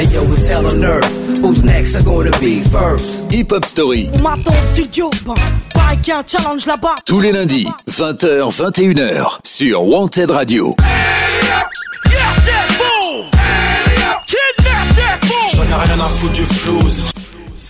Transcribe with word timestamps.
Hey 0.00 0.06
yo, 0.14 0.22
it's 0.32 0.48
hell 0.48 0.64
on 0.64 0.82
earth. 0.82 1.12
Who's 1.42 1.62
next? 1.62 1.94
Are 1.94 2.02
gonna 2.02 2.30
be 2.40 2.60
first? 2.64 3.30
Hip 3.30 3.50
Hop 3.50 3.66
Story. 3.66 4.08
Maton 4.22 4.54
studio, 4.72 5.10
bah, 5.26 5.34
y 6.06 6.10
a 6.10 6.20
un 6.20 6.24
challenge 6.26 6.64
là-bas. 6.64 6.94
Tous 7.04 7.20
les 7.20 7.32
lundis, 7.32 7.68
20h, 7.86 8.50
21h, 8.50 9.40
sur 9.44 9.82
Wanted 9.86 10.30
Radio. 10.30 10.74
J'en 15.52 15.64
ai 15.64 15.74
rien 15.74 16.00
à 16.00 16.08
foutre 16.08 16.32
du 16.32 16.46
flouze. 16.46 17.19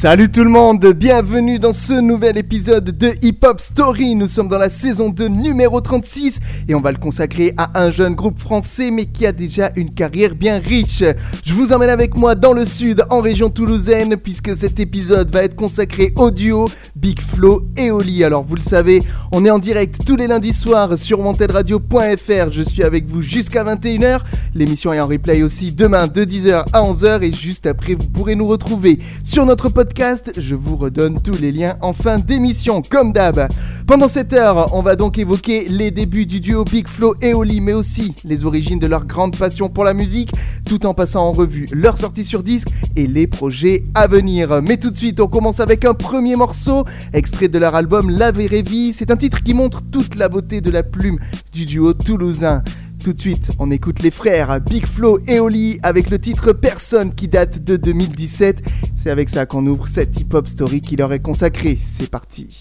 Salut 0.00 0.30
tout 0.30 0.44
le 0.44 0.48
monde, 0.48 0.94
bienvenue 0.94 1.58
dans 1.58 1.74
ce 1.74 1.92
nouvel 1.92 2.38
épisode 2.38 2.96
de 2.96 3.12
Hip 3.20 3.40
Hop 3.44 3.60
Story. 3.60 4.14
Nous 4.14 4.24
sommes 4.24 4.48
dans 4.48 4.56
la 4.56 4.70
saison 4.70 5.10
2 5.10 5.28
numéro 5.28 5.78
36 5.82 6.40
et 6.70 6.74
on 6.74 6.80
va 6.80 6.90
le 6.90 6.96
consacrer 6.96 7.52
à 7.58 7.78
un 7.78 7.90
jeune 7.90 8.14
groupe 8.14 8.38
français 8.38 8.90
mais 8.90 9.04
qui 9.04 9.26
a 9.26 9.32
déjà 9.32 9.70
une 9.76 9.92
carrière 9.92 10.34
bien 10.34 10.58
riche. 10.58 11.04
Je 11.44 11.52
vous 11.52 11.74
emmène 11.74 11.90
avec 11.90 12.16
moi 12.16 12.34
dans 12.34 12.54
le 12.54 12.64
sud, 12.64 13.04
en 13.10 13.20
région 13.20 13.50
toulousaine, 13.50 14.16
puisque 14.16 14.56
cet 14.56 14.80
épisode 14.80 15.30
va 15.34 15.42
être 15.42 15.54
consacré 15.54 16.14
au 16.16 16.30
duo 16.30 16.70
Big 16.96 17.20
Flo 17.20 17.66
et 17.76 17.90
Oli. 17.90 18.24
Alors 18.24 18.42
vous 18.42 18.56
le 18.56 18.62
savez, 18.62 19.02
on 19.32 19.44
est 19.44 19.50
en 19.50 19.58
direct 19.58 19.98
tous 20.06 20.16
les 20.16 20.28
lundis 20.28 20.54
soirs 20.54 20.96
sur 20.96 21.20
montedradio.fr. 21.20 22.50
Je 22.50 22.62
suis 22.62 22.84
avec 22.84 23.04
vous 23.04 23.20
jusqu'à 23.20 23.64
21h. 23.64 24.20
L'émission 24.54 24.94
est 24.94 25.00
en 25.00 25.08
replay 25.08 25.42
aussi 25.42 25.72
demain 25.72 26.06
de 26.06 26.22
10h 26.22 26.64
à 26.72 26.80
11h 26.80 27.22
et 27.22 27.34
juste 27.34 27.66
après 27.66 27.92
vous 27.92 28.08
pourrez 28.08 28.34
nous 28.34 28.48
retrouver 28.48 28.98
sur 29.22 29.44
notre 29.44 29.68
podcast. 29.68 29.89
Je 30.38 30.54
vous 30.54 30.76
redonne 30.76 31.20
tous 31.20 31.38
les 31.38 31.52
liens 31.52 31.76
en 31.82 31.92
fin 31.92 32.18
d'émission, 32.18 32.80
comme 32.80 33.12
d'hab. 33.12 33.48
Pendant 33.86 34.08
cette 34.08 34.32
heure, 34.32 34.74
on 34.74 34.80
va 34.80 34.96
donc 34.96 35.18
évoquer 35.18 35.66
les 35.68 35.90
débuts 35.90 36.24
du 36.24 36.40
duo 36.40 36.64
Big 36.64 36.88
Flo 36.88 37.14
et 37.20 37.34
Oli, 37.34 37.60
mais 37.60 37.74
aussi 37.74 38.14
les 38.24 38.46
origines 38.46 38.78
de 38.78 38.86
leur 38.86 39.04
grande 39.04 39.36
passion 39.36 39.68
pour 39.68 39.84
la 39.84 39.92
musique, 39.92 40.32
tout 40.66 40.86
en 40.86 40.94
passant 40.94 41.26
en 41.26 41.32
revue 41.32 41.66
leur 41.72 41.98
sortie 41.98 42.24
sur 42.24 42.42
disque 42.42 42.68
et 42.96 43.06
les 43.06 43.26
projets 43.26 43.84
à 43.94 44.06
venir. 44.06 44.62
Mais 44.62 44.78
tout 44.78 44.90
de 44.90 44.96
suite, 44.96 45.20
on 45.20 45.28
commence 45.28 45.60
avec 45.60 45.84
un 45.84 45.92
premier 45.92 46.34
morceau, 46.34 46.84
extrait 47.12 47.48
de 47.48 47.58
leur 47.58 47.74
album 47.74 48.08
La 48.08 48.32
Vraie 48.32 48.62
Vie. 48.62 48.94
C'est 48.94 49.10
un 49.10 49.16
titre 49.16 49.42
qui 49.42 49.52
montre 49.52 49.82
toute 49.82 50.14
la 50.14 50.30
beauté 50.30 50.62
de 50.62 50.70
la 50.70 50.82
plume 50.82 51.18
du 51.52 51.66
duo 51.66 51.92
toulousain. 51.92 52.62
Tout 53.02 53.14
de 53.14 53.20
suite, 53.20 53.50
on 53.58 53.70
écoute 53.70 54.02
les 54.02 54.10
frères 54.10 54.60
Big 54.60 54.84
Flo 54.84 55.18
et 55.26 55.40
Oli 55.40 55.78
avec 55.82 56.10
le 56.10 56.18
titre 56.18 56.52
Personne 56.52 57.14
qui 57.14 57.28
date 57.28 57.64
de 57.64 57.76
2017. 57.76 58.62
C'est 58.94 59.08
avec 59.08 59.30
ça 59.30 59.46
qu'on 59.46 59.66
ouvre 59.66 59.86
cette 59.86 60.20
hip-hop 60.20 60.46
story 60.46 60.82
qui 60.82 60.96
leur 60.96 61.10
est 61.14 61.20
consacrée. 61.20 61.78
C'est 61.80 62.10
parti. 62.10 62.60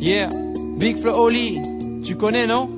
Yeah, 0.00 0.28
Big 0.78 0.96
Oli, 1.06 1.60
tu 2.04 2.16
connais 2.16 2.48
non? 2.48 2.76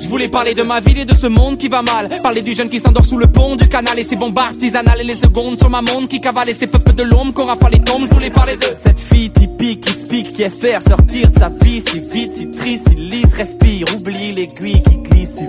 Je 0.00 0.08
voulais 0.08 0.28
parler 0.28 0.54
de 0.54 0.62
ma 0.62 0.80
ville 0.80 0.98
et 0.98 1.04
de 1.04 1.14
ce 1.14 1.26
monde 1.26 1.56
qui 1.56 1.68
va 1.68 1.82
mal. 1.82 2.08
Parler 2.22 2.40
du 2.40 2.54
jeune 2.54 2.68
qui 2.68 2.80
s'endort 2.80 3.04
sous 3.04 3.18
le 3.18 3.26
pont 3.26 3.56
du 3.56 3.68
canal 3.68 3.98
Et 3.98 4.02
ses 4.02 4.16
bombes 4.16 4.38
artisanales 4.38 5.00
et 5.00 5.04
les 5.04 5.16
secondes 5.16 5.58
sur 5.58 5.70
ma 5.70 5.80
montre 5.80 6.08
Qui 6.08 6.20
cavale 6.20 6.48
et 6.48 6.54
ces 6.54 6.66
peuples 6.66 6.94
de 6.94 7.02
l'ombre 7.02 7.32
qu'on 7.34 7.46
rafale 7.46 7.72
les 7.72 7.80
tombes. 7.80 8.04
Je 8.08 8.14
voulais 8.14 8.30
parler 8.30 8.56
de 8.56 8.64
cette 8.64 8.98
fille 8.98 9.30
typique 9.30 9.80
qui 9.80 9.92
speak 9.92 10.34
Qui 10.34 10.42
espère 10.42 10.82
sortir 10.82 11.30
de 11.30 11.38
sa 11.38 11.48
vie 11.48 11.80
si 11.80 12.00
vite, 12.00 12.32
si 12.32 12.50
triste, 12.50 12.88
si 12.88 12.94
lisse. 12.96 13.34
Respire, 13.34 13.86
oublie 13.94 14.32
l'aiguille 14.32 14.82
qui 14.82 14.96
glisse 14.96 15.36
si 15.36 15.44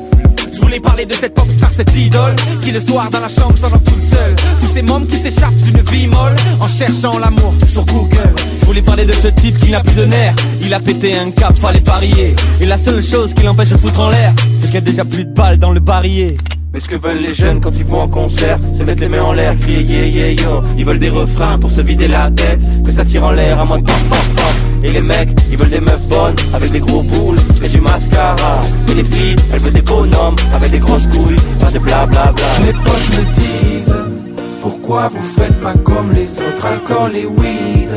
je 0.56 0.62
voulais 0.62 0.80
parler 0.80 1.06
de 1.06 1.14
cette 1.14 1.34
pop 1.34 1.52
star, 1.52 1.70
cette 1.70 1.94
idole 1.96 2.34
Qui 2.62 2.72
le 2.72 2.80
soir 2.80 3.10
dans 3.10 3.20
la 3.20 3.28
chambre 3.28 3.58
s'endort 3.58 3.84
toute 3.84 4.04
seule. 4.04 4.36
Tous 4.62 4.68
ces 4.68 4.82
mômes 4.84 5.06
qui 5.06 5.18
s'échappent 5.18 5.56
d'une 5.56 5.82
vie 5.82 6.08
molle 6.08 6.36
En 6.62 6.68
cherchant 6.68 7.18
l'amour 7.18 7.54
sur 7.68 7.86
Google. 7.86 8.34
Je 8.60 8.66
voulais 8.66 8.82
parler 8.82 9.06
de 9.06 9.12
ce 9.12 9.28
type 9.28 9.58
qui 9.58 9.72
n'a 9.72 9.82
plus 9.82 9.96
de 9.96 10.06
nerfs. 10.06 10.36
Il 10.62 10.74
a 10.74 10.80
pété 10.80 11.16
un 11.16 11.30
cap, 11.32 11.58
fallait 11.58 11.82
parier. 11.82 12.36
Et 12.62 12.66
la 12.66 12.78
seule 12.78 13.04
chose 13.04 13.34
qui 13.34 13.44
l'empêche 13.44 13.70
de 13.70 13.76
se 13.76 13.82
foutre 13.82 14.00
en 14.00 14.10
l'air 14.10 14.34
C'est 14.60 14.66
qu'il 14.68 14.76
y 14.76 14.78
a 14.78 14.82
déjà 14.82 15.06
plus 15.06 15.26
de 15.26 15.34
balles 15.34 15.60
dans 15.60 15.72
le 15.72 15.80
barillet 15.80 16.38
mais 16.76 16.82
ce 16.82 16.90
que 16.90 16.98
veulent 16.98 17.22
les 17.22 17.34
jeunes 17.34 17.62
quand 17.62 17.72
ils 17.78 17.86
vont 17.86 18.02
en 18.02 18.10
concert, 18.10 18.60
c'est 18.74 18.84
mettre 18.84 19.00
les 19.00 19.08
mains 19.08 19.24
en 19.24 19.32
l'air, 19.32 19.58
crier 19.58 19.82
yeah 19.82 20.08
yeah 20.08 20.44
yo. 20.44 20.62
Ils 20.78 20.84
veulent 20.84 21.00
des 21.00 21.10
refrains 21.10 21.58
pour 21.58 21.70
se 21.70 21.80
vider 21.80 22.10
la 22.10 22.30
tête, 22.30 22.60
que 22.84 22.92
ça 22.92 23.06
tire 23.06 23.24
en 23.24 23.32
l'air 23.32 23.62
à 23.62 23.66
pop 23.66 23.82
pop 23.82 23.96
pop. 24.10 24.56
Et 24.84 24.92
les 24.92 25.00
mecs, 25.00 25.32
ils 25.50 25.58
veulent 25.58 25.70
des 25.70 25.80
meufs 25.80 26.06
bonnes, 26.10 26.36
avec 26.54 26.72
des 26.74 26.82
gros 26.82 27.02
boules 27.02 27.38
et 27.64 27.70
du 27.70 27.80
mascara. 27.80 28.62
Et 28.90 28.94
les 28.94 29.06
filles, 29.06 29.38
elles 29.54 29.62
veulent 29.62 29.72
des 29.72 29.82
bonhommes, 29.82 30.36
avec 30.54 30.70
des 30.70 30.80
grosses 30.80 31.08
couilles, 31.08 31.40
pas 31.62 31.72
de 31.72 31.80
blablabla. 31.80 32.44
Mes 32.66 32.74
potes 32.74 33.10
me 33.18 33.24
disent, 33.36 33.96
pourquoi 34.62 35.08
vous 35.08 35.24
faites 35.24 35.62
pas 35.62 35.76
comme 35.82 36.12
les 36.12 36.42
autres, 36.42 36.66
alcool 36.66 37.16
et 37.16 37.26
weed? 37.26 37.90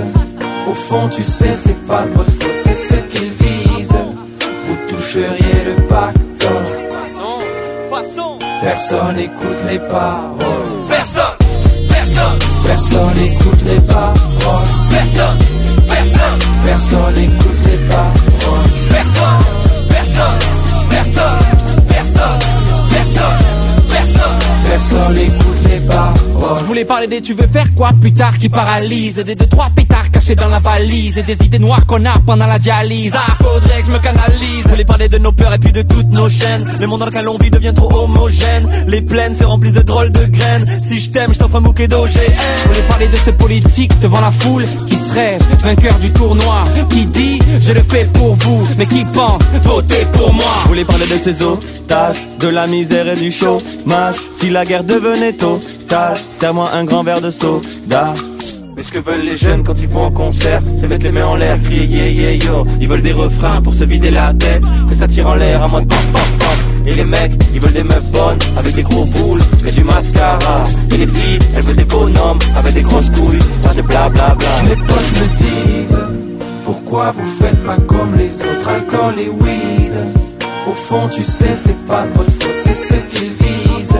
Au 0.70 0.74
fond, 0.74 1.08
tu 1.08 1.24
sais, 1.24 1.52
c'est 1.52 1.84
pas 1.88 2.04
de 2.06 2.12
votre 2.12 2.30
faute, 2.30 2.58
c'est 2.58 2.74
ce 2.74 2.94
qu'ils 3.10 3.22
visent. 3.22 3.47
Vous 4.68 4.76
toucheriez 4.96 5.64
le 5.64 5.82
pactole. 5.86 6.50
Façon, 6.90 7.38
façon 7.90 8.38
Personne 8.62 9.18
écoute 9.18 9.56
les 9.70 9.78
paroles. 9.78 10.36
Personne, 10.88 11.36
personne, 11.88 12.38
Personne 12.66 13.18
écoute 13.24 13.62
les 13.64 13.80
paroles. 13.80 14.18
personne, 14.90 15.38
personne, 15.88 16.38
Personne 16.66 17.18
écoute 17.22 17.60
les 17.64 17.78
paroles. 17.88 18.70
personne, 18.90 19.44
personne, 19.88 20.38
personne, 20.90 21.38
personne, 21.88 22.38
personne, 22.90 23.38
personne 23.90 24.38
Personne 24.68 25.16
écoute 25.18 25.58
les 25.70 25.80
paroles. 25.86 26.58
Je 26.58 26.64
voulais 26.64 26.84
parler 26.84 27.06
des 27.06 27.22
tu 27.22 27.32
veux 27.34 27.46
faire 27.46 27.74
quoi 27.74 27.90
plus 28.00 28.12
tard 28.12 28.36
qui 28.38 28.48
paralyse 28.50 29.16
Des 29.16 29.34
deux 29.34 29.46
trois 29.46 29.70
pétards 29.74 30.07
cachés 30.28 30.34
dans 30.34 30.48
la 30.48 30.58
valise 30.58 31.18
Et 31.18 31.22
des 31.22 31.44
idées 31.44 31.58
noires 31.58 31.86
qu'on 31.86 32.04
a 32.04 32.18
pendant 32.26 32.46
la 32.46 32.58
dialyse. 32.58 33.14
Ah 33.14 33.34
faudrait 33.34 33.80
que 33.80 33.86
je 33.86 33.92
me 33.92 33.98
canalise. 33.98 34.66
Voulais 34.66 34.84
parler 34.84 35.08
de 35.08 35.18
nos 35.18 35.32
peurs 35.32 35.54
et 35.54 35.58
puis 35.58 35.72
de 35.72 35.82
toutes 35.82 36.08
nos 36.08 36.28
chaînes. 36.28 36.64
Le 36.80 36.86
monde 36.86 37.00
dans 37.00 37.06
lequel 37.06 37.28
on 37.28 37.38
vit 37.38 37.50
devient 37.50 37.72
trop 37.74 38.04
homogène. 38.04 38.68
Les 38.86 39.00
plaines 39.00 39.34
se 39.34 39.44
remplissent 39.44 39.74
de 39.74 39.82
drôles 39.82 40.10
de 40.10 40.24
graines. 40.26 40.66
Si 40.82 40.98
je 40.98 41.10
t'aime 41.10 41.32
je 41.32 41.38
t'offre 41.38 41.56
un 41.56 41.60
bouquet 41.60 41.88
d'OGM 41.88 42.08
Je 42.08 42.68
voulais 42.68 42.88
parler 42.88 43.08
de 43.08 43.16
ce 43.16 43.30
politique 43.30 43.98
devant 44.00 44.20
la 44.20 44.30
foule 44.30 44.64
Qui 44.88 44.96
se 44.96 45.12
rêve 45.14 45.42
vainqueur 45.62 45.98
du 45.98 46.12
tournoi. 46.12 46.64
Qui 46.90 47.06
dit 47.06 47.38
je 47.60 47.72
le 47.72 47.82
fais 47.82 48.04
pour 48.04 48.34
vous 48.36 48.66
Mais 48.76 48.86
qui 48.86 49.04
pense 49.04 49.42
voter 49.62 50.06
pour 50.12 50.32
moi. 50.32 50.44
Je 50.62 50.68
voulais 50.68 50.84
parler 50.84 51.06
de 51.06 51.18
ces 51.18 51.42
otages 51.42 52.26
De 52.38 52.48
la 52.48 52.66
misère 52.66 53.08
et 53.08 53.16
du 53.16 53.30
chômage. 53.30 54.16
Si 54.32 54.50
la 54.50 54.64
guerre 54.64 54.84
devenait 54.84 55.32
totale 55.32 56.16
Serre-moi 56.30 56.70
un 56.72 56.84
grand 56.84 57.02
verre 57.02 57.20
de 57.20 57.30
soda 57.30 58.14
Mais 58.78 58.84
ce 58.84 58.92
que 58.92 59.00
veulent 59.00 59.24
les 59.24 59.36
jeunes 59.36 59.64
quand 59.64 59.76
ils 59.80 59.88
vont 59.88 60.04
en 60.04 60.12
concert, 60.12 60.62
c'est 60.76 60.86
mettre 60.86 61.02
les 61.02 61.10
mains 61.10 61.26
en 61.26 61.34
l'air, 61.34 61.60
crier 61.64 61.84
yeah 61.84 62.10
yeah 62.10 62.46
yo. 62.46 62.64
Ils 62.80 62.86
veulent 62.86 63.02
des 63.02 63.12
refrains 63.12 63.60
pour 63.60 63.72
se 63.72 63.82
vider 63.82 64.12
la 64.12 64.32
tête, 64.32 64.62
que 64.88 64.94
ça 64.94 65.08
tire 65.08 65.26
en 65.26 65.34
l'air 65.34 65.64
à 65.64 65.66
mode 65.66 65.88
pop 65.88 65.98
pop 66.12 66.22
pop. 66.38 66.86
Et 66.86 66.94
les 66.94 67.02
mecs, 67.02 67.34
ils 67.52 67.60
veulent 67.60 67.72
des 67.72 67.82
meufs 67.82 68.08
bonnes, 68.12 68.38
avec 68.56 68.76
des 68.76 68.84
gros 68.84 69.04
boules 69.04 69.40
et 69.66 69.72
du 69.72 69.82
mascara. 69.82 70.62
Et 70.92 70.96
les 70.96 71.08
filles, 71.08 71.40
elles 71.56 71.64
veulent 71.64 71.74
des 71.74 71.84
bonhommes, 71.86 72.38
avec 72.56 72.72
des 72.72 72.82
grosses 72.82 73.10
couilles, 73.10 73.42
pas 73.64 73.74
de 73.74 73.82
blablabla. 73.82 74.48
Mes 74.68 74.76
potes 74.76 75.12
me 75.20 75.26
disent 75.38 75.98
Pourquoi 76.64 77.10
vous 77.10 77.26
faites 77.26 77.64
pas 77.64 77.78
comme 77.88 78.14
les 78.16 78.42
autres? 78.42 78.68
Alcool 78.68 79.14
et 79.18 79.28
weed 79.28 79.92
Au 80.68 80.74
fond 80.74 81.08
tu 81.08 81.24
sais 81.24 81.52
c'est 81.52 81.76
pas 81.88 82.06
de 82.06 82.12
votre 82.12 82.30
faute 82.30 82.58
C'est 82.58 82.74
ce 82.74 82.94
qu'ils 82.94 83.32
visent 83.32 83.98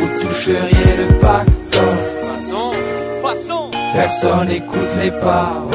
Vous 0.00 0.08
toucheriez 0.20 0.96
le 0.98 1.20
façon 1.20 2.69
Personne 3.94 4.50
écoute 4.50 4.88
les 5.02 5.10
paroles. 5.10 5.70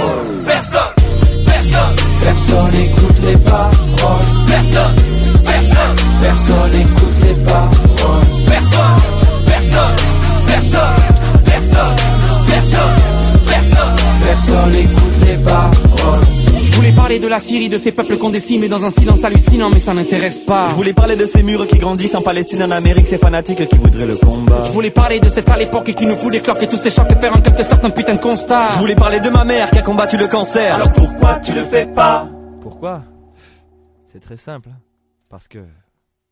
Personne, 0.45 0.93
personne, 1.45 1.95
Personne 2.23 2.75
écoute 2.75 3.19
les 3.23 3.37
paroles. 3.37 3.71
personne, 4.47 4.95
personne, 5.45 5.95
Personne 6.21 6.73
écoute 6.79 7.17
les 7.21 7.43
paroles. 7.43 7.71
Personne, 8.47 9.01
personne, 9.47 9.95
personne, 10.47 10.95
personne, 11.45 11.95
personne, 12.47 12.95
personne. 13.47 13.95
Personne 14.23 14.75
écoute 14.75 15.04
parler 17.05 17.19
de 17.19 17.27
la 17.27 17.37
Syrie, 17.37 17.69
de 17.69 17.77
ces 17.77 17.91
peuples 17.91 18.17
qu'on 18.17 18.31
décime 18.31 18.65
dans 18.67 18.83
un 18.83 18.89
silence 18.89 19.23
hallucinant, 19.23 19.69
mais 19.69 19.77
ça 19.77 19.93
n'intéresse 19.93 20.39
pas. 20.39 20.69
Je 20.71 20.73
voulais 20.73 20.93
parler 20.93 21.15
de 21.15 21.27
ces 21.27 21.43
murs 21.43 21.67
qui 21.67 21.77
grandissent 21.77 22.15
en 22.15 22.21
Palestine, 22.23 22.63
en 22.63 22.71
Amérique, 22.71 23.05
ces 23.05 23.19
fanatiques 23.19 23.69
qui 23.69 23.77
voudraient 23.77 24.07
le 24.07 24.17
combat. 24.17 24.63
Je 24.65 24.71
voulais 24.71 24.89
parler 24.89 25.19
de 25.19 25.29
cette 25.29 25.47
sale 25.47 25.61
époque 25.61 25.93
qui 25.93 26.07
nous 26.07 26.17
fout 26.17 26.31
des 26.31 26.39
cloques 26.39 26.63
et 26.63 26.65
tous 26.65 26.77
ces 26.77 26.89
chocs 26.89 27.05
et 27.11 27.21
faire 27.21 27.35
en 27.35 27.41
quelque 27.41 27.61
sorte 27.61 27.85
un 27.85 27.91
putain 27.91 28.13
de 28.13 28.17
constat. 28.17 28.71
Je 28.71 28.79
voulais 28.79 28.95
parler 28.95 29.19
de 29.19 29.29
ma 29.29 29.45
mère 29.45 29.69
qui 29.69 29.77
a 29.77 29.83
combattu 29.83 30.17
le 30.17 30.25
cancer. 30.25 30.73
Alors 30.73 30.89
pourquoi 30.89 31.39
tu 31.41 31.53
le 31.53 31.63
fais 31.63 31.85
pas? 31.85 32.27
Pourquoi? 32.59 33.03
C'est 34.11 34.19
très 34.19 34.37
simple. 34.37 34.69
Parce 35.29 35.47
que. 35.47 35.59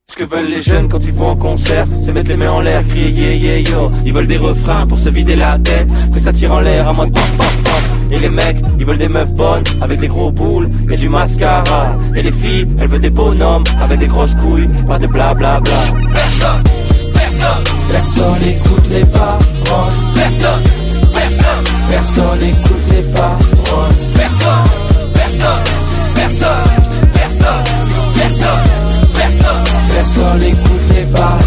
Ce 0.06 0.18
que 0.18 0.26
veulent 0.26 0.50
les 0.50 0.62
jeunes 0.62 0.90
quand 0.90 1.00
ils 1.04 1.14
vont 1.14 1.30
en 1.30 1.36
concert, 1.36 1.88
c'est 2.02 2.12
mettre 2.12 2.28
les 2.28 2.36
mains 2.36 2.52
en 2.52 2.60
l'air, 2.60 2.86
crier 2.88 3.10
yeah 3.10 3.36
yeah 3.36 3.72
yo. 3.72 3.92
Ils 4.06 4.14
veulent 4.14 4.28
des 4.28 4.38
refrains 4.38 4.86
pour 4.86 4.98
se 4.98 5.10
vider 5.10 5.36
la 5.36 5.58
tête, 5.58 5.88
puis 6.12 6.22
ça 6.22 6.34
tire 6.34 6.52
en 6.52 6.60
l'air 6.60 6.88
à 6.88 6.94
moins 6.94 7.08
de 7.08 7.14
pop 7.14 7.24
pop 7.38 7.48
pop. 7.64 7.84
Et 8.12 8.20
les 8.20 8.30
mecs, 8.30 8.60
ils 8.78 8.86
veulent 8.86 8.98
des 8.98 9.08
meufs 9.08 9.34
bonnes, 9.34 9.64
avec 9.82 10.00
des 10.00 10.10
gros 10.10 10.30
boules 10.30 10.70
et 10.92 10.96
du 10.96 11.08
mascara. 11.08 11.96
Et 12.16 12.22
les 12.22 12.32
filles, 12.32 12.68
elles 12.80 12.90
veulent 12.90 13.02
des 13.02 13.10
bonhommes, 13.10 13.64
avec 13.82 14.00
des 14.00 14.08
grosses 14.08 14.36
couilles, 14.36 14.70
pas 14.86 15.00
de 15.00 15.08
blablabla. 15.08 15.60
Bla 15.62 15.74
bla. 15.82 16.10
Personne, 16.12 16.64
personne, 17.14 17.64
personne 17.90 18.50
écoute 18.50 18.90
les 18.92 19.06
paroles. 19.06 19.94
Personne, 20.16 20.64
personne, 21.14 21.66
personne 21.90 22.50
écoute 22.50 22.86
les 22.92 23.14
paroles. 23.14 23.94
Personne, 24.16 24.70
personne, 25.16 25.64
personne, 26.14 26.50
personne. 27.14 27.64
personne 28.16 28.73
le 30.04 30.08
sol, 30.08 30.44
écoute 30.44 30.82
les 30.90 31.06
pas. 31.14 31.40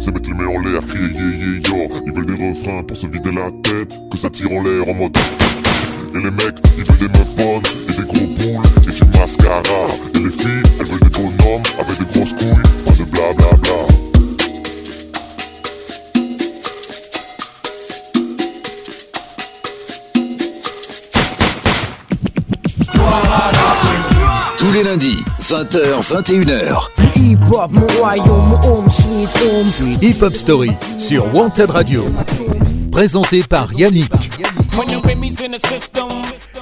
c'est 0.00 0.10
mettre 0.10 0.28
les 0.28 0.34
mains 0.34 0.48
en 0.48 0.60
l'air, 0.60 0.80
crier 0.86 1.08
yeah, 1.12 1.76
yeah. 1.76 1.88
Ils 2.06 2.12
veulent 2.12 2.26
des 2.26 2.32
refrains 2.32 2.82
pour 2.82 2.96
se 2.96 3.06
vider 3.06 3.30
la 3.30 3.50
tête, 3.62 4.00
que 4.10 4.18
ça 4.18 4.30
tire 4.30 4.50
en 4.52 4.62
l'air 4.62 4.88
en 4.88 4.94
mode. 4.94 5.16
Et 6.14 6.18
les 6.18 6.30
mecs, 6.30 6.58
ils 6.76 6.84
veulent 6.84 6.98
des 6.98 7.18
meufs 7.18 7.34
bonnes 7.36 7.62
et 7.88 7.92
des 7.92 8.06
gros 8.06 8.26
poules 8.26 8.81
mascara. 9.22 9.62
Et 10.14 10.18
les 10.18 10.30
filles, 10.30 10.62
elles 10.80 10.86
veulent 10.86 11.00
des 11.00 11.10
bonhommes 11.10 11.62
avec 11.78 11.98
des 11.98 12.12
grosses 12.12 12.32
couilles, 12.32 12.62
pas 12.84 12.92
de 12.92 13.04
blablabla. 13.04 13.72
Bla 22.94 23.52
Tous 24.58 24.72
les 24.72 24.82
lundis, 24.82 25.24
20h, 25.40 26.02
21h. 26.02 26.88
Hip-hop, 27.16 27.70
mon 27.70 27.86
royaume, 27.98 28.48
mon 28.48 28.60
home 28.68 28.90
sweet 28.90 29.30
home. 29.44 29.98
Hip 30.02 30.22
Hop 30.22 30.34
Story 30.34 30.72
sur 30.98 31.32
Wanted 31.32 31.70
Radio. 31.70 32.06
Présenté 32.90 33.44
par 33.44 33.72
Yannick. 33.74 34.10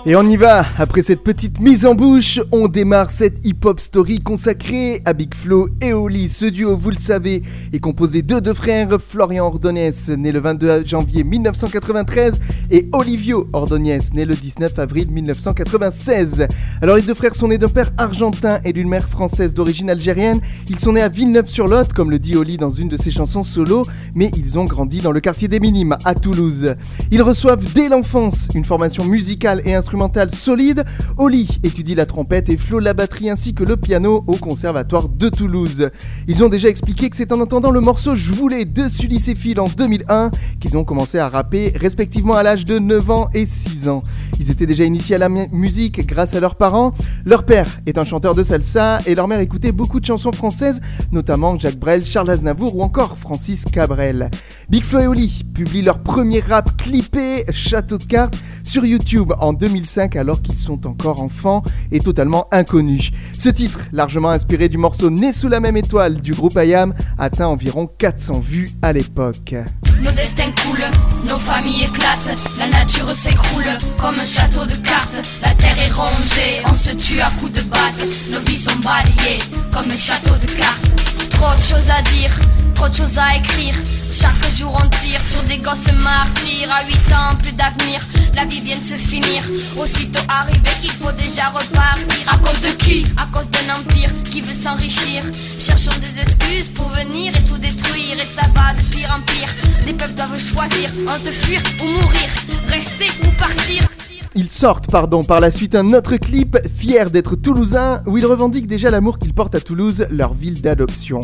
Et 0.07 0.17
on 0.17 0.27
y 0.27 0.37
va, 0.37 0.65
après 0.79 1.03
cette 1.03 1.23
petite 1.23 1.61
mise 1.61 1.85
en 1.85 1.95
bouche, 1.95 2.41
on 2.53 2.69
démarre 2.69 3.11
cette 3.11 3.47
hip-hop 3.47 3.81
story 3.81 4.21
consacrée 4.21 5.03
à 5.05 5.13
Big 5.13 5.35
Flo 5.35 5.69
et 5.83 5.93
Oli. 5.93 6.31
Ce 6.31 6.47
duo, 6.47 6.75
vous 6.75 6.89
le 6.89 6.97
savez, 6.97 7.43
est 7.75 7.81
composé 7.81 8.23
de 8.23 8.41
deux 8.41 8.55
frères, 8.55 8.89
Florian 8.99 9.45
Ordonez, 9.45 9.91
né 10.17 10.33
le 10.33 10.41
22 10.41 10.87
janvier 10.87 11.23
1993, 11.23 12.41
et 12.71 12.89
Olivio 12.93 13.49
Ordonez, 13.53 13.99
né 14.15 14.25
le 14.25 14.35
19 14.35 14.79
avril 14.79 15.11
1996. 15.11 16.47
Alors 16.81 16.97
les 16.97 17.03
deux 17.03 17.15
frères 17.15 17.35
sont 17.35 17.49
nés 17.49 17.59
d'un 17.59 17.69
père 17.69 17.91
argentin 17.99 18.61
et 18.65 18.73
d'une 18.73 18.89
mère 18.89 19.07
française 19.07 19.53
d'origine 19.53 19.91
algérienne. 19.91 20.41
Ils 20.71 20.79
sont 20.79 20.93
nés 20.93 21.03
à 21.03 21.11
Villeneuve-sur-Lot, 21.11 21.93
comme 21.93 22.11
le 22.11 22.19
dit 22.19 22.37
Oli 22.37 22.57
dans 22.57 22.71
une 22.71 22.89
de 22.89 22.97
ses 22.97 23.11
chansons 23.11 23.45
solo, 23.45 23.85
mais 24.15 24.31
ils 24.35 24.59
ont 24.59 24.65
grandi 24.65 25.03
dans 25.03 25.13
le 25.13 25.21
quartier 25.21 25.49
des 25.49 25.61
Minimes, 25.61 25.99
à 26.07 26.15
Toulouse. 26.15 26.75
Ils 27.11 27.23
reçoivent 27.23 27.71
dès 27.75 27.91
l'enfance 27.91 28.49
une 28.55 28.65
formation 28.65 29.05
musicale 29.05 29.61
et 29.67 29.75
instrumentale 29.75 29.90
solide. 30.33 30.85
Oli 31.19 31.61
étudie 31.63 31.95
la 31.95 32.07
trompette 32.07 32.49
et 32.49 32.57
Flo 32.57 32.79
la 32.79 32.95
batterie 32.95 33.31
ainsi 33.31 33.55
que 33.55 33.65
le 33.65 33.77
piano 33.77 34.25
au 34.27 34.37
conservatoire 34.37 35.09
de 35.09 35.29
Toulouse. 35.29 35.91
Ils 36.29 36.45
ont 36.45 36.49
déjà 36.49 36.69
expliqué 36.69 37.11
que 37.11 37.17
c'est 37.17 37.33
en 37.33 37.41
entendant 37.41 37.71
le 37.71 37.81
morceau 37.81 38.15
Je 38.15 38.33
voulais 38.33 38.65
de 38.65 38.89
Sully 38.89 39.23
et 39.29 39.35
Phil 39.35 39.61
en 39.61 39.67
2001 39.69 40.31
qu'ils 40.61 40.77
ont 40.77 40.85
commencé 40.85 41.19
à 41.19 41.29
rapper 41.29 41.73
respectivement 41.77 42.35
à 42.35 42.43
l'âge 42.43 42.65
de 42.65 42.79
9 42.79 43.11
ans 43.11 43.29
et 43.35 43.47
6 43.47 43.89
ans. 43.89 44.03
Ils 44.39 44.51
étaient 44.51 44.67
déjà 44.67 44.85
initiés 44.85 45.17
à 45.17 45.19
la 45.19 45.29
musique 45.29 46.07
grâce 46.07 46.35
à 46.35 46.41
leurs 46.41 46.55
parents. 46.55 46.93
Leur 47.25 47.45
père 47.45 47.81
est 47.87 47.99
un 47.99 48.05
chanteur 48.05 48.35
de 48.35 48.43
salsa 48.43 49.01
et 49.07 49.15
leur 49.15 49.29
mère 49.29 49.41
écoutait 49.41 49.73
beaucoup 49.73 50.01
de 50.01 50.07
chansons 50.07 50.33
françaises, 50.33 50.81
notamment 51.13 51.59
Jacques 51.59 51.79
Brel, 51.79 52.05
Charles 52.05 52.31
Aznavour 52.31 52.77
ou 52.77 52.83
encore 52.83 53.19
Francis 53.19 53.65
Cabrel. 53.65 54.31
Big 54.69 54.85
Flo 54.85 55.01
et 55.01 55.07
Oli 55.07 55.43
publient 55.55 55.83
leur 55.83 56.03
premier 56.03 56.41
rap 56.41 56.77
clippé 56.77 57.45
Château 57.53 57.99
de 57.99 58.05
cartes 58.05 58.43
sur 58.65 58.85
YouTube 58.85 59.33
en 59.41 59.53
2005 59.81 60.17
alors 60.17 60.43
qu'ils 60.43 60.59
sont 60.59 60.87
encore 60.87 61.23
enfants 61.23 61.63
et 61.91 62.01
totalement 62.01 62.47
inconnus. 62.53 63.11
Ce 63.39 63.49
titre, 63.49 63.81
largement 63.93 64.31
inspiré 64.31 64.69
du 64.69 64.77
morceau 64.77 65.11
Né 65.11 65.33
sous 65.33 65.49
la 65.49 65.61
même 65.61 65.77
étoile 65.77 66.21
du 66.21 66.33
groupe 66.33 66.59
IAM, 66.63 66.95
atteint 67.19 67.47
environ 67.47 67.87
400 67.87 68.41
vues 68.41 68.71
à 68.83 68.93
l'époque. 68.93 69.55
Nos 70.03 70.13
destins 70.13 70.51
coulent, 70.63 70.91
nos 71.29 71.39
familles 71.39 71.85
éclatent, 71.85 72.35
la 72.59 72.69
nature 72.69 73.11
s'écroule 73.11 73.71
comme 74.01 74.19
un 74.19 74.25
château 74.25 74.65
de 74.67 74.75
cartes. 74.77 75.23
La 75.43 75.55
terre 75.55 75.79
est 75.79 75.93
rongée, 75.93 76.63
on 76.67 76.75
se 76.75 76.91
tue 76.91 77.21
à 77.21 77.31
coups 77.39 77.53
de 77.53 77.63
batte. 77.63 78.07
Nos 78.33 78.41
vies 78.41 78.57
sont 78.57 78.79
balayées 78.83 79.41
comme 79.73 79.91
un 79.91 79.97
château 79.97 80.35
de 80.41 80.51
cartes. 80.59 80.91
Trop 81.31 81.55
de 81.57 81.63
choses 81.63 81.91
à 81.91 82.03
dire, 82.03 82.31
trop 82.75 82.89
de 82.89 82.95
choses 82.95 83.19
à 83.19 83.37
écrire. 83.37 83.75
Chaque 84.11 84.51
jour 84.51 84.77
on 84.83 84.89
tire 84.89 85.23
sur 85.23 85.43
des 85.45 85.59
gosses 85.59 85.93
martyrs. 86.03 86.69
À 86.73 86.85
8 86.85 87.13
ans, 87.13 87.37
plus 87.41 87.53
d'avenir, 87.53 88.01
la 88.35 88.45
vie 88.45 88.61
vient 88.61 88.77
de 88.77 88.83
se 88.83 88.95
finir. 88.95 89.43
Aussitôt 89.79 90.21
arrivé 90.29 90.71
qu'il 90.83 90.91
faut 90.91 91.13
déjà 91.13 91.49
repartir. 91.49 92.33
À 92.33 92.39
cause 92.39 92.61
de 92.61 92.73
qui? 92.73 93.07
À 93.17 93.27
cause 93.33 93.49
d'un 93.51 93.75
empire 93.75 94.11
qui 94.31 94.41
veut 94.41 94.55
s'enrichir. 94.55 95.23
Cherchons 95.59 95.97
des 96.01 96.21
excuses 96.21 96.69
pour 96.69 96.89
venir 96.89 97.35
et 97.37 97.45
tout 97.45 97.59
détruire. 97.59 98.17
Et 98.19 98.27
ça 98.27 98.43
va 98.55 98.75
de 98.75 98.83
pire 98.95 99.11
en 99.17 99.21
pire. 99.23 99.49
Les 99.87 99.93
peuples 99.95 100.15
doivent 100.15 100.39
choisir 100.39 100.91
entre 101.09 101.31
fuir 101.31 101.61
ou 101.83 101.87
mourir, 101.87 102.29
rester 102.69 103.11
ou 103.25 103.31
partir. 103.33 103.90
Ils 104.37 104.49
sortent 104.49 104.89
pardon, 104.89 105.25
par 105.25 105.41
la 105.41 105.51
suite 105.51 105.75
un 105.75 105.93
autre 105.93 106.17
clip, 106.17 106.57
fier 106.73 107.11
d'être 107.11 107.35
toulousain, 107.35 108.01
où 108.07 108.17
ils 108.17 108.25
revendiquent 108.25 108.69
déjà 108.69 108.89
l'amour 108.89 109.19
qu'ils 109.19 109.35
portent 109.35 109.57
à 109.57 109.61
Toulouse, 109.61 110.07
leur 110.09 110.35
ville 110.35 110.63
d'adoption. 110.63 111.21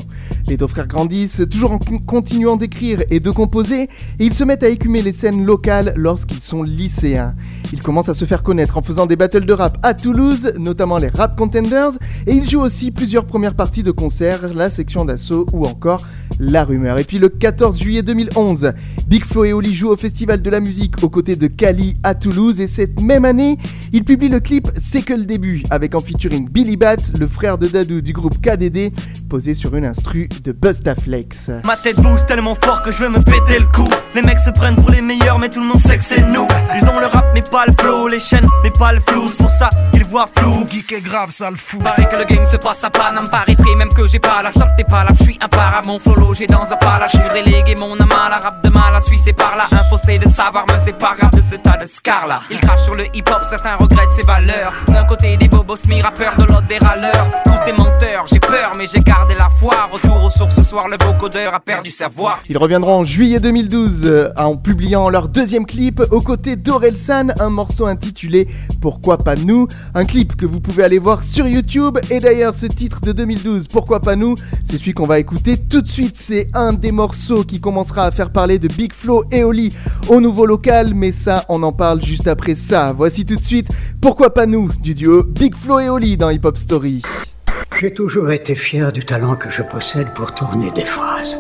Les 0.49 0.57
deux 0.57 0.67
frères 0.67 0.89
grandissent, 0.89 1.43
toujours 1.49 1.71
en 1.71 1.79
continuant 1.79 2.57
d'écrire 2.57 3.05
et 3.11 3.21
de 3.21 3.31
composer, 3.31 3.83
et 3.83 4.25
ils 4.27 4.35
se 4.35 4.43
mettent 4.43 4.65
à 4.65 4.69
écumer 4.69 5.03
les 5.03 5.13
scènes 5.13 5.45
locales 5.45 5.93
lorsqu'ils 5.95 6.41
sont 6.41 6.65
lycéens. 6.65 7.37
Ils 7.73 7.81
commencent 7.81 8.09
à 8.09 8.15
se 8.15 8.25
faire 8.25 8.43
connaître 8.43 8.77
en 8.77 8.83
faisant 8.83 9.07
des 9.07 9.15
battles 9.15 9.47
de 9.47 9.53
rap 9.53 9.79
à 9.85 9.95
Toulouse, 9.95 10.53
notamment 10.59 10.99
les 10.99 11.09
Rap 11.09 11.39
Contenders, 11.39 11.93
et 12.27 12.35
ils 12.35 12.51
jouent 12.51 12.63
aussi 12.63 12.91
plusieurs 12.91 13.25
premières 13.25 13.55
parties 13.55 13.85
de 13.85 13.93
concerts, 13.93 14.53
la 14.53 14.69
section 14.69 15.05
d'assaut 15.05 15.47
ou 15.53 15.65
encore 15.65 16.05
la 16.41 16.65
rumeur. 16.65 16.99
Et 16.99 17.05
puis 17.05 17.21
le 17.21 17.29
14 17.29 17.79
juillet 17.81 18.03
2011, 18.03 18.73
Big 19.07 19.25
Flo 19.25 19.45
et 19.45 19.53
Oli 19.53 19.77
jouent 19.77 19.91
au 19.91 19.97
Festival 19.97 20.43
de 20.43 20.51
la 20.51 20.59
musique 20.59 21.03
aux 21.05 21.09
côtés 21.09 21.37
de 21.37 21.47
Cali 21.47 21.97
à 22.03 22.17
Toulouse, 22.17 22.61
et 22.61 22.67
cette 22.97 23.05
même 23.05 23.25
année, 23.25 23.59
ils 23.93 24.05
publient 24.05 24.29
le 24.29 24.41
clip 24.41 24.69
C'est 24.81 25.03
que 25.03 25.13
le 25.13 25.25
début, 25.25 25.63
avec 25.71 25.95
en 25.95 26.01
featuring 26.01 26.49
Billy 26.49 26.77
Bats, 26.77 26.97
le 27.19 27.27
frère 27.27 27.59
de 27.59 27.67
Dadou 27.67 28.01
du 28.01 28.13
groupe 28.13 28.41
KDD, 28.41 28.93
posé 29.29 29.55
sur 29.55 29.75
une 29.75 29.85
instru 29.85 30.29
de 30.45 30.53
Bustaflex. 30.53 31.51
Ma 31.65 31.77
tête 31.77 32.01
bouge 32.01 32.25
tellement 32.27 32.55
fort 32.55 32.83
que 32.83 32.91
je 32.91 32.99
vais 32.99 33.09
me 33.09 33.23
péter 33.23 33.59
le 33.59 33.67
cou. 33.67 33.89
Les 34.15 34.23
mecs 34.23 34.39
se 34.39 34.51
prennent 34.51 34.77
pour 34.77 34.91
les 34.91 35.03
meilleurs, 35.03 35.39
mais 35.39 35.49
tout 35.49 35.61
le 35.61 35.67
monde 35.67 35.81
sait 35.81 35.97
que 35.97 36.03
c'est 36.03 36.23
nous. 36.23 36.47
Ils 36.75 36.89
ont 36.89 36.99
le 36.99 37.07
rap, 37.07 37.27
mais 37.35 37.43
pas 37.43 37.65
le 37.67 37.75
flow, 37.79 38.09
les 38.09 38.21
chaînes, 38.21 38.49
mais 38.63 38.71
pas 38.71 38.93
le 38.93 39.01
flou. 39.01 39.29
C'est 39.29 39.43
pour 39.43 39.51
ça 39.51 39.69
qu'ils 39.93 40.05
voient 40.05 40.29
flou. 40.37 40.67
Geek 40.71 40.93
est 40.93 41.05
grave, 41.05 41.31
ça 41.31 41.51
le 41.51 41.57
fout. 41.57 41.83
Pareil 41.83 42.07
que 42.11 42.17
le 42.17 42.25
game 42.25 42.47
se 42.47 42.57
passe 42.57 42.83
à 42.85 42.91
Paname, 42.91 43.29
Paris 43.29 43.57
même 43.77 43.89
que 43.89 44.07
j'ai 44.07 44.19
pas 44.19 44.43
la 44.43 44.53
chance, 44.53 44.71
t'es 44.77 44.85
pas 44.85 45.05
là, 45.05 45.11
je 45.19 45.25
suis 45.25 45.39
un 45.43 45.49
para. 45.49 45.83
Mon 45.85 45.99
follow, 45.99 46.35
j'ai 46.35 46.47
dans 46.47 46.63
un 46.63 46.77
pala, 46.77 47.09
je 47.09 47.19
suis 47.19 47.29
relégué, 47.29 47.75
mon 47.75 47.95
à 47.95 48.29
la 48.31 48.39
rap 48.39 48.65
de 48.65 48.71
mal, 48.71 48.93
la 48.93 49.01
Suisse 49.01 49.23
c'est 49.25 49.33
par 49.33 49.57
là. 49.57 49.65
Un 49.71 49.85
fossé 49.91 50.19
de 50.19 50.29
savoir, 50.29 50.65
mais 50.69 50.75
c'est 50.85 50.97
pas 50.97 51.15
grave 51.19 51.33
de 51.35 51.41
ce 51.41 51.57
tas 51.57 51.77
de 51.77 51.87
scar 51.87 52.27
là. 52.27 52.41
Il 52.51 52.61
crache 52.61 52.86
sur 52.87 52.95
le 52.95 53.05
hip-hop, 53.15 53.41
certains 53.51 53.75
regrettent 53.75 54.13
ses 54.15 54.23
valeurs. 54.23 54.73
D'un 54.87 55.05
côté 55.05 55.37
des 55.37 55.49
bobos 55.49 55.75
mi-rappeurs, 55.89 56.37
de 56.37 56.45
l'autre 56.45 56.69
des 56.69 56.79
râleurs. 56.79 57.27
Tous 57.45 57.65
des 57.65 57.73
menteurs, 57.73 58.27
j'ai 58.31 58.39
peur, 58.39 58.75
mais 58.79 58.87
j'ai 58.87 59.01
gardé 59.01 59.35
la 59.35 59.49
foi. 59.49 59.75
Retour 59.91 60.23
aux 60.23 60.31
sources 60.31 60.55
ce 60.55 60.63
soir, 60.63 60.89
le 60.89 60.97
vocodeur 61.05 61.53
a 61.53 61.59
perdu 61.59 61.91
sa 61.91 62.07
voix. 62.07 62.39
Ils 62.49 62.57
reviendront 62.57 62.99
en 62.99 63.05
juillet 63.05 63.41
2012 63.41 64.03
euh, 64.05 64.29
en 64.37 64.57
publiant 64.57 65.09
leur 65.09 65.29
deuxième 65.29 65.67
clip 65.67 66.01
aux 66.13 66.21
côtés 66.21 66.55
d'Orelsan, 66.55 67.33
un 67.41 67.51
morceau 67.51 67.87
intitulé 67.87 68.47
Pourquoi 68.81 69.19
pas 69.19 69.35
nous? 69.35 69.67
Un 69.97 70.05
clip 70.05 70.37
que 70.37 70.47
vous 70.47 70.61
pouvez 70.61 70.85
aller 70.85 71.01
voir 71.01 71.25
sur 71.25 71.49
YouTube. 71.49 71.99
Et 72.13 72.21
d'ailleurs, 72.21 72.55
ce 72.55 72.67
titre 72.67 73.01
de 73.01 73.11
2012, 73.11 73.67
Pourquoi 73.67 73.99
pas 73.99 74.15
nous? 74.15 74.37
C'est 74.63 74.79
celui 74.79 74.95
qu'on 74.95 75.07
va 75.07 75.19
écouter 75.19 75.57
tout 75.57 75.83
de 75.83 75.89
suite. 75.89 76.17
C'est 76.17 76.51
un 76.55 76.73
des 76.73 76.93
morceaux 76.93 77.43
qui 77.43 77.61
commencera 77.61 78.05
à 78.05 78.13
faire 78.13 78.31
parler 78.31 78.61
de 78.61 78.69
Big 78.69 78.93
Flo 78.93 79.25
et 79.33 79.43
Oli 79.43 79.77
au 80.09 80.21
nouveau 80.21 80.47
local. 80.47 80.93
Mais 80.95 81.11
ça, 81.11 81.45
on 81.49 81.65
en 81.65 81.73
parle 81.73 82.01
juste 82.01 82.29
après 82.29 82.55
ça. 82.55 82.76
Voici 82.95 83.25
tout 83.25 83.37
de 83.37 83.43
suite 83.43 83.69
Pourquoi 84.03 84.35
pas 84.35 84.45
nous 84.45 84.69
du 84.83 84.95
duo 84.95 85.23
Big 85.25 85.55
Flo 85.55 85.81
et 85.81 85.89
Oli 85.89 86.19
dans 86.19 86.29
Hip 86.29 86.41
Hop 86.45 86.59
Story. 86.59 87.01
J'ai 87.81 87.93
toujours 87.93 88.31
été 88.31 88.55
fier 88.55 88.93
du 88.93 89.03
talent 89.03 89.35
que 89.35 89.51
je 89.51 89.63
possède 89.63 90.13
pour 90.13 90.35
tourner 90.35 90.71
des 90.73 90.85
phrases. 90.85 91.37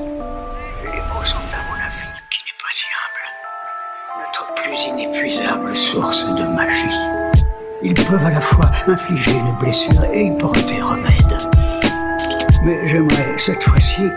Les 0.83 0.89
mots 0.89 1.25
sont, 1.25 1.37
à 1.37 1.61
mon 1.69 1.77
avis, 1.77 2.13
qui 2.31 2.41
n'est 2.41 2.59
pas 2.59 2.71
si 2.71 2.87
humble, 3.05 4.25
notre 4.25 4.55
plus 4.55 4.87
inépuisable 4.89 5.77
source 5.77 6.25
de 6.25 6.55
magie. 6.55 7.43
Ils 7.83 7.93
peuvent 7.93 8.25
à 8.25 8.31
la 8.31 8.41
fois 8.41 8.71
infliger 8.87 9.33
une 9.33 9.59
blessure 9.59 10.05
et 10.05 10.25
y 10.25 10.39
porter 10.39 10.81
remède. 10.81 11.37
Mais 12.65 12.89
j'aimerais 12.89 13.35
cette 13.37 13.63
fois-ci 13.63 14.09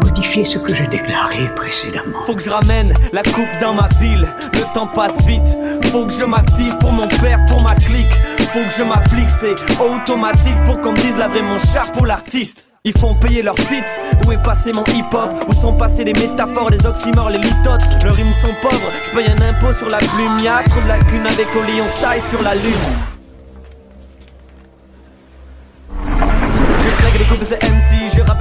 modifier 0.00 0.44
ce 0.44 0.58
que 0.58 0.74
j'ai 0.74 0.86
déclaré 0.86 1.48
précédemment. 1.56 2.18
Faut 2.26 2.34
que 2.34 2.42
je 2.42 2.50
ramène 2.50 2.94
la 3.12 3.22
coupe 3.22 3.48
dans 3.60 3.74
ma 3.74 3.88
ville, 4.00 4.26
le 4.54 4.74
temps 4.74 4.86
passe 4.86 5.24
vite. 5.26 5.56
Faut 5.90 6.06
que 6.06 6.12
je 6.12 6.24
m'active 6.24 6.76
pour 6.78 6.92
mon 6.92 7.08
père, 7.08 7.38
pour 7.48 7.60
ma 7.62 7.74
clique. 7.74 8.12
Faut 8.52 8.64
que 8.64 8.70
je 8.76 8.82
m'applique, 8.82 9.30
c'est 9.30 9.54
automatique 9.80 10.56
pour 10.66 10.80
qu'on 10.80 10.92
me 10.92 10.96
dise 10.96 11.16
la 11.16 11.28
vraie 11.28 11.42
mon 11.42 11.58
chapeau 11.58 12.04
l'artiste. 12.04 12.68
Ils 12.84 12.98
font 12.98 13.14
payer 13.14 13.42
leur 13.42 13.56
fit, 13.56 13.84
où 14.26 14.32
est 14.32 14.42
passé 14.42 14.72
mon 14.74 14.82
hip-hop? 14.84 15.30
Où 15.48 15.54
sont 15.54 15.72
passées 15.74 16.04
les 16.04 16.12
métaphores, 16.12 16.70
les 16.70 16.84
oxymores, 16.84 17.30
les 17.30 17.38
litotes? 17.38 17.86
Leurs 18.02 18.14
rimes 18.14 18.32
sont 18.32 18.52
pauvres, 18.60 18.90
je 19.04 19.10
paye 19.16 19.26
un 19.28 19.40
impôt 19.48 19.72
sur 19.72 19.88
la 19.88 19.98
plume 19.98 20.36
Y'a 20.42 20.64
trop 20.68 20.80
de 20.80 20.88
lacunes 20.88 21.26
avec 21.26 21.46
Oli, 21.54 21.80
on 21.80 21.96
se 21.96 22.02
taille 22.02 22.22
sur 22.28 22.42
la 22.42 22.54
lune 22.54 23.11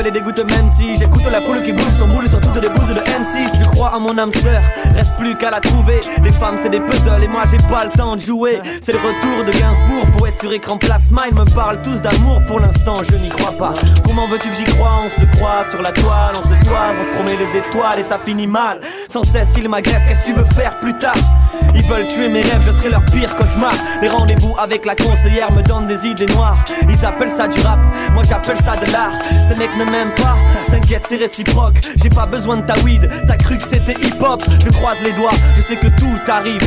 rappelle 0.01 0.13
les 0.13 0.19
dégoûte 0.19 0.51
même 0.51 0.67
si 0.69 0.95
J'écoute 0.95 1.23
la 1.31 1.41
foule 1.41 1.61
qui 1.61 1.73
bouge 1.73 1.93
son 1.97 2.07
boule 2.07 2.27
sur 2.27 2.39
toutes 2.39 2.61
les 2.61 2.69
bouses 2.69 2.89
de 2.89 2.99
MC 3.01 3.47
Je 3.59 3.65
crois 3.69 3.93
à 3.95 3.99
mon 3.99 4.17
âme 4.17 4.31
sœur. 4.31 4.61
Reste 4.95 5.15
plus 5.17 5.35
qu'à 5.35 5.51
la 5.51 5.59
trouver. 5.59 5.99
Les 6.23 6.31
femmes, 6.31 6.57
c'est 6.61 6.69
des 6.69 6.79
puzzles 6.79 7.23
et 7.23 7.27
moi 7.27 7.43
j'ai 7.49 7.57
pas 7.57 7.85
le 7.85 7.91
temps 7.91 8.15
de 8.15 8.21
jouer. 8.21 8.59
C'est 8.81 8.93
le 8.93 8.99
retour 8.99 9.45
de 9.45 9.51
Gainsbourg 9.51 10.05
pour 10.17 10.27
être 10.27 10.39
sur 10.39 10.51
écran 10.51 10.77
plasma. 10.77 11.23
Ils 11.29 11.35
me 11.35 11.45
parlent 11.53 11.81
tous 11.81 12.01
d'amour 12.01 12.41
pour 12.47 12.59
l'instant, 12.59 12.95
je 13.09 13.15
n'y 13.15 13.29
crois 13.29 13.51
pas. 13.51 13.73
Comment 14.05 14.27
veux-tu 14.27 14.49
que 14.49 14.55
j'y 14.55 14.63
crois 14.63 15.03
On 15.05 15.09
se 15.09 15.25
croit 15.37 15.63
sur 15.69 15.81
la 15.81 15.91
toile, 15.91 16.33
on 16.35 16.43
se 16.43 16.65
toise, 16.65 16.95
on 16.99 17.05
se 17.05 17.15
promet 17.15 17.43
les 17.43 17.59
étoiles 17.59 17.99
et 17.99 18.03
ça 18.03 18.19
finit 18.23 18.47
mal. 18.47 18.79
Sans 19.09 19.23
cesse, 19.23 19.53
ils 19.57 19.69
m'agressent, 19.69 20.05
qu'est-ce 20.07 20.21
que 20.21 20.25
tu 20.25 20.33
veux 20.33 20.45
faire 20.55 20.79
plus 20.79 20.97
tard? 20.97 21.15
Ils 21.75 21.83
veulent 21.83 22.07
tuer 22.07 22.27
mes 22.27 22.41
rêves, 22.41 22.63
je 22.65 22.71
serai 22.71 22.89
leur 22.89 23.05
pire 23.05 23.35
cauchemar. 23.35 23.73
Les 24.01 24.07
rendez-vous 24.07 24.55
avec 24.57 24.85
la 24.85 24.95
conseillère 24.95 25.51
me 25.51 25.61
donnent 25.61 25.87
des 25.87 26.05
idées 26.07 26.25
noires. 26.33 26.57
Ils 26.89 27.05
appellent 27.05 27.29
ça 27.29 27.47
du 27.47 27.59
rap, 27.61 27.79
moi 28.13 28.23
j'appelle 28.27 28.57
ça 28.57 28.75
de 28.75 28.91
l'art. 28.91 29.13
Ces 29.23 29.57
mecs 29.57 29.75
ne 29.77 29.90
m'aiment 29.91 30.15
pas, 30.15 30.35
t'inquiète, 30.69 31.03
c'est 31.07 31.17
réciproque. 31.17 31.79
J'ai 32.01 32.09
pas 32.09 32.25
besoin 32.25 32.57
de 32.57 32.65
ta 32.65 32.77
weed, 32.79 33.09
t'as 33.27 33.37
cru 33.37 33.57
que 33.57 33.63
c'était 33.63 33.93
hip-hop? 33.93 34.41
Je 34.59 34.69
croise 34.69 34.97
les 35.03 35.13
doigts, 35.13 35.33
je 35.55 35.61
sais 35.61 35.75
que 35.75 35.87
tout 35.87 36.31
arrive. 36.31 36.61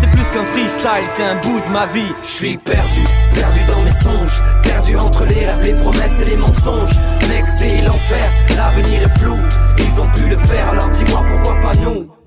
C'est 0.00 0.08
plus 0.08 0.28
qu'un 0.30 0.44
freestyle, 0.44 1.06
c'est 1.08 1.24
un 1.24 1.40
bout 1.40 1.60
de 1.60 1.72
ma 1.72 1.86
vie. 1.86 2.12
Je 2.22 2.28
suis 2.28 2.56
perdu, 2.56 3.04
perdu 3.34 3.60
dans 3.64 3.82
mes 3.82 3.90
songes, 3.90 4.42
perdu 4.62 4.96
entre 4.96 5.24
les 5.24 5.46
rêves, 5.46 5.62
les 5.64 5.74
promesses 5.74 6.20
et 6.20 6.24
les 6.24 6.36
mensonges. 6.36 6.94
Mec, 7.28 7.44
c'est 7.58 7.78
l'enfer, 7.82 8.30
l'avenir 8.56 9.02
est 9.02 9.18
flou. 9.18 9.36
Ils 9.78 10.00
ont 10.00 10.08
pu 10.12 10.28
le 10.28 10.36
faire, 10.36 10.68
alors 10.70 10.88
dis-moi 10.88 11.22
pourquoi 11.30 11.60
pas 11.60 11.74
nous? 11.80 12.17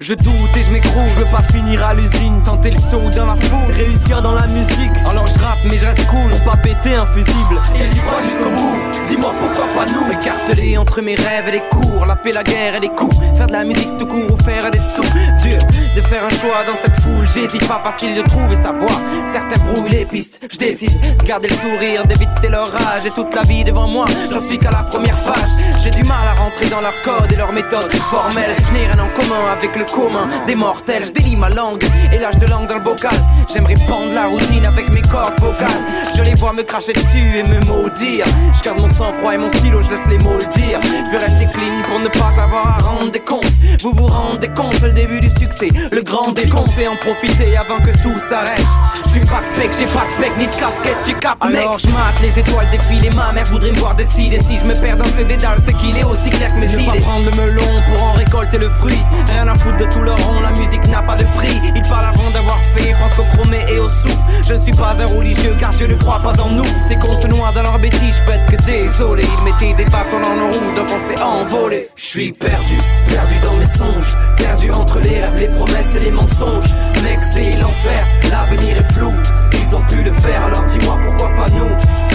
Je 0.00 0.12
doute 0.14 0.56
et 0.56 0.64
je 0.64 0.70
m'écroule, 0.70 1.08
je 1.14 1.20
veux 1.20 1.30
pas 1.30 1.42
finir 1.42 1.86
à 1.86 1.94
l'usine, 1.94 2.42
tenter 2.44 2.70
le 2.70 2.78
saut 2.78 3.10
dans 3.14 3.26
la 3.26 3.36
foule, 3.36 3.72
réussir 3.76 4.20
dans 4.22 4.32
la 4.32 4.46
musique. 4.48 4.90
Alors 5.08 5.26
je 5.28 5.38
rappe 5.38 5.58
mais 5.64 5.78
je 5.78 5.86
reste 5.86 6.06
cool, 6.08 6.30
pour 6.30 6.42
pas 6.42 6.56
péter 6.56 6.96
un 6.96 7.06
fusible. 7.06 7.60
Et 7.76 7.84
j'y 7.84 8.00
crois 8.00 8.20
jusqu'au 8.20 8.50
bout, 8.50 8.76
dis-moi 9.06 9.32
pourquoi 9.38 9.66
pas 9.74 9.86
nous. 9.92 10.12
Écartelé 10.12 10.76
entre 10.76 11.00
mes 11.00 11.14
rêves 11.14 11.48
et 11.48 11.52
les 11.52 11.62
cours, 11.70 12.06
la 12.06 12.16
paix, 12.16 12.32
la 12.32 12.42
guerre 12.42 12.74
et 12.76 12.80
les 12.80 12.88
coups. 12.88 13.16
Faire 13.36 13.46
de 13.46 13.52
la 13.52 13.62
musique 13.62 13.96
tout 13.96 14.06
court 14.06 14.32
ou 14.32 14.42
faire 14.42 14.68
des 14.70 14.78
sous. 14.78 15.02
Dur 15.40 15.58
de 15.94 16.00
faire 16.00 16.24
un 16.24 16.30
choix 16.30 16.64
dans 16.66 16.76
cette 16.82 17.00
foule, 17.00 17.26
j'hésite 17.32 17.66
pas 17.68 17.80
facile 17.84 18.14
de 18.14 18.22
trouver 18.22 18.56
sa 18.56 18.72
voie. 18.72 19.00
Certains 19.26 19.62
brouillent 19.62 19.90
les 19.90 20.04
pistes, 20.04 20.40
je 20.50 20.58
décide 20.58 21.18
de 21.18 21.22
garder 21.22 21.48
le 21.48 21.54
sourire, 21.54 22.04
d'éviter 22.04 22.48
leur 22.50 22.66
rage 22.66 23.06
et 23.06 23.10
toute 23.10 23.32
la 23.32 23.42
vie 23.42 23.62
devant 23.62 23.86
moi. 23.86 24.06
J'en 24.30 24.40
suis 24.40 24.58
qu'à 24.58 24.70
la 24.70 24.82
première 24.82 25.16
page, 25.22 25.50
j'ai 25.82 25.90
du 25.90 26.02
mal 26.02 26.26
à 26.26 26.34
rentrer 26.34 26.66
dans 26.68 26.80
leur 26.80 27.00
code 27.02 27.32
et 27.32 27.36
leur 27.36 27.52
méthode 27.52 27.94
formelle. 27.94 28.56
Je 28.58 28.72
n'ai 28.72 28.86
rien 28.86 28.98
en 28.98 29.08
commun 29.16 29.52
avec 29.56 29.76
le 29.76 29.83
commun 29.84 30.28
des 30.46 30.54
mortels. 30.54 31.06
Je 31.06 31.12
délie 31.12 31.36
ma 31.36 31.48
langue 31.48 31.82
et 32.12 32.18
lâche 32.18 32.38
de 32.38 32.46
langue 32.46 32.68
dans 32.68 32.74
le 32.74 32.80
bocal. 32.80 33.12
J'aimerais 33.52 33.74
pendre 33.86 34.12
la 34.12 34.26
routine 34.26 34.64
avec 34.64 34.88
mes 34.90 35.02
cordes 35.02 35.34
vocales. 35.40 35.68
Je 36.16 36.22
les 36.22 36.34
vois 36.34 36.52
me 36.52 36.62
cracher 36.62 36.92
dessus 36.92 37.38
et 37.38 37.42
me 37.42 37.60
maudire. 37.66 38.24
Je 38.56 38.62
garde 38.62 38.78
mon 38.78 38.88
sang-froid 38.88 39.34
et 39.34 39.38
mon 39.38 39.50
stylo, 39.50 39.82
je 39.82 39.90
laisse 39.90 40.06
les 40.08 40.18
mots 40.18 40.34
le 40.34 40.46
dire. 40.52 40.78
Je 41.06 41.10
vais 41.10 41.18
rester 41.18 41.46
clean 41.52 41.82
pour 41.88 42.00
ne 42.00 42.08
pas 42.08 42.42
avoir 42.42 42.78
à 42.78 42.82
rendre 42.82 43.10
des 43.10 43.20
comptes. 43.20 43.44
Vous 43.82 43.92
vous 43.92 44.06
rendez 44.06 44.48
compte, 44.48 44.74
c'est 44.74 44.86
le 44.86 44.92
début 44.92 45.20
du 45.20 45.30
succès. 45.30 45.68
Le 45.90 46.02
grand 46.02 46.32
décompte 46.32 46.78
et 46.78 46.88
en 46.88 46.96
profiter 46.96 47.56
avant 47.56 47.78
que 47.80 47.90
tout 48.02 48.18
s'arrête. 48.18 48.64
Je 49.06 49.10
suis 49.10 49.20
pec, 49.20 49.70
j'ai 49.78 49.86
pas 49.86 50.04
de 50.04 50.40
ni 50.40 50.46
de 50.46 50.50
casquette, 50.54 50.96
tu 51.04 51.14
capes 51.14 51.44
mec. 51.44 51.60
Alors 51.60 51.78
je 51.78 51.86
mate 51.88 52.20
les 52.22 52.38
étoiles 52.40 52.68
défiler, 52.70 53.10
ma 53.10 53.32
mère 53.32 53.44
voudrait 53.44 53.70
me 53.70 53.76
voir 53.78 53.94
décider. 53.94 54.40
Si 54.42 54.58
je 54.58 54.64
me 54.64 54.74
perds 54.74 54.96
dans 54.96 55.04
ces 55.04 55.24
dédales, 55.24 55.58
c'est 55.66 55.76
qu'il 55.76 55.96
est 55.96 56.04
aussi 56.04 56.30
clair 56.30 56.52
que 56.54 56.60
mes 56.60 56.68
Je 56.68 56.76
vais 56.76 56.82
idées. 56.82 57.00
prendre 57.00 57.24
le 57.24 57.36
melon 57.36 57.82
pour 57.94 58.04
en 58.04 58.12
récolter 58.12 58.58
le 58.58 58.68
fruit. 58.70 58.98
Rien 59.28 59.46
à 59.48 59.54
foutre 59.54 59.73
de 59.78 59.84
tout 59.86 60.02
leur 60.02 60.18
rond, 60.26 60.40
la 60.40 60.50
musique 60.50 60.86
n'a 60.88 61.02
pas 61.02 61.16
de 61.16 61.24
prix. 61.36 61.60
Ils 61.74 61.82
parlent 61.88 62.06
avant 62.06 62.30
d'avoir 62.30 62.58
fait, 62.74 62.94
pensent 62.94 63.18
au 63.18 63.24
chromé 63.36 63.64
et 63.68 63.80
au 63.80 63.88
sou. 63.88 64.14
Je 64.46 64.54
ne 64.54 64.60
suis 64.60 64.72
pas 64.72 64.94
un 64.98 65.06
religieux 65.06 65.54
car 65.58 65.70
Dieu 65.70 65.86
ne 65.86 65.94
croit 65.94 66.20
pas 66.20 66.38
en 66.40 66.50
nous. 66.50 66.66
C'est 66.86 66.98
qu'on 66.98 67.14
se 67.14 67.26
noie 67.26 67.52
dans 67.52 67.62
leur 67.62 67.78
bêtises, 67.78 68.20
je 68.26 68.56
que 68.56 68.62
désolé. 68.62 69.24
Ils 69.38 69.44
mettaient 69.44 69.74
des 69.74 69.90
bâtons 69.90 70.20
dans 70.22 70.34
nos 70.34 70.52
roues, 70.52 70.74
donc 70.76 70.88
on 70.88 71.08
s'est 71.08 71.22
envolé. 71.22 71.88
Je 71.96 72.04
suis 72.04 72.32
perdu, 72.32 72.78
perdu 73.08 73.34
dans 73.42 73.54
mes 73.54 73.66
songes, 73.66 74.16
perdu 74.36 74.70
entre 74.70 74.98
les 75.00 75.20
rêves, 75.20 75.36
les 75.38 75.48
promesses 75.48 75.94
et 75.96 76.00
les 76.00 76.10
mensonges. 76.10 76.70
Mec, 77.02 77.18
c'est 77.32 77.52
l'enfer, 77.52 78.06
l'avenir 78.30 78.78
est 78.78 78.92
flou. 78.92 79.12
Ils 79.52 79.74
ont 79.74 79.82
pu 79.88 80.02
le 80.02 80.12
faire, 80.12 80.44
alors 80.44 80.62
dis-moi 80.64 80.98
pourquoi 81.04 81.34
pas 81.34 81.50
nous? 81.50 82.13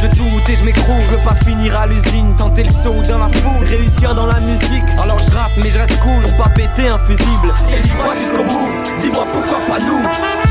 Je 0.00 0.06
doute 0.16 0.48
et 0.48 0.54
je 0.54 0.62
m'écroule, 0.62 1.00
je 1.00 1.10
veux 1.10 1.24
pas 1.24 1.34
finir 1.34 1.78
à 1.80 1.86
l'usine, 1.86 2.34
tenter 2.36 2.62
le 2.62 2.70
saut 2.70 3.02
dans 3.08 3.18
la 3.18 3.28
foule, 3.28 3.66
réussir 3.66 4.14
dans 4.14 4.26
la 4.26 4.38
musique. 4.40 4.84
Alors 5.02 5.18
je 5.18 5.30
rappe 5.32 5.52
mais 5.56 5.70
je 5.70 5.78
reste 5.78 5.98
cool, 5.98 6.22
pour 6.22 6.36
pas 6.36 6.48
péter 6.50 6.88
un 6.88 6.98
fusible. 6.98 7.52
Et 7.68 7.76
j'y 7.76 7.88
crois 7.88 8.14
jusqu'au 8.14 8.44
bout, 8.44 8.68
dis-moi 9.00 9.26
pourquoi 9.32 9.58
pas 9.66 9.84
nous. 9.84 10.47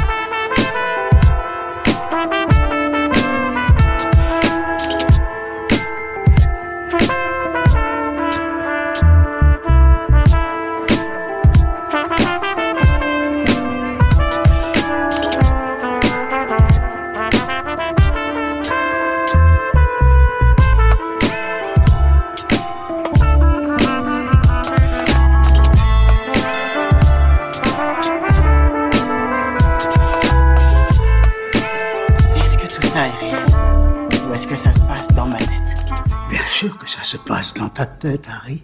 Sûr 36.57 36.75
que 36.75 36.89
ça 36.89 37.03
se 37.03 37.17
passe 37.17 37.53
dans 37.53 37.69
ta 37.69 37.85
tête, 37.85 38.25
Harry. 38.27 38.63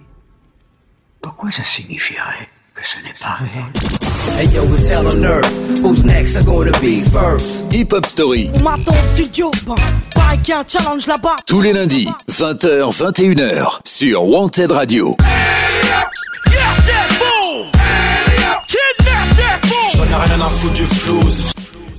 Pourquoi 1.21 1.51
ça 1.51 1.63
signifierait 1.63 2.49
que 2.73 2.81
ce 2.83 2.97
n'est 3.03 3.13
pas 3.21 3.37
réel? 3.37 3.69
Hey 4.39 4.47
yo, 4.51 4.63
it's 4.73 4.89
hell 4.89 5.05
on 5.05 5.23
earth. 5.23 5.47
Who's 5.83 6.03
next? 6.03 6.35
Are 6.35 6.43
gonna 6.43 6.71
be 6.79 7.03
first? 7.11 7.71
Hip 7.71 7.93
Hop 7.93 8.07
Story. 8.07 8.49
On 8.55 8.63
m'attend 8.63 8.93
au 8.93 9.15
studio, 9.15 9.51
ben, 9.67 9.75
pareil 10.15 10.39
qu'il 10.39 10.55
y 10.55 10.57
a 10.57 10.61
un 10.61 10.65
challenge 10.67 11.05
là-bas. 11.05 11.35
Tous 11.45 11.61
les 11.61 11.71
lundis, 11.71 12.09
20h, 12.31 12.97
21h, 12.97 13.79
sur 13.85 14.27
Wanted 14.27 14.71
Radio. 14.71 15.15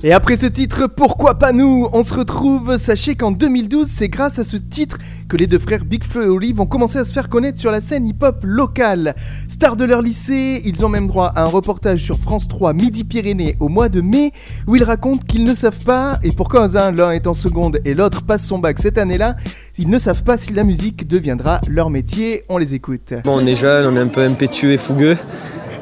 Et 0.03 0.11
après 0.13 0.35
ce 0.35 0.45
titre, 0.45 0.87
pourquoi 0.87 1.35
pas 1.35 1.51
nous? 1.51 1.89
On 1.91 2.03
se 2.03 2.13
retrouve, 2.13 2.77
sachez 2.77 3.15
qu'en 3.15 3.31
2012, 3.31 3.87
c'est 3.89 4.09
grâce 4.09 4.37
à 4.37 4.43
ce 4.43 4.57
titre 4.57 4.97
que 5.27 5.37
les 5.37 5.47
deux 5.47 5.59
frères 5.59 5.83
Big 5.85 6.03
Flo 6.03 6.21
et 6.21 6.27
Oli 6.27 6.53
vont 6.53 6.65
commencer 6.65 6.99
à 6.99 7.05
se 7.05 7.13
faire 7.13 7.29
connaître 7.29 7.59
sur 7.59 7.71
la 7.71 7.81
scène 7.81 8.07
hip-hop 8.07 8.37
locale. 8.43 9.15
Stars 9.47 9.75
de 9.75 9.85
leur 9.85 10.01
lycée, 10.01 10.61
ils 10.65 10.85
ont 10.85 10.89
même 10.89 11.07
droit 11.07 11.27
à 11.35 11.43
un 11.43 11.47
reportage 11.47 12.03
sur 12.03 12.17
France 12.17 12.47
3 12.47 12.73
Midi-Pyrénées 12.73 13.55
au 13.59 13.67
mois 13.67 13.89
de 13.89 14.01
mai, 14.01 14.31
où 14.67 14.75
ils 14.75 14.83
racontent 14.83 15.23
qu'ils 15.27 15.43
ne 15.43 15.55
savent 15.55 15.83
pas, 15.83 16.17
et 16.23 16.31
pour 16.31 16.49
cause, 16.49 16.77
hein, 16.77 16.91
l'un 16.91 17.11
est 17.11 17.27
en 17.27 17.33
seconde 17.33 17.79
et 17.85 17.93
l'autre 17.93 18.23
passe 18.23 18.45
son 18.45 18.59
bac 18.59 18.79
cette 18.79 18.97
année-là, 18.97 19.35
ils 19.77 19.89
ne 19.89 19.99
savent 19.99 20.23
pas 20.23 20.37
si 20.37 20.53
la 20.53 20.63
musique 20.63 21.07
deviendra 21.07 21.59
leur 21.69 21.89
métier. 21.89 22.43
On 22.49 22.57
les 22.57 22.73
écoute. 22.73 23.13
Bon, 23.23 23.39
on 23.41 23.45
est 23.45 23.55
jeune, 23.55 23.85
on 23.87 23.95
est 23.97 24.01
un 24.01 24.07
peu 24.07 24.21
impétueux 24.21 24.73
et 24.73 24.77
fougueux. 24.77 25.17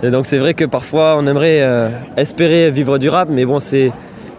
Et 0.04 0.12
donc 0.12 0.26
c'est 0.26 0.38
vrai 0.38 0.54
que 0.54 0.66
parfois 0.66 1.16
on 1.18 1.26
aimerait 1.28 1.62
euh, 1.62 1.90
espérer 2.18 2.72
vivre 2.72 2.98
du 2.98 3.08
rap, 3.08 3.30
mais 3.32 3.46
bon 3.46 3.62
c'est 3.62 3.94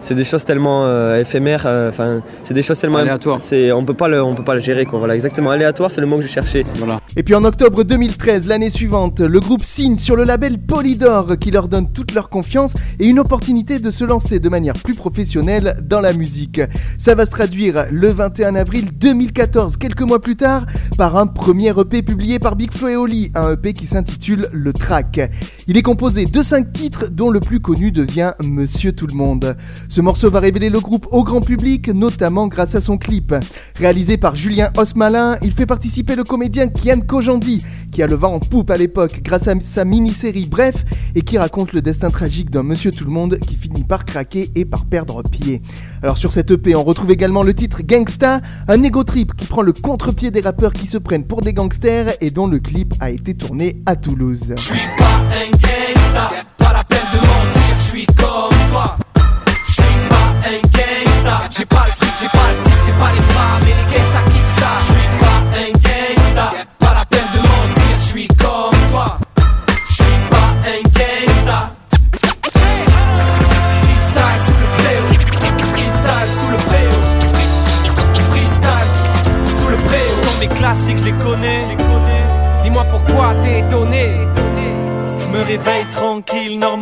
c'est 0.05 0.13
des 0.13 0.23
choses 0.23 0.45
tellement 0.45 0.85
euh, 0.85 1.19
éphémères. 1.19 1.63
euh, 1.65 1.89
Enfin, 1.89 2.21
c'est 2.43 2.53
des 2.53 2.61
choses 2.61 2.77
tellement 2.79 2.99
Aléatoires. 2.99 3.39
C'est 3.41 3.71
on 3.71 3.83
peut 3.83 3.95
pas 3.95 4.07
le 4.07 4.21
on 4.21 4.35
peut 4.35 4.43
pas 4.43 4.53
le 4.53 4.59
gérer 4.59 4.85
quoi. 4.85 4.99
Voilà 4.99 5.15
exactement 5.15 5.49
aléatoire, 5.49 5.89
c'est 5.91 6.01
le 6.01 6.05
mot 6.07 6.17
que 6.17 6.21
je 6.21 6.27
cherchais. 6.27 6.63
Voilà. 6.75 6.99
Et 7.17 7.23
puis 7.23 7.33
en 7.33 7.43
octobre 7.43 7.83
2013, 7.83 8.47
l'année 8.47 8.69
suivante, 8.69 9.19
le 9.19 9.39
groupe 9.39 9.63
signe 9.63 9.97
sur 9.97 10.15
le 10.15 10.23
label 10.23 10.59
Polydor 10.59 11.37
qui 11.39 11.49
leur 11.49 11.67
donne 11.67 11.91
toute 11.91 12.13
leur 12.13 12.29
confiance 12.29 12.73
et 12.99 13.07
une 13.07 13.19
opportunité 13.19 13.79
de 13.79 13.89
se 13.89 14.03
lancer 14.03 14.39
de 14.39 14.47
manière 14.49 14.73
plus 14.75 14.93
professionnelle 14.93 15.77
dans 15.81 16.01
la 16.01 16.13
musique. 16.13 16.61
Ça 16.99 17.15
va 17.15 17.25
se 17.25 17.31
traduire 17.31 17.85
le 17.89 18.09
21 18.09 18.53
avril 18.55 18.89
2014, 18.93 19.77
quelques 19.77 20.01
mois 20.01 20.21
plus 20.21 20.35
tard, 20.35 20.65
par 20.97 21.15
un 21.17 21.25
premier 21.25 21.69
EP 21.79 22.03
publié 22.03 22.37
par 22.37 22.55
Big 22.55 22.71
Flo 22.71 22.89
et 22.89 22.95
Oli, 22.95 23.31
un 23.33 23.53
EP 23.53 23.73
qui 23.73 23.87
s'intitule 23.87 24.47
Le 24.51 24.71
Track. 24.71 25.31
Il 25.67 25.77
est 25.77 25.81
composé 25.81 26.25
de 26.25 26.43
5 26.43 26.71
titres 26.73 27.05
dont 27.11 27.31
le 27.31 27.39
plus 27.39 27.59
connu 27.59 27.91
devient 27.91 28.33
Monsieur 28.43 28.91
Tout 28.91 29.07
le 29.07 29.15
Monde. 29.15 29.55
Ce 29.95 30.01
morceau 30.01 30.29
va 30.29 30.41
révéler 30.41 30.69
le 30.69 30.81
groupe 30.81 31.07
au 31.11 31.23
grand 31.23 31.39
public, 31.39 31.87
notamment 31.87 32.47
grâce 32.47 32.75
à 32.75 32.81
son 32.81 32.97
clip. 32.97 33.33
Réalisé 33.77 34.17
par 34.17 34.35
Julien 34.35 34.69
Osmalin, 34.75 35.37
il 35.41 35.53
fait 35.53 35.65
participer 35.65 36.15
le 36.15 36.25
comédien 36.25 36.67
Kian 36.67 36.99
Kojandi, 36.99 37.63
qui 37.93 38.03
a 38.03 38.07
le 38.07 38.15
vent 38.15 38.33
en 38.33 38.39
poupe 38.41 38.71
à 38.71 38.75
l'époque 38.75 39.21
grâce 39.23 39.47
à 39.47 39.53
sa 39.63 39.85
mini-série 39.85 40.49
Bref, 40.51 40.83
et 41.15 41.21
qui 41.21 41.37
raconte 41.37 41.71
le 41.71 41.81
destin 41.81 42.09
tragique 42.09 42.49
d'un 42.49 42.61
monsieur 42.61 42.91
tout 42.91 43.05
le 43.05 43.09
monde 43.09 43.39
qui 43.39 43.55
finit 43.55 43.85
par 43.85 44.03
craquer 44.03 44.51
et 44.53 44.65
par 44.65 44.83
perdre 44.83 45.23
pied. 45.23 45.61
Alors 46.03 46.17
sur 46.17 46.33
cette 46.33 46.51
EP, 46.51 46.75
on 46.75 46.83
retrouve 46.83 47.11
également 47.11 47.41
le 47.41 47.53
titre 47.53 47.81
Gangsta, 47.81 48.41
un 48.67 48.83
ego 48.83 49.05
trip 49.05 49.33
qui 49.37 49.45
prend 49.45 49.61
le 49.61 49.71
contre-pied 49.71 50.29
des 50.29 50.41
rappeurs 50.41 50.73
qui 50.73 50.87
se 50.87 50.97
prennent 50.97 51.25
pour 51.25 51.39
des 51.39 51.53
gangsters 51.53 52.17
et 52.19 52.31
dont 52.31 52.47
le 52.47 52.59
clip 52.59 52.93
a 52.99 53.11
été 53.11 53.33
tourné 53.33 53.81
à 53.85 53.95
Toulouse. 53.95 54.55
Je 54.57 54.61
suis 54.61 54.75
pas 54.97 55.21
un 55.31 55.51
gangsta, 55.51 56.35
pas 56.57 56.73
la 56.73 56.83
peine 56.83 56.99
de 57.13 57.19
mentir, 57.19 57.77
je 57.77 57.81
suis 57.81 58.05
comme 58.07 58.69
toi. 58.69 58.97
Pas 60.45 60.51
gangsta, 60.51 61.49
j'ai 61.49 61.65
pas 61.65 61.85
le 61.87 61.91
fric, 61.93 62.13
j'ai 62.21 62.29
pas 62.29 62.49
le 62.49 62.55
style, 62.55 62.79
j'ai 62.85 62.93
pas 62.93 63.11
les 63.13 63.19
bras, 63.33 63.59
mais 63.61 63.73
les 63.73 63.87
gangsta 63.91 64.21
kiffent 64.31 64.59
ça. 64.59 64.69
Pas 65.19 65.34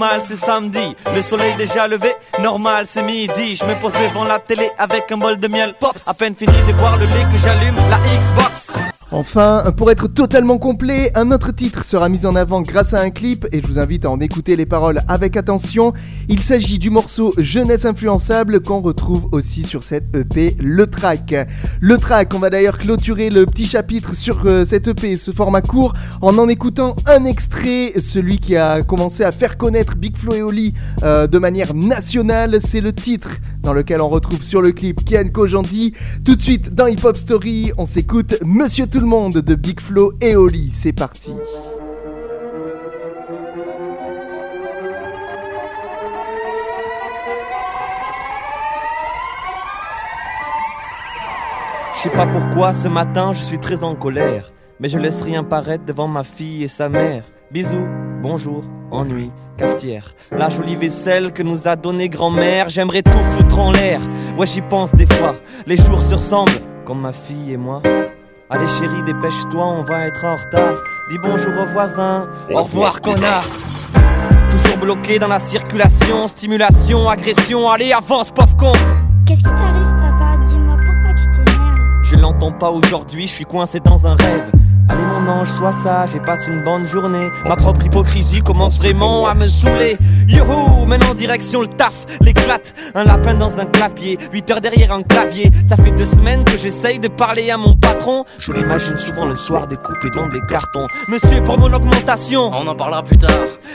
normal 0.04 0.22
c'est 0.26 0.36
samedi. 0.36 0.96
Le 1.16 1.22
soleil 1.22 1.56
déjà 1.56 1.88
levé, 1.88 2.14
normal 2.42 2.84
c'est 2.88 3.04
midi. 3.04 3.56
Je 3.56 3.64
me 3.64 3.80
pose 3.80 3.94
devant 3.94 4.26
la 4.26 4.38
télé 4.38 4.70
avec 4.78 5.10
un 5.14 5.18
bol 5.18 5.38
de 5.38 5.48
miel. 5.48 5.76
Pops, 5.80 6.10
à 6.10 6.14
peine 6.14 6.36
fini 6.36 6.58
de 6.68 6.74
boire 6.74 6.98
le 6.98 7.06
lait 7.06 7.26
que 7.32 7.38
j'allume 7.38 7.76
la 7.90 8.00
Xbox. 8.20 8.78
Enfin, 9.14 9.66
pour 9.78 9.92
être 9.92 10.08
totalement 10.08 10.58
complet, 10.58 11.12
un 11.14 11.30
autre 11.32 11.52
titre 11.52 11.86
sera 11.86 12.10
mis 12.10 12.26
en 12.26 12.36
avant 12.36 12.64
grâce 12.64 12.96
à 12.96 13.00
un 13.00 13.12
clip 13.12 13.46
et 13.52 13.62
je 13.62 13.68
vous 13.68 13.78
invite 13.78 14.06
à 14.06 14.10
en 14.10 14.20
écouter 14.20 14.56
les 14.56 14.66
paroles 14.66 15.02
avec 15.08 15.38
attention. 15.38 15.94
Il 16.30 16.42
s'agit 16.42 16.80
du 16.80 16.90
morceau 16.90 17.32
Jeunesse 17.38 17.86
influençable 17.86 18.62
qu'on 18.62 18.82
retrouve 18.82 19.30
aussi 19.32 19.62
sur 19.62 19.84
cette 19.84 20.16
EP 20.16 20.58
Le 20.60 20.88
Track. 20.88 21.36
Le 21.80 21.98
Track, 22.00 22.34
on 22.34 22.40
va 22.40 22.50
d'ailleurs 22.50 22.80
clôturer 22.80 23.30
le 23.30 23.46
petit 23.46 23.68
chapitre 23.68 24.16
sur 24.16 24.42
euh, 24.46 24.66
cette 24.66 24.88
EP, 24.88 25.16
ce 25.16 25.30
format 25.30 25.62
court, 25.62 25.94
en 26.24 26.36
en 26.40 26.48
écoutant 26.48 26.96
un 27.06 27.26
extrait, 27.26 27.94
celui 28.02 28.40
qui 28.40 28.58
a 28.58 28.82
commencé 28.82 29.24
à 29.24 29.32
faire 29.32 29.58
connaître 29.58 29.93
Big 29.96 30.18
Flo 30.18 30.34
et 30.34 30.42
Oli 30.42 30.74
euh, 31.04 31.28
de 31.28 31.38
manière 31.38 31.74
nationale, 31.74 32.60
c'est 32.62 32.82
le 32.82 32.94
titre 32.94 33.30
dans 33.62 33.74
lequel 33.74 34.02
on 34.02 34.10
retrouve 34.10 34.44
sur 34.44 34.62
le 34.62 34.72
clip 34.72 35.04
Kian 35.06 35.30
Kojandi. 35.32 35.94
Tout 36.26 36.36
de 36.36 36.42
suite 36.42 36.74
dans 36.74 36.88
Hip 36.88 37.04
Hop 37.04 37.18
Story, 37.18 37.72
on 37.78 37.86
s'écoute 37.86 38.36
Monsieur 38.44 38.88
Tout 38.88 39.00
le 39.00 39.06
Monde 39.06 39.34
de 39.34 39.56
Big 39.56 39.80
Flo 39.80 40.14
et 40.22 40.36
Oli. 40.36 40.72
C'est 40.74 40.94
parti. 40.94 41.32
Je 51.96 52.10
sais 52.10 52.18
pas 52.18 52.28
pourquoi 52.28 52.74
ce 52.74 52.90
matin 52.90 53.32
je 53.32 53.42
suis 53.42 53.60
très 53.60 53.84
en 53.84 53.96
colère. 53.96 54.52
Mais 54.80 54.90
je 54.90 54.98
laisse 54.98 55.22
rien 55.22 55.44
paraître 55.44 55.86
devant 55.86 56.10
ma 56.10 56.24
fille 56.24 56.64
et 56.64 56.68
sa 56.68 56.90
mère. 56.90 57.24
Bisous, 57.54 57.88
bonjour, 58.24 58.64
ennui, 58.90 59.32
cafetière. 59.58 60.16
La 60.32 60.50
jolie 60.50 60.76
vaisselle 60.76 61.32
que 61.32 61.44
nous 61.44 61.68
a 61.68 61.76
donnée 61.76 62.10
grand-mère, 62.10 62.70
j'aimerais 62.70 63.04
tout 63.04 63.12
foutre 63.30 63.60
en 63.60 63.72
l'air. 63.72 64.02
Ouais, 64.36 64.48
j'y 64.48 64.62
pense 64.62 64.92
des 64.96 65.06
fois. 65.06 65.36
Les 65.68 65.78
jours 65.78 66.02
se 66.02 66.16
ressemblent, 66.16 66.52
comme 66.84 67.02
ma 67.02 67.12
fille 67.12 67.52
et 67.52 67.58
moi. 67.58 67.84
Allez 68.50 68.68
chérie, 68.68 69.04
dépêche-toi, 69.06 69.64
on 69.64 69.84
va 69.84 70.08
être 70.08 70.26
en 70.26 70.36
retard. 70.36 70.82
Dis 71.12 71.20
bonjour 71.22 71.54
aux 71.62 71.68
voisins, 71.68 72.28
au 72.50 72.64
revoir 72.64 73.02
connard. 73.02 73.46
Toujours 74.50 74.80
bloqué 74.80 75.20
dans 75.20 75.28
la 75.28 75.40
circulation, 75.40 76.28
stimulation, 76.28 77.08
agression. 77.08 77.70
Allez, 77.70 77.94
avance, 77.94 78.32
pauvre 78.32 78.58
con. 78.58 78.72
Qu'est-ce 79.28 79.44
qui 79.44 79.50
t'arrive, 79.50 79.96
papa? 80.00 80.44
Dis-moi 80.50 80.76
pourquoi 80.76 81.14
tu 81.14 81.30
t'énerves? 81.30 82.02
Je 82.02 82.16
l'entends 82.16 82.52
pas 82.52 82.72
aujourd'hui, 82.72 83.28
je 83.28 83.34
suis 83.34 83.46
coincé 83.46 83.80
dans 83.80 84.08
un 84.08 84.16
rêve. 84.16 84.50
Allez 84.90 85.06
mon 85.06 85.28
ange, 85.32 85.48
sois 85.48 85.72
sage 85.72 86.16
et 86.16 86.20
passe 86.20 86.48
une 86.48 86.62
bonne 86.62 86.86
journée. 86.86 87.30
Ma 87.46 87.56
propre 87.56 87.86
hypocrisie 87.86 88.42
commence 88.42 88.78
vraiment 88.78 89.28
à 89.28 89.34
me 89.34 89.46
saouler. 89.46 89.98
Youhou, 90.28 90.86
maintenant 90.86 91.14
direction 91.14 91.62
le 91.62 91.68
taf, 91.68 92.06
l'éclate. 92.22 92.74
Un 92.94 93.06
lapin 93.06 93.34
dans 93.34 93.60
un 93.62 93.66
clapier, 93.66 94.18
8 94.34 94.52
heures 94.52 94.62
derrière 94.62 94.92
un 94.92 95.04
clavier. 95.04 95.50
Ça 95.68 95.78
fait 95.78 95.92
deux 95.92 96.06
semaines 96.06 96.44
que 96.44 96.58
j'essaye 96.58 97.00
de 97.00 97.08
parler 97.08 97.50
à 97.50 97.58
mon 97.58 97.76
patron. 97.76 98.26
Je 98.40 98.52
l'imagine 98.52 98.96
souvent 98.98 99.26
le 99.26 99.36
soir 99.36 99.68
découpé 99.68 100.10
dans 100.14 100.28
des 100.28 100.42
cartons. 100.42 100.88
Monsieur, 101.08 101.42
pour 101.44 101.58
mon 101.58 101.72
augmentation. 101.72 102.52
On 102.54 102.68
en 102.68 102.76
parlera 102.76 103.04
plus 103.04 103.18
tard. 103.18 103.32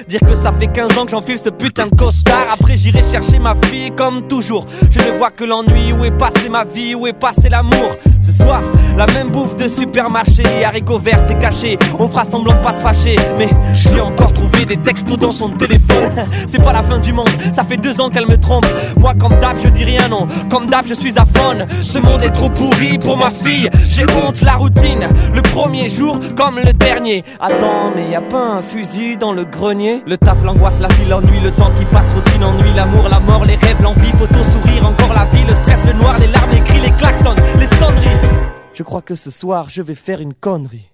Dire 0.08 0.20
que 0.20 0.34
ça 0.34 0.52
fait 0.52 0.66
15 0.66 0.98
ans 0.98 1.04
que 1.06 1.10
j'enfile 1.10 1.38
ce 1.38 1.48
putain 1.48 1.86
de 1.86 1.94
costard. 1.96 2.46
Après 2.52 2.76
j'irai 2.76 3.02
chercher 3.02 3.38
ma 3.38 3.54
fille 3.54 3.90
comme 3.92 4.28
toujours. 4.28 4.66
Je 4.90 4.98
ne 4.98 5.16
vois 5.16 5.30
que 5.30 5.44
l'ennui. 5.44 5.92
Où 5.92 6.04
est 6.04 6.10
passé 6.10 6.50
ma 6.50 6.64
vie 6.64 6.94
Où 6.94 7.06
est 7.06 7.14
passé 7.14 7.48
l'amour 7.48 7.96
Ce 8.20 8.30
soir, 8.30 8.60
la 8.96 9.06
même 9.06 9.30
bouffe 9.30 9.56
de 9.56 9.68
supermarché. 9.68 10.42
Haricots 10.64 10.97
c'était 11.04 11.38
caché. 11.38 11.78
On 11.98 12.08
fera 12.08 12.24
semblant 12.24 12.54
de 12.54 12.58
pas 12.62 12.72
se 12.72 12.78
fâcher. 12.78 13.16
Mais 13.38 13.48
j'ai 13.74 14.00
encore 14.00 14.32
trouvé 14.32 14.64
des 14.64 14.76
textos 14.76 15.18
dans 15.18 15.32
son 15.32 15.50
téléphone. 15.50 16.10
C'est 16.46 16.62
pas 16.62 16.72
la 16.72 16.82
fin 16.82 16.98
du 16.98 17.12
monde. 17.12 17.28
Ça 17.54 17.64
fait 17.64 17.76
deux 17.76 18.00
ans 18.00 18.08
qu'elle 18.08 18.26
me 18.26 18.36
trompe. 18.36 18.66
Moi, 18.98 19.14
comme 19.18 19.38
d'hab, 19.40 19.56
je 19.62 19.68
dis 19.68 19.84
rien, 19.84 20.08
non. 20.08 20.26
Comme 20.50 20.66
d'hab, 20.66 20.86
je 20.86 20.94
suis 20.94 21.14
à 21.18 21.24
faune. 21.24 21.66
Ce 21.82 21.98
monde 21.98 22.22
est 22.22 22.30
trop 22.30 22.48
pourri 22.48 22.98
pour 22.98 23.16
ma 23.16 23.30
fille. 23.30 23.68
J'ai 23.88 24.04
honte, 24.04 24.40
la 24.42 24.54
routine. 24.54 25.08
Le 25.34 25.42
premier 25.42 25.88
jour 25.88 26.18
comme 26.36 26.58
le 26.58 26.72
dernier. 26.72 27.24
Attends, 27.40 27.92
mais 27.94 28.10
y 28.10 28.14
a 28.14 28.20
pas 28.20 28.56
un 28.58 28.62
fusil 28.62 29.16
dans 29.16 29.32
le 29.32 29.44
grenier? 29.44 30.02
Le 30.06 30.16
taf, 30.16 30.42
l'angoisse, 30.44 30.80
la 30.80 30.88
vie, 30.88 31.04
l'ennui, 31.08 31.40
le 31.42 31.50
temps 31.50 31.70
qui 31.78 31.84
passe, 31.86 32.10
routine, 32.14 32.44
ennui, 32.44 32.72
l'amour, 32.74 33.08
la 33.08 33.20
mort, 33.20 33.44
les 33.44 33.56
rêves, 33.56 33.80
l'envie, 33.82 34.12
photo, 34.12 34.34
sourire, 34.34 34.86
encore 34.86 35.14
la 35.14 35.24
vie, 35.36 35.44
le 35.48 35.54
stress, 35.54 35.84
le 35.84 35.92
noir, 35.94 36.18
les 36.18 36.28
larmes, 36.28 36.50
les 36.52 36.60
cris, 36.60 36.80
les 36.80 36.92
klaxons, 36.92 37.34
les 37.58 37.66
sonneries. 37.66 38.57
Je 38.78 38.84
crois 38.84 39.02
que 39.02 39.16
ce 39.16 39.32
soir, 39.32 39.68
je 39.68 39.82
vais 39.82 39.96
faire 39.96 40.20
une 40.20 40.34
connerie. 40.34 40.88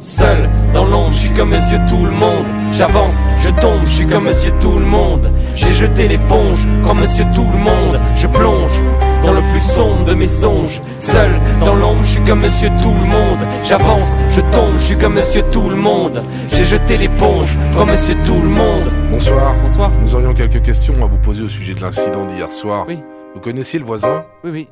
Seul 0.00 0.46
dans 0.74 0.84
l'ombre, 0.84 1.12
je 1.12 1.16
suis 1.16 1.32
comme 1.32 1.48
monsieur 1.48 1.78
tout 1.88 2.04
le 2.04 2.10
monde. 2.10 2.44
J'avance, 2.72 3.16
je 3.38 3.48
tombe, 3.48 3.80
je 3.86 3.90
suis 3.90 4.06
comme 4.06 4.24
monsieur 4.24 4.52
tout 4.60 4.78
le 4.78 4.84
monde. 4.84 5.30
J'ai 5.54 5.72
jeté 5.72 6.08
l'éponge 6.08 6.68
comme 6.84 7.00
monsieur 7.00 7.24
tout 7.34 7.46
le 7.50 7.58
monde. 7.58 7.98
Je 8.14 8.26
plonge 8.26 8.82
dans 9.22 9.32
le 9.32 9.42
plus 9.50 9.60
sombre 9.60 10.04
de 10.04 10.14
mes 10.14 10.28
songes. 10.28 10.80
Seul 10.98 11.30
dans 11.60 11.74
l'ombre, 11.74 12.02
je 12.02 12.12
suis 12.12 12.24
comme 12.24 12.40
monsieur 12.40 12.68
tout 12.82 12.94
le 13.00 13.06
monde. 13.06 13.38
J'avance, 13.64 14.14
je 14.30 14.40
tombe, 14.40 14.76
je 14.76 14.82
suis 14.82 14.98
comme 14.98 15.14
monsieur 15.14 15.42
tout 15.50 15.68
le 15.68 15.76
monde. 15.76 16.22
J'ai 16.52 16.64
jeté 16.64 16.96
l'éponge 16.96 17.56
comme 17.76 17.90
monsieur 17.90 18.14
tout 18.24 18.40
le 18.40 18.48
monde. 18.48 18.92
Bonsoir. 19.10 19.54
Bonsoir. 19.62 19.90
Nous 20.00 20.14
aurions 20.14 20.34
quelques 20.34 20.62
questions 20.62 21.02
à 21.02 21.06
vous 21.06 21.18
poser 21.18 21.42
au 21.42 21.48
sujet 21.48 21.74
de 21.74 21.80
l'incident 21.80 22.24
d'hier 22.24 22.50
soir. 22.50 22.84
Oui. 22.88 22.98
Vous 23.34 23.40
connaissiez 23.40 23.78
le 23.78 23.84
voisin? 23.84 24.24
Oui, 24.44 24.50
oui. 24.50 24.68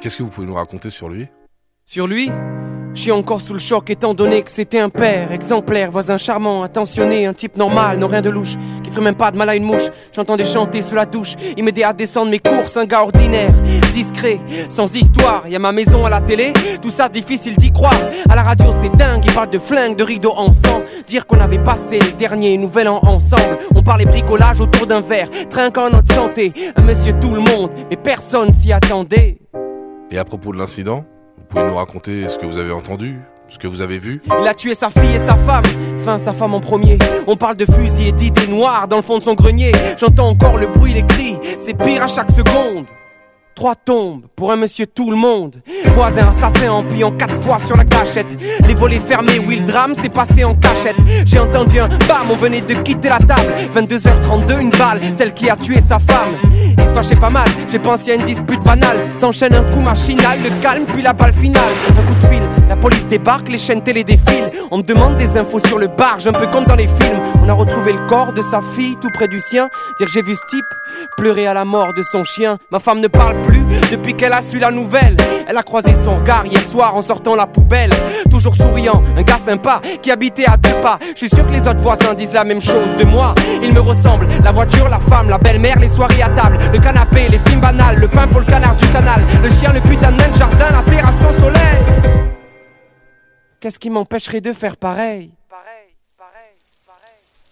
Qu'est-ce 0.00 0.16
que 0.16 0.22
vous 0.22 0.30
pouvez 0.30 0.46
nous 0.46 0.54
raconter 0.54 0.90
sur 0.90 1.08
lui? 1.08 1.26
Sur 1.84 2.06
lui? 2.06 2.30
Je 2.96 3.12
encore 3.12 3.40
sous 3.40 3.52
le 3.52 3.58
choc 3.58 3.90
étant 3.90 4.14
donné 4.14 4.42
que 4.42 4.50
c'était 4.50 4.80
un 4.80 4.88
père 4.88 5.30
exemplaire, 5.30 5.90
voisin 5.90 6.16
charmant, 6.16 6.62
attentionné, 6.62 7.26
un 7.26 7.34
type 7.34 7.56
normal, 7.56 7.98
non 7.98 8.08
rien 8.08 8.22
de 8.22 8.30
louche, 8.30 8.56
qui 8.82 8.90
ferait 8.90 9.02
même 9.02 9.14
pas 9.14 9.30
de 9.30 9.36
mal 9.36 9.48
à 9.48 9.54
une 9.54 9.64
mouche. 9.64 9.88
J'entendais 10.14 10.46
chanter 10.46 10.82
sous 10.82 10.94
la 10.94 11.04
douche, 11.04 11.34
il 11.56 11.62
m'aidait 11.62 11.84
à 11.84 11.92
descendre 11.92 12.30
mes 12.30 12.38
courses, 12.38 12.76
un 12.76 12.86
gars 12.86 13.02
ordinaire, 13.02 13.52
discret, 13.92 14.40
sans 14.70 14.92
histoire. 14.96 15.46
Y 15.46 15.56
a 15.56 15.58
ma 15.58 15.72
maison 15.72 16.04
à 16.06 16.10
la 16.10 16.20
télé, 16.20 16.52
tout 16.80 16.90
ça 16.90 17.08
difficile 17.08 17.54
d'y 17.56 17.70
croire. 17.70 18.00
À 18.28 18.34
la 18.34 18.42
radio 18.42 18.66
c'est 18.80 18.94
dingue, 18.96 19.22
il 19.24 19.32
parle 19.32 19.50
de 19.50 19.58
flingues, 19.58 19.96
de 19.96 20.04
rideaux 20.04 20.34
ensemble. 20.34 20.86
Dire 21.06 21.26
qu'on 21.26 21.38
avait 21.38 21.62
passé 21.62 21.98
le 21.98 22.12
dernier 22.12 22.56
nouvel 22.56 22.88
an 22.88 23.00
ensemble. 23.02 23.58
On 23.74 23.82
parlait 23.82 24.06
bricolage 24.06 24.60
autour 24.60 24.86
d'un 24.86 25.02
verre, 25.02 25.28
trinquant 25.50 25.90
notre 25.90 26.12
santé. 26.14 26.52
Un 26.74 26.82
monsieur 26.82 27.12
tout 27.20 27.34
le 27.34 27.40
monde, 27.40 27.70
mais 27.90 27.96
personne 27.96 28.52
s'y 28.52 28.72
attendait. 28.72 29.38
Et 30.10 30.18
à 30.18 30.24
propos 30.24 30.52
de 30.52 30.58
l'incident, 30.58 31.04
vous 31.36 31.44
pouvez 31.48 31.64
nous 31.64 31.76
raconter 31.76 32.28
ce 32.28 32.38
que 32.38 32.46
vous 32.46 32.58
avez 32.58 32.72
entendu, 32.72 33.18
ce 33.48 33.58
que 33.58 33.66
vous 33.66 33.80
avez 33.80 33.98
vu 33.98 34.20
Il 34.40 34.46
a 34.46 34.54
tué 34.54 34.74
sa 34.74 34.90
fille 34.90 35.14
et 35.14 35.18
sa 35.18 35.36
femme, 35.36 35.64
enfin 35.96 36.18
sa 36.18 36.32
femme 36.32 36.54
en 36.54 36.60
premier. 36.60 36.98
On 37.26 37.36
parle 37.36 37.56
de 37.56 37.66
fusil 37.66 38.08
et 38.08 38.12
d'idées 38.12 38.48
noires 38.48 38.88
dans 38.88 38.96
le 38.96 39.02
fond 39.02 39.18
de 39.18 39.22
son 39.22 39.34
grenier. 39.34 39.72
J'entends 39.96 40.28
encore 40.28 40.58
le 40.58 40.66
bruit, 40.66 40.92
les 40.92 41.04
cris, 41.04 41.36
c'est 41.58 41.76
pire 41.76 42.02
à 42.02 42.08
chaque 42.08 42.30
seconde. 42.30 42.86
Trois 43.54 43.74
tombes 43.74 44.26
pour 44.36 44.52
un 44.52 44.56
monsieur 44.56 44.86
tout 44.86 45.10
le 45.10 45.16
monde. 45.16 45.62
Voisin 45.94 46.28
assassin 46.28 46.70
en 46.70 46.82
pliant 46.82 47.10
quatre 47.10 47.42
fois 47.42 47.58
sur 47.58 47.74
la 47.74 47.84
cachette. 47.84 48.26
Les 48.68 48.74
volets 48.74 48.98
fermés, 49.00 49.38
oui, 49.38 49.60
le 49.60 49.64
drame 49.64 49.94
s'est 49.94 50.10
passé 50.10 50.44
en 50.44 50.54
cachette. 50.54 50.96
J'ai 51.24 51.38
entendu 51.38 51.78
un 51.78 51.88
bam, 51.88 52.30
on 52.30 52.36
venait 52.36 52.60
de 52.60 52.74
quitter 52.74 53.08
la 53.08 53.18
table. 53.18 53.50
22h32, 53.74 54.60
une 54.60 54.70
balle, 54.70 55.00
celle 55.16 55.32
qui 55.32 55.48
a 55.48 55.56
tué 55.56 55.80
sa 55.80 55.98
femme. 55.98 56.34
Il 56.78 56.84
se 56.84 56.90
fâchait 56.92 57.16
pas 57.16 57.30
mal, 57.30 57.48
j'ai 57.68 57.78
pensé 57.78 58.12
à 58.12 58.14
une 58.14 58.24
dispute 58.24 58.62
banale. 58.62 58.96
S'enchaîne 59.12 59.54
un 59.54 59.62
coup 59.72 59.80
machinal, 59.80 60.38
le 60.42 60.50
calme, 60.60 60.84
puis 60.86 61.02
la 61.02 61.12
balle 61.12 61.32
finale. 61.32 61.62
Un 61.90 62.02
coup 62.02 62.14
de 62.14 62.22
fil, 62.22 62.42
la 62.76 62.82
police 62.82 63.06
débarque, 63.06 63.48
les 63.48 63.58
chaînes 63.58 63.82
télé 63.82 64.04
défilent. 64.04 64.50
On 64.70 64.78
me 64.78 64.82
demande 64.82 65.16
des 65.16 65.38
infos 65.38 65.60
sur 65.66 65.78
le 65.78 65.86
barge, 65.86 66.26
un 66.26 66.32
peu 66.32 66.46
comme 66.48 66.66
dans 66.66 66.76
les 66.76 66.86
films. 66.86 67.20
On 67.42 67.48
a 67.48 67.54
retrouvé 67.54 67.92
le 67.92 68.06
corps 68.06 68.34
de 68.34 68.42
sa 68.42 68.60
fille 68.60 68.96
tout 69.00 69.08
près 69.14 69.28
du 69.28 69.40
sien. 69.40 69.68
Dire 69.98 70.08
j'ai 70.12 70.22
vu 70.22 70.34
ce 70.34 70.42
type 70.46 70.66
pleurer 71.16 71.46
à 71.46 71.54
la 71.54 71.64
mort 71.64 71.94
de 71.94 72.02
son 72.02 72.22
chien. 72.22 72.58
Ma 72.70 72.78
femme 72.78 73.00
ne 73.00 73.08
parle 73.08 73.40
plus 73.42 73.64
depuis 73.90 74.14
qu'elle 74.14 74.34
a 74.34 74.42
su 74.42 74.58
la 74.58 74.70
nouvelle. 74.70 75.16
Elle 75.48 75.56
a 75.56 75.62
croisé 75.62 75.94
son 75.94 76.16
regard 76.16 76.44
hier 76.44 76.60
soir 76.60 76.94
en 76.94 77.02
sortant 77.02 77.34
la 77.34 77.46
poubelle. 77.46 77.90
Toujours 78.30 78.54
souriant, 78.54 79.02
un 79.16 79.22
gars 79.22 79.38
sympa 79.38 79.80
qui 80.02 80.10
habitait 80.10 80.46
à 80.46 80.58
deux 80.58 80.78
pas. 80.82 80.98
Je 81.14 81.26
suis 81.26 81.30
sûr 81.30 81.46
que 81.46 81.52
les 81.52 81.66
autres 81.66 81.80
voisins 81.80 82.12
disent 82.14 82.34
la 82.34 82.44
même 82.44 82.60
chose 82.60 82.94
de 82.98 83.04
moi. 83.04 83.34
Il 83.62 83.72
me 83.72 83.80
ressemble, 83.80 84.28
la 84.44 84.52
voiture, 84.52 84.88
la 84.90 85.00
femme, 85.00 85.30
la 85.30 85.38
belle-mère, 85.38 85.78
les 85.78 85.88
soirées 85.88 86.22
à 86.22 86.28
table, 86.28 86.58
le 86.72 86.78
canapé, 86.78 87.28
les 87.30 87.38
films 87.38 87.60
banals, 87.60 87.98
le 87.98 88.08
pain 88.08 88.28
pour 88.28 88.40
le 88.40 88.46
canard 88.46 88.76
du 88.76 88.86
canal, 88.88 89.24
le 89.42 89.48
chien, 89.48 89.72
le 89.72 89.80
putain 89.80 90.12
de 90.12 90.34
jardin, 90.34 90.66
la 90.72 90.92
terrasse 90.92 91.20
sans 91.20 91.32
soleil. 91.32 92.35
Qu'est-ce 93.58 93.78
qui 93.78 93.88
m'empêcherait 93.88 94.42
de 94.42 94.52
faire 94.52 94.76
pareil? 94.76 95.32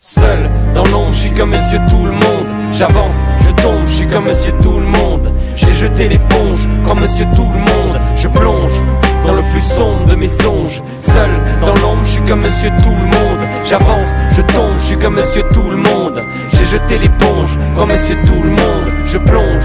Seul 0.00 0.50
dans 0.74 0.84
l'ombre, 0.84 1.12
je 1.12 1.18
suis 1.18 1.30
comme 1.30 1.50
monsieur 1.50 1.78
tout 1.88 2.04
le 2.04 2.12
monde. 2.12 2.46
J'avance, 2.72 3.20
je 3.40 3.50
tombe, 3.62 3.86
je 3.86 3.92
suis 3.92 4.06
comme 4.06 4.26
monsieur 4.26 4.52
tout 4.62 4.78
le 4.78 4.84
monde. 4.84 5.32
J'ai 5.56 5.72
jeté 5.72 6.10
l'éponge 6.10 6.68
comme 6.86 7.00
monsieur 7.00 7.24
tout 7.34 7.48
le 7.50 7.58
monde. 7.58 8.00
Je 8.16 8.28
plonge 8.28 8.82
dans 9.26 9.32
le 9.32 9.42
plus 9.50 9.62
sombre 9.62 10.04
de 10.04 10.14
mes 10.14 10.28
songes. 10.28 10.82
Seul 10.98 11.30
dans 11.62 11.74
l'ombre, 11.76 12.04
je 12.04 12.10
suis 12.10 12.22
comme 12.22 12.42
monsieur 12.42 12.70
tout 12.82 12.90
le 12.90 13.06
monde. 13.06 13.48
J'avance, 13.64 14.12
je 14.32 14.42
tombe, 14.42 14.76
je 14.76 14.84
suis 14.84 14.98
comme 14.98 15.14
monsieur 15.14 15.42
tout 15.54 15.70
le 15.70 15.76
monde. 15.76 16.22
J'ai 16.52 16.66
jeté 16.66 16.98
l'éponge 16.98 17.58
comme 17.74 17.88
monsieur 17.88 18.16
tout 18.26 18.42
le 18.42 18.50
monde. 18.50 18.92
Je 19.06 19.16
plonge 19.16 19.64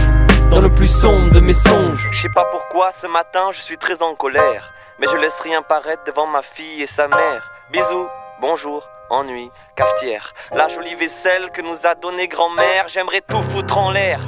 dans 0.49 0.61
le 0.61 0.73
plus 0.73 0.87
sombre 0.87 1.31
de 1.31 1.39
mes 1.39 1.53
songes. 1.53 2.09
Je 2.11 2.21
sais 2.21 2.33
pas 2.33 2.45
pourquoi 2.51 2.91
ce 2.91 3.07
matin 3.07 3.49
je 3.51 3.61
suis 3.61 3.77
très 3.77 4.01
en 4.01 4.15
colère. 4.15 4.71
Mais 4.99 5.07
je 5.07 5.15
laisse 5.15 5.39
rien 5.39 5.61
paraître 5.61 6.03
devant 6.05 6.27
ma 6.27 6.41
fille 6.41 6.81
et 6.81 6.87
sa 6.87 7.07
mère. 7.07 7.51
Bisous, 7.71 8.07
bonjour, 8.41 8.89
ennui, 9.09 9.49
cafetière. 9.75 10.33
La 10.53 10.67
jolie 10.67 10.95
vaisselle 10.95 11.49
que 11.53 11.61
nous 11.61 11.85
a 11.85 11.95
donnée 11.95 12.27
grand-mère, 12.27 12.87
j'aimerais 12.87 13.21
tout 13.21 13.41
foutre 13.41 13.77
en 13.77 13.91
l'air. 13.91 14.19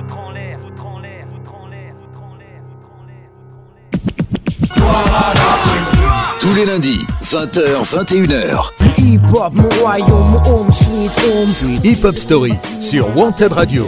Tous 6.39 6.55
les 6.55 6.65
lundis, 6.65 7.05
20h, 7.23 7.83
21h. 7.83 8.71
Hip 8.97 9.19
hop, 9.33 9.53
mon 9.53 9.69
royaume, 9.81 10.41
home 10.45 10.71
sweet 10.71 11.11
home. 11.27 11.79
Hip 11.83 12.03
Hop 12.03 12.17
Story 12.17 12.53
sur 12.79 13.15
Wanted 13.15 13.53
Radio. 13.53 13.87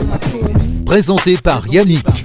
Présenté 0.86 1.38
par 1.38 1.68
Yannick. 1.68 2.23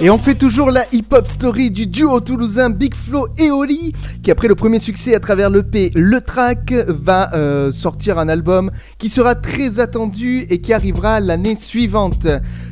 Et 0.00 0.10
on 0.10 0.18
fait 0.18 0.34
toujours 0.34 0.70
la 0.70 0.86
hip-hop 0.92 1.26
story 1.26 1.70
du 1.70 1.86
duo 1.86 2.20
toulousain 2.20 2.70
Big 2.70 2.94
Flo 2.94 3.28
et 3.38 3.50
Oli, 3.50 3.92
qui 4.22 4.30
après 4.30 4.48
le 4.48 4.54
premier 4.54 4.80
succès 4.80 5.14
à 5.14 5.20
travers 5.20 5.50
l'EP 5.50 5.90
Le 5.94 6.20
Track, 6.20 6.72
va 6.88 7.32
euh, 7.34 7.72
sortir 7.72 8.18
un 8.18 8.28
album 8.28 8.70
qui 8.98 9.08
sera 9.08 9.34
très 9.34 9.78
attendu 9.78 10.46
et 10.50 10.60
qui 10.60 10.72
arrivera 10.72 11.20
l'année 11.20 11.56
suivante. 11.56 12.26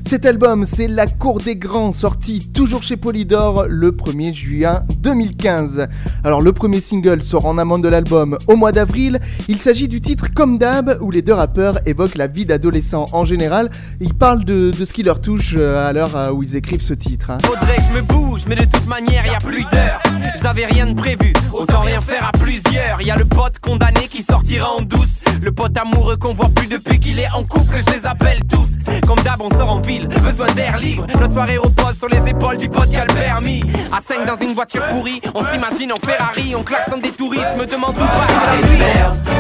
Cet 0.09 0.27
album, 0.27 0.65
c'est 0.65 0.89
La 0.89 1.07
Cour 1.07 1.39
des 1.39 1.55
Grands, 1.57 1.93
sorti 1.93 2.49
toujours 2.51 2.83
chez 2.83 2.97
Polydor 2.97 3.67
le 3.69 3.93
1er 3.93 4.35
juin 4.35 4.83
2015. 4.99 5.87
Alors 6.25 6.41
le 6.43 6.53
premier 6.53 6.81
single 6.81 7.23
sort 7.23 7.47
en 7.47 7.59
amont 7.59 7.79
de 7.79 7.87
l'album 7.89 8.37
au 8.49 8.57
mois 8.57 8.73
d'avril. 8.73 9.21
Il 9.49 9.59
s'agit 9.59 9.87
du 9.87 10.01
titre 10.01 10.27
Comme 10.35 10.59
d'hab, 10.59 10.99
où 11.01 11.11
les 11.13 11.23
deux 11.23 11.35
rappeurs 11.35 11.79
évoquent 11.87 12.17
la 12.17 12.27
vie 12.27 12.45
d'adolescents 12.45 13.07
en 13.13 13.25
général. 13.25 13.71
Ils 14.01 14.15
parlent 14.15 14.45
de, 14.45 14.73
de 14.73 14.85
ce 14.85 14.93
qui 14.93 15.05
leur 15.05 15.21
touche 15.21 15.55
euh, 15.57 15.89
à 15.89 15.93
l'heure 15.93 16.17
euh, 16.17 16.31
où 16.33 16.43
ils 16.43 16.57
écrivent 16.57 16.83
ce 16.83 16.95
titre. 16.95 17.31
hein. 17.31 17.39
Faudrait 17.45 17.77
que 17.77 17.83
je 17.83 17.97
me 17.97 18.03
bouge, 18.03 18.45
mais 18.49 18.57
de 18.57 18.65
toute 18.65 18.87
manière, 18.89 19.25
y 19.27 19.35
a 19.35 19.39
plus 19.39 19.65
d'heures. 19.71 20.03
J'avais 20.43 20.67
rien 20.67 20.87
de 20.87 20.95
prévu, 20.95 21.33
autant 21.53 21.81
rien 21.81 22.01
faire 22.01 22.27
à 22.29 22.33
plusieurs. 22.33 23.01
Y 23.01 23.11
a 23.13 23.17
le 23.17 23.25
pote 23.27 23.59
condamné 23.61 24.09
qui 24.11 24.23
sortira 24.25 24.69
en 24.77 24.83
douce. 24.83 25.21
Le 25.41 25.53
pote 25.53 25.77
amoureux 25.79 26.17
qu'on 26.17 26.35
voit 26.35 26.51
plus 26.51 26.67
depuis 26.67 26.99
qu'il 26.99 27.19
est 27.19 27.31
en 27.35 27.45
couple, 27.45 27.77
je 27.87 27.95
les 27.95 28.07
appelle 28.07 28.41
tous. 28.51 28.69
Comme 29.07 29.19
d'hab, 29.25 29.41
on 29.41 29.51
sort 29.51 29.71
en 29.71 29.81
ville, 29.91 30.09
besoin 30.09 30.47
d'air 30.55 30.79
libre. 30.79 31.07
Notre 31.21 31.33
soirée 31.33 31.59
repose 31.59 31.97
sur 31.99 32.09
les 32.09 32.31
épaules 32.31 32.57
du 32.57 32.69
pote 32.69 32.91
qui 32.91 32.97
a 32.97 33.05
le 33.05 33.15
permis. 33.15 33.63
À 33.93 34.01
5 34.01 34.27
dans 34.27 34.37
une 34.37 34.55
voiture 34.55 34.87
pourrie, 34.89 35.21
on 35.35 35.45
s'imagine 35.45 35.93
en 35.93 35.97
Ferrari, 35.97 36.55
on 36.57 36.63
klaxonne 36.63 37.01
des 37.01 37.11
touristes, 37.11 37.57
me 37.59 37.67
demande 37.67 37.97
où 37.97 37.99
passe 37.99 38.59
nuit. 38.71 38.79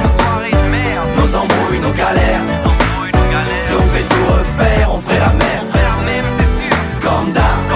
Nos 0.03 0.09
soirées 0.19 0.51
de 0.51 0.71
merde, 0.71 1.09
nos 1.17 1.37
embrouilles, 1.37 1.81
nos 1.81 1.93
galères. 1.93 2.43
Si 3.67 3.73
on 3.73 3.87
fait 3.93 4.07
tout 4.13 4.27
refaire, 4.33 4.89
on 4.93 4.99
ferait 4.99 5.21
la 5.21 5.33
même. 5.33 5.63
On 5.63 5.67
ferait 5.67 5.83
la 5.83 5.99
même, 6.11 6.25
c'est 6.37 6.53
sûr. 6.65 6.77
Comme 7.01 7.33
d'hab, 7.33 7.70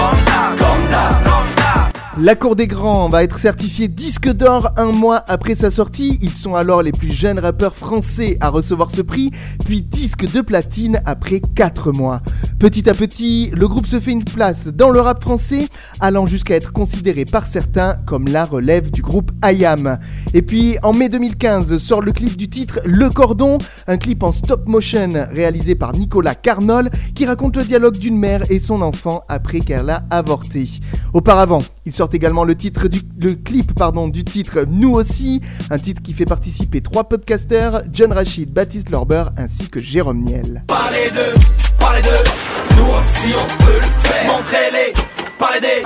La 2.17 2.35
Cour 2.35 2.55
des 2.55 2.67
Grands 2.67 3.09
va 3.09 3.25
être 3.25 3.39
certifié 3.39 3.89
disque 3.89 4.31
d'or 4.31 4.69
un 4.77 4.93
mois 4.93 5.21
après 5.27 5.53
sa 5.53 5.69
sortie. 5.69 6.17
Ils 6.21 6.31
sont 6.31 6.55
alors 6.55 6.81
les 6.81 6.93
plus 6.93 7.11
jeunes 7.11 7.39
rappeurs 7.39 7.75
français 7.75 8.37
à 8.39 8.47
recevoir 8.47 8.89
ce 8.89 9.01
prix, 9.01 9.31
puis 9.65 9.81
disque 9.81 10.31
de 10.31 10.39
platine 10.39 11.01
après 11.05 11.41
4 11.41 11.91
mois. 11.91 12.21
Petit 12.57 12.89
à 12.89 12.93
petit, 12.93 13.51
le 13.53 13.67
groupe 13.67 13.85
se 13.85 13.99
fait 13.99 14.11
une 14.11 14.23
place 14.23 14.67
dans 14.67 14.91
le 14.91 15.01
rap 15.01 15.21
français, 15.21 15.67
allant 15.99 16.25
jusqu'à 16.25 16.55
être 16.55 16.71
considéré 16.71 17.25
par 17.25 17.47
certains 17.47 17.97
comme 18.05 18.29
la 18.29 18.45
relève 18.45 18.91
du 18.91 19.01
groupe 19.01 19.31
IAM. 19.43 19.99
Et 20.33 20.41
puis 20.41 20.77
en 20.83 20.93
mai 20.93 21.09
2015 21.09 21.77
sort 21.79 22.01
le 22.01 22.13
clip 22.13 22.37
du 22.37 22.47
titre 22.47 22.79
Le 22.85 23.09
Cordon, 23.09 23.57
un 23.87 23.97
clip 23.97 24.23
en 24.23 24.31
stop 24.31 24.69
motion 24.69 25.11
réalisé 25.31 25.75
par 25.75 25.91
Nicolas 25.91 26.35
Carnol 26.35 26.89
qui 27.13 27.25
raconte 27.25 27.57
le 27.57 27.65
dialogue 27.65 27.97
d'une 27.97 28.17
mère 28.17 28.49
et 28.49 28.59
son 28.59 28.81
enfant 28.81 29.25
après 29.27 29.59
qu'elle 29.59 29.89
a 29.89 30.05
avorté. 30.11 30.69
Auparavant, 31.13 31.59
il 31.85 31.93
sort 31.93 32.04
également 32.13 32.43
le 32.43 32.55
titre 32.55 32.87
du 32.87 33.01
le 33.19 33.33
clip 33.33 33.73
pardon 33.73 34.07
du 34.07 34.23
titre 34.23 34.65
Nous 34.67 34.91
aussi, 34.91 35.41
un 35.69 35.77
titre 35.77 36.01
qui 36.01 36.13
fait 36.13 36.25
participer 36.25 36.81
trois 36.81 37.05
podcasters, 37.05 37.81
John 37.91 38.11
Rachid, 38.11 38.51
Baptiste 38.51 38.89
Lorber 38.89 39.25
ainsi 39.37 39.69
que 39.69 39.81
Jérôme 39.81 40.21
Niel. 40.21 40.63
Parlez 40.67 41.09
d'eux, 41.11 41.39
parlez 41.79 42.01
d'eux, 42.01 42.77
nous 42.77 42.85
aussi 42.85 43.33
on 43.33 43.63
peut 43.63 43.79
le 43.79 44.09
faire. 44.09 44.25
Montrez-les, 44.27 44.93
parlez 45.39 45.61
des, 45.61 45.83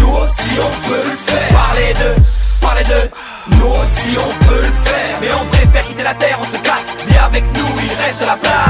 nous 0.00 0.08
aussi 0.08 0.50
on 0.58 0.88
peut 0.88 1.02
le 1.04 1.16
faire. 1.16 1.48
Parlez 1.50 1.94
d'eux, 1.94 2.22
parlez 2.60 2.84
d'eux, 2.84 3.56
nous 3.56 3.82
aussi 3.82 4.16
on 4.18 4.44
peut 4.46 4.62
le 4.62 4.72
faire. 4.88 5.18
Mais 5.20 5.28
on 5.40 5.46
préfère 5.46 5.86
quitter 5.86 6.02
la 6.02 6.14
terre, 6.14 6.38
on 6.40 6.56
se 6.56 6.62
casse, 6.62 7.06
viens 7.08 7.24
avec 7.24 7.44
nous, 7.44 7.66
il 7.82 8.04
reste 8.04 8.20
la 8.20 8.36
place. 8.36 8.69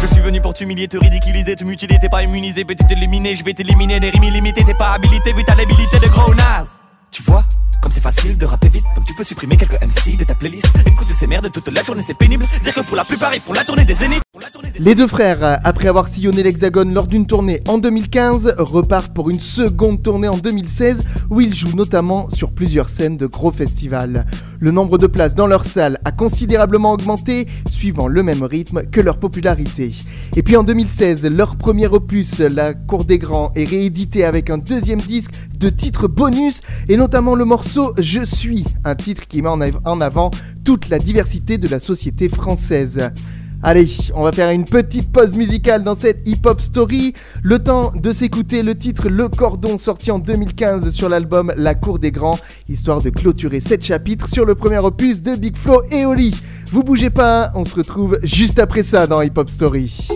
Je 0.00 0.06
suis 0.06 0.20
venu 0.20 0.40
pour 0.40 0.54
t'humilier, 0.54 0.86
te 0.86 0.96
ridiculiser, 0.96 1.56
te 1.56 1.64
mutiler, 1.64 1.98
t'es 2.00 2.08
pas 2.08 2.22
immunisé, 2.22 2.64
petit 2.64 2.86
éliminé, 2.90 3.34
je 3.34 3.44
vais 3.44 3.52
t'éliminer, 3.52 3.98
les 3.98 4.10
rimes 4.10 4.24
illimitées, 4.24 4.64
t'es 4.64 4.74
pas 4.74 4.92
habilité, 4.92 5.32
vu 5.32 5.42
ta 5.44 5.54
l'habilité 5.56 5.98
de 5.98 6.06
gros 6.06 6.34
naze. 6.34 6.68
Tu 7.10 7.22
vois 7.22 7.44
comme 7.80 7.92
c'est 7.92 8.02
facile 8.02 8.36
de 8.36 8.44
rapper 8.44 8.68
vite, 8.68 8.84
donc 8.96 9.04
tu 9.04 9.14
peux 9.14 9.24
supprimer 9.24 9.56
quelques 9.56 9.80
MC 9.80 10.16
de 10.18 10.24
ta 10.24 10.34
playlist. 10.34 10.66
Écoutez 10.86 11.12
ces 11.12 11.26
merdes 11.26 11.50
toute 11.52 11.68
la 11.68 11.82
journée, 11.82 12.02
c'est 12.04 12.18
pénible. 12.18 12.44
Dire 12.62 12.74
que 12.74 12.80
pour 12.80 12.96
la 12.96 13.04
plupart, 13.04 13.34
ils 13.34 13.40
font 13.40 13.52
la 13.52 13.64
tournée 13.64 13.84
des 13.84 13.94
zéniths. 13.94 14.22
Les 14.78 14.94
deux 14.94 15.08
frères, 15.08 15.58
après 15.64 15.88
avoir 15.88 16.06
sillonné 16.06 16.42
l'Hexagone 16.42 16.94
lors 16.94 17.06
d'une 17.08 17.26
tournée 17.26 17.60
en 17.66 17.78
2015, 17.78 18.54
repartent 18.58 19.12
pour 19.12 19.28
une 19.30 19.40
seconde 19.40 20.02
tournée 20.02 20.28
en 20.28 20.36
2016 20.38 21.02
où 21.30 21.40
ils 21.40 21.54
jouent 21.54 21.74
notamment 21.76 22.28
sur 22.30 22.52
plusieurs 22.52 22.88
scènes 22.88 23.16
de 23.16 23.26
gros 23.26 23.50
festivals. 23.50 24.26
Le 24.60 24.70
nombre 24.70 24.96
de 24.98 25.06
places 25.06 25.34
dans 25.34 25.46
leur 25.48 25.64
salle 25.64 25.98
a 26.04 26.12
considérablement 26.12 26.92
augmenté, 26.92 27.48
suivant 27.70 28.06
le 28.06 28.22
même 28.22 28.42
rythme 28.42 28.82
que 28.90 29.00
leur 29.00 29.18
popularité. 29.18 29.90
Et 30.36 30.42
puis 30.42 30.56
en 30.56 30.62
2016, 30.62 31.26
leur 31.26 31.56
premier 31.56 31.86
opus, 31.88 32.38
La 32.38 32.74
Cour 32.74 33.04
des 33.04 33.18
Grands, 33.18 33.52
est 33.56 33.64
réédité 33.64 34.24
avec 34.24 34.50
un 34.50 34.58
deuxième 34.58 35.00
disque 35.00 35.32
de 35.58 35.68
titres 35.70 36.06
bonus 36.06 36.60
et 36.88 36.96
notamment 36.96 37.34
le 37.34 37.44
morceau 37.44 37.92
Je 37.98 38.22
suis, 38.24 38.64
un 38.84 38.94
titre 38.94 39.26
qui 39.26 39.42
met 39.42 39.48
en 39.48 39.60
av- 39.60 39.80
en 39.84 40.00
avant 40.00 40.30
toute 40.64 40.88
la 40.88 40.98
diversité 40.98 41.58
de 41.58 41.66
la 41.68 41.80
société 41.80 42.28
française. 42.28 43.10
Allez, 43.60 43.88
on 44.14 44.22
va 44.22 44.30
faire 44.30 44.50
une 44.50 44.64
petite 44.64 45.10
pause 45.10 45.34
musicale 45.34 45.82
dans 45.82 45.96
cette 45.96 46.20
hip-hop 46.26 46.60
story. 46.60 47.12
Le 47.42 47.58
temps 47.58 47.90
de 47.92 48.12
s'écouter 48.12 48.62
le 48.62 48.76
titre 48.76 49.08
Le 49.08 49.28
Cordon 49.28 49.78
sorti 49.78 50.12
en 50.12 50.20
2015 50.20 50.90
sur 50.90 51.08
l'album 51.08 51.52
La 51.56 51.74
Cour 51.74 51.98
des 51.98 52.12
Grands, 52.12 52.38
histoire 52.68 53.02
de 53.02 53.10
clôturer 53.10 53.60
cette 53.60 53.84
chapitre 53.84 54.28
sur 54.28 54.44
le 54.44 54.54
premier 54.54 54.78
opus 54.78 55.22
de 55.22 55.34
Big 55.34 55.56
Flo 55.56 55.82
et 55.90 56.06
Oli. 56.06 56.40
Vous 56.70 56.84
bougez 56.84 57.10
pas, 57.10 57.50
on 57.56 57.64
se 57.64 57.74
retrouve 57.74 58.20
juste 58.22 58.60
après 58.60 58.84
ça 58.84 59.08
dans 59.08 59.20
Hip 59.22 59.32
Hop 59.36 59.50
Story. 59.50 60.08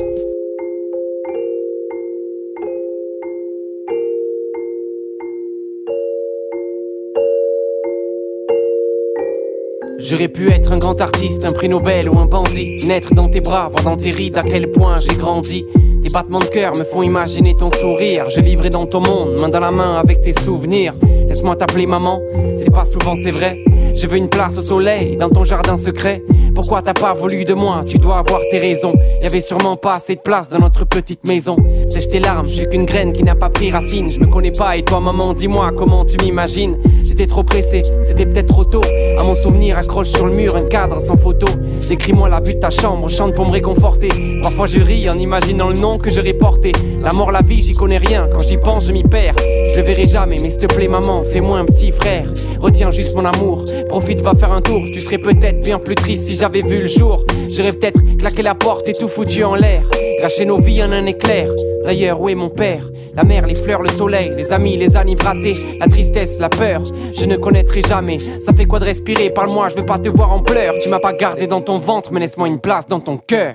J'aurais 10.04 10.28
pu 10.28 10.50
être 10.50 10.72
un 10.72 10.78
grand 10.78 11.00
artiste, 11.00 11.44
un 11.46 11.52
prix 11.52 11.68
Nobel 11.68 12.08
ou 12.08 12.18
un 12.18 12.26
bandit. 12.26 12.76
Naître 12.86 13.14
dans 13.14 13.28
tes 13.28 13.40
bras, 13.40 13.68
voir 13.68 13.84
dans 13.84 13.96
tes 13.96 14.10
rides 14.10 14.36
à 14.36 14.42
quel 14.42 14.72
point 14.72 14.98
j'ai 14.98 15.14
grandi. 15.14 15.64
Tes 16.02 16.08
battements 16.08 16.40
de 16.40 16.46
cœur 16.46 16.76
me 16.76 16.82
font 16.82 17.02
imaginer 17.02 17.54
ton 17.54 17.70
sourire. 17.70 18.28
Je 18.28 18.40
vivrai 18.40 18.68
dans 18.68 18.86
ton 18.86 19.00
monde, 19.00 19.40
main 19.40 19.48
dans 19.48 19.60
la 19.60 19.70
main 19.70 20.00
avec 20.00 20.20
tes 20.20 20.32
souvenirs. 20.32 20.94
Laisse-moi 21.28 21.54
t'appeler 21.54 21.86
maman, 21.86 22.20
c'est 22.52 22.72
pas 22.72 22.84
souvent 22.84 23.14
c'est 23.14 23.30
vrai. 23.30 23.62
Je 23.94 24.06
veux 24.06 24.16
une 24.16 24.28
place 24.28 24.58
au 24.58 24.62
soleil, 24.62 25.16
dans 25.16 25.28
ton 25.28 25.44
jardin 25.44 25.76
secret. 25.76 26.22
Pourquoi 26.54 26.82
t'as 26.82 26.92
pas 26.92 27.12
voulu 27.12 27.44
de 27.44 27.54
moi? 27.54 27.82
Tu 27.86 27.98
dois 27.98 28.18
avoir 28.18 28.40
tes 28.50 28.58
raisons. 28.58 28.94
Y 29.22 29.26
avait 29.26 29.40
sûrement 29.40 29.76
pas 29.76 29.92
assez 29.92 30.16
de 30.16 30.20
place 30.20 30.48
dans 30.48 30.58
notre 30.58 30.84
petite 30.84 31.26
maison. 31.26 31.56
Sèche 31.88 32.08
tes 32.08 32.20
larmes, 32.20 32.46
je 32.46 32.56
suis 32.56 32.68
qu'une 32.68 32.84
graine 32.84 33.12
qui 33.12 33.22
n'a 33.22 33.34
pas 33.34 33.48
pris 33.48 33.70
racine. 33.70 34.10
Je 34.10 34.20
me 34.20 34.26
connais 34.26 34.50
pas 34.50 34.76
et 34.76 34.82
toi 34.82 35.00
maman, 35.00 35.32
dis-moi 35.34 35.70
comment 35.76 36.04
tu 36.04 36.16
m'imagines. 36.24 36.76
J'étais 37.04 37.26
trop 37.26 37.42
pressé, 37.42 37.82
c'était 38.02 38.26
peut-être 38.26 38.48
trop 38.48 38.64
tôt. 38.64 38.82
À 39.18 39.22
mon 39.22 39.34
souvenir, 39.34 39.78
accroche 39.78 40.08
sur 40.08 40.26
le 40.26 40.32
mur 40.32 40.56
un 40.56 40.62
cadre 40.62 41.00
sans 41.00 41.16
photo. 41.16 41.46
Décris-moi 41.88 42.28
la 42.28 42.40
vue 42.40 42.54
de 42.54 42.60
ta 42.60 42.70
chambre, 42.70 43.08
chante 43.08 43.34
pour 43.34 43.46
me 43.46 43.52
réconforter. 43.52 44.08
Parfois 44.42 44.66
je 44.66 44.80
ris 44.80 45.08
en 45.10 45.18
imaginant 45.18 45.68
le 45.68 45.78
nom 45.78 45.98
que 45.98 46.10
j'aurais 46.10 46.32
porté. 46.34 46.72
La 47.00 47.12
mort, 47.12 47.32
la 47.32 47.42
vie, 47.42 47.62
j'y 47.62 47.72
connais 47.72 47.98
rien. 47.98 48.28
Quand 48.30 48.46
j'y 48.46 48.56
pense, 48.56 48.86
je 48.86 48.92
m'y 48.92 49.02
perds. 49.02 49.34
Je 49.38 49.76
le 49.76 49.82
verrai 49.82 50.06
jamais, 50.06 50.36
mais 50.40 50.50
s'il 50.50 50.60
te 50.60 50.72
plaît, 50.72 50.88
maman, 50.88 51.22
fais-moi 51.22 51.58
un 51.58 51.64
petit 51.64 51.90
frère. 51.90 52.24
Retiens 52.60 52.90
juste 52.90 53.14
mon 53.14 53.24
amour. 53.24 53.64
Profite, 53.88 54.20
va 54.20 54.34
faire 54.34 54.52
un 54.52 54.60
tour. 54.60 54.82
Tu 54.92 54.98
serais 54.98 55.18
peut-être 55.18 55.62
bien 55.62 55.78
plus 55.78 55.94
triste 55.94 56.28
si 56.28 56.36
j'avais 56.36 56.62
vu 56.62 56.80
le 56.80 56.86
jour. 56.86 57.24
J'aurais 57.48 57.72
peut-être 57.72 58.00
claqué 58.18 58.42
la 58.42 58.54
porte 58.54 58.88
et 58.88 58.92
tout 58.92 59.08
foutu 59.08 59.44
en 59.44 59.54
l'air. 59.54 59.84
Gâché 60.20 60.44
nos 60.44 60.58
vies 60.58 60.82
en 60.82 60.92
un 60.92 61.06
éclair. 61.06 61.48
D'ailleurs, 61.84 62.20
où 62.20 62.28
est 62.28 62.34
mon 62.34 62.48
père? 62.48 62.88
La 63.14 63.24
mer, 63.24 63.46
les 63.46 63.54
fleurs, 63.54 63.82
le 63.82 63.90
soleil, 63.90 64.32
les 64.36 64.52
amis, 64.52 64.76
les 64.76 64.96
années 64.96 65.16
ratées, 65.22 65.56
la 65.78 65.86
tristesse, 65.86 66.38
la 66.38 66.48
peur. 66.48 66.82
Je 67.12 67.26
ne 67.26 67.36
connaîtrai 67.36 67.82
jamais. 67.82 68.18
Ça 68.18 68.52
fait 68.52 68.64
quoi 68.64 68.78
de 68.78 68.86
respirer? 68.86 69.30
Parle-moi, 69.30 69.68
je 69.68 69.76
veux 69.76 69.86
pas 69.86 69.98
te 69.98 70.08
voir 70.08 70.32
en 70.32 70.42
pleurs. 70.42 70.78
Tu 70.78 70.88
m'as 70.88 71.00
pas 71.00 71.12
gardé 71.12 71.46
dans 71.46 71.60
ton 71.60 71.78
ventre, 71.78 72.10
mais 72.12 72.20
laisse-moi 72.20 72.48
une 72.48 72.60
place 72.60 72.86
dans 72.86 73.00
ton 73.00 73.18
cœur. 73.18 73.54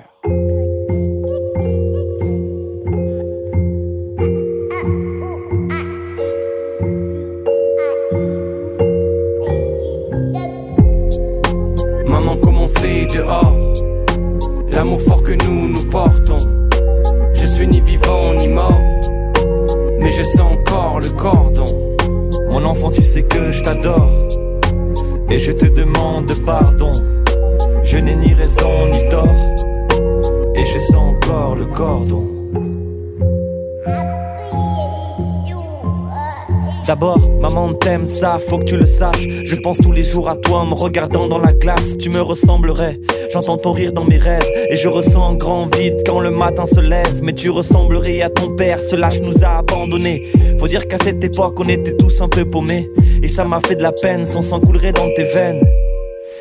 L'amour 14.78 15.00
fort 15.00 15.24
que 15.24 15.32
nous 15.32 15.66
nous 15.70 15.84
portons. 15.86 16.36
Je 17.34 17.46
suis 17.46 17.66
ni 17.66 17.80
vivant 17.80 18.32
ni 18.34 18.46
mort. 18.46 18.80
Mais 19.98 20.12
je 20.12 20.22
sens 20.22 20.52
encore 20.52 21.00
le 21.00 21.08
cordon. 21.08 21.64
Mon 22.48 22.64
enfant, 22.64 22.92
tu 22.92 23.02
sais 23.02 23.24
que 23.24 23.50
je 23.50 23.60
t'adore. 23.60 24.08
Et 25.30 25.40
je 25.40 25.50
te 25.50 25.66
demande 25.66 26.32
pardon. 26.46 26.92
Je 27.82 27.98
n'ai 27.98 28.14
ni 28.14 28.32
raison 28.34 28.86
ni 28.92 29.08
tort. 29.08 29.54
Et 30.54 30.64
je 30.64 30.78
sens 30.78 31.16
encore 31.16 31.56
le 31.56 31.66
cordon. 31.66 32.28
D'abord, 36.86 37.18
maman 37.40 37.74
t'aime 37.74 38.06
ça, 38.06 38.38
faut 38.38 38.58
que 38.58 38.64
tu 38.64 38.76
le 38.76 38.86
saches. 38.86 39.28
Je 39.44 39.56
pense 39.56 39.78
tous 39.78 39.92
les 39.92 40.04
jours 40.04 40.28
à 40.28 40.36
toi 40.36 40.64
me 40.64 40.74
regardant 40.74 41.26
dans 41.26 41.38
la 41.38 41.52
glace. 41.52 41.98
Tu 41.98 42.10
me 42.10 42.20
ressemblerais, 42.20 42.98
j'entends 43.32 43.56
ton 43.56 43.72
rire 43.72 43.92
dans 43.92 44.04
mes 44.04 44.18
rêves. 44.18 44.46
Et 44.70 44.76
je 44.76 44.88
ressens 44.88 45.22
un 45.22 45.34
grand 45.34 45.74
vide 45.76 46.02
quand 46.06 46.20
le 46.20 46.30
matin 46.30 46.66
se 46.66 46.80
lève. 46.80 47.22
Mais 47.22 47.32
tu 47.32 47.50
ressemblerais 47.50 48.22
à 48.22 48.30
ton 48.30 48.54
père, 48.54 48.80
ce 48.80 48.96
lâche 48.96 49.20
nous 49.20 49.44
a 49.44 49.58
abandonnés. 49.58 50.26
Faut 50.58 50.66
dire 50.66 50.86
qu'à 50.88 50.98
cette 50.98 51.22
époque, 51.22 51.58
on 51.58 51.68
était 51.68 51.96
tous 51.96 52.20
un 52.20 52.28
peu 52.28 52.44
paumés. 52.44 52.90
Et 53.22 53.28
ça 53.28 53.44
m'a 53.44 53.60
fait 53.60 53.74
de 53.74 53.82
la 53.82 53.92
peine, 53.92 54.26
son 54.26 54.42
sang 54.42 54.60
coulerait 54.60 54.92
dans 54.92 55.08
tes 55.14 55.24
veines. 55.24 55.62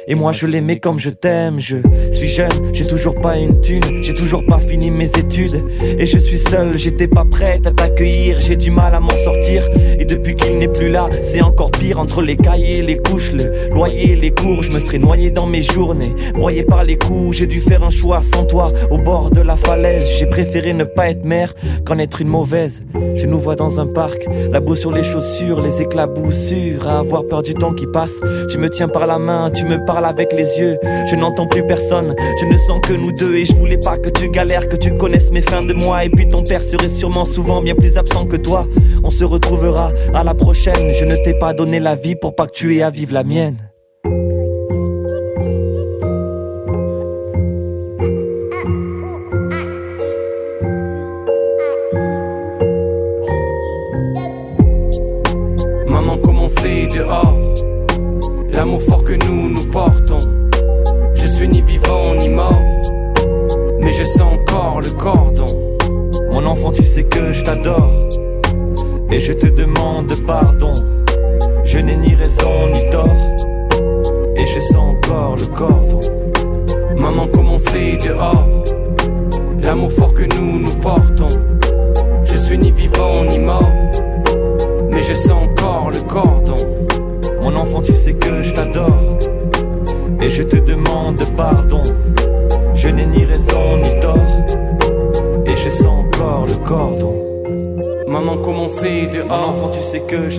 Et 0.10 0.16
moi 0.16 0.32
je 0.32 0.48
l'aimais 0.48 0.80
comme 0.80 1.00
je 1.00 1.10
t'aime, 1.10 1.60
je 1.60 1.76
suis 2.14 2.30
jeune, 2.30 2.50
j'ai 2.72 2.88
toujours 2.88 3.14
pas 3.16 3.38
une 3.38 3.60
thune, 3.60 3.84
j'ai 4.02 4.14
toujours 4.14 4.46
pas 4.46 4.58
fini 4.58 4.90
mes 4.90 5.10
études. 5.10 5.62
Et 5.82 6.06
je 6.06 6.18
suis 6.18 6.38
seul, 6.38 6.78
j'étais 6.78 7.10
pas 7.10 7.26
prête 7.26 7.68
à 7.68 7.72
t'accueillir, 7.72 8.40
j'ai 8.40 8.56
du 8.56 8.72
mal 8.72 8.96
à 8.96 9.02
m'en 9.02 9.10
sortir. 9.10 9.68
Et 10.00 10.06
depuis 10.06 10.36
qu'il 10.36 10.60
n'est 10.60 10.70
plus 10.70 10.88
là, 10.88 11.10
c'est 11.12 11.42
encore 11.42 11.72
pire 11.72 12.00
entre 12.00 12.22
les 12.22 12.38
cahiers, 12.38 12.82
les 12.82 12.96
couches, 12.96 13.34
le 13.34 13.74
loyer, 13.74 14.16
les 14.16 14.32
cours. 14.32 14.64
Je 14.64 14.72
me 14.72 14.80
serais 14.80 14.98
noyé 14.98 15.30
dans 15.30 15.46
mes 15.46 15.62
journées, 15.62 16.16
broyé 16.34 16.64
par 16.64 16.86
les 16.86 16.98
coups. 16.98 17.36
J'ai 17.36 17.48
dû 17.48 17.60
faire 17.60 17.84
un 17.84 17.90
choix 17.90 18.22
sans 18.22 18.46
toi 18.46 18.64
au 18.90 18.98
bord 18.98 19.30
de 19.32 19.42
la 19.42 19.58
falaise. 19.58 20.08
J'ai 20.18 20.28
préféré 20.28 20.72
ne 20.72 20.86
pas 20.86 21.10
être 21.10 21.26
mère 21.26 21.54
qu'en 21.86 21.98
être 21.98 22.22
une 22.22 22.30
mauvaise. 22.30 22.86
Je 23.16 23.26
nous 23.26 23.40
vois 23.40 23.58
dans 23.58 23.82
un 23.82 23.88
parc, 23.88 24.26
la 24.54 24.62
boue 24.62 24.78
sur 24.78 24.94
les 24.94 25.04
chaussures, 25.04 25.60
les 25.60 25.82
éclaboussures, 25.82 26.88
à 26.88 27.00
avoir 27.00 27.26
peur 27.28 27.44
du 27.44 27.54
temps 27.54 27.74
qui 27.74 27.88
passe. 27.88 28.22
Tu 28.50 28.58
me 28.58 28.70
tiens 28.70 28.88
par 28.88 29.06
la 29.06 29.20
main, 29.20 29.50
tu 29.50 29.66
me 29.66 29.84
parles 29.84 29.97
avec 30.06 30.34
les 30.34 30.60
yeux. 30.60 30.78
Je 31.10 31.16
n'entends 31.16 31.48
plus 31.48 31.66
personne, 31.66 32.16
je 32.40 32.46
ne 32.46 32.58
sens 32.58 32.80
que 32.82 32.94
nous 32.94 33.12
deux. 33.12 33.36
Et 33.36 33.46
je 33.46 33.54
voulais 33.54 33.78
pas 33.78 33.98
que 33.98 34.10
tu 34.10 34.30
galères, 34.30 34.68
que 34.68 34.76
tu 34.76 34.96
connaisses 34.98 35.32
mes 35.32 35.42
fins 35.42 35.64
de 35.64 35.74
mois. 35.74 36.06
Et 36.06 36.10
puis 36.10 36.28
ton 36.28 36.44
père 36.44 36.64
serait 36.64 36.90
sûrement 36.90 37.26
souvent 37.26 37.62
bien 37.62 37.76
plus 37.76 37.98
absent 37.98 38.26
que 38.26 38.38
toi. 38.38 38.68
On 39.04 39.10
se 39.10 39.24
retrouvera 39.24 39.92
à 40.14 40.24
la 40.24 40.34
prochaine. 40.34 40.94
Je 40.94 41.06
ne 41.06 41.16
t'ai 41.16 41.34
pas 41.34 41.54
donné 41.54 41.80
la 41.80 41.96
vie 41.96 42.16
pour 42.16 42.36
pas 42.36 42.48
que 42.48 42.54
tu 42.54 42.76
aies 42.78 42.84
à 42.84 42.90
vivre 42.90 43.14
la 43.14 43.24
mienne. 43.24 43.67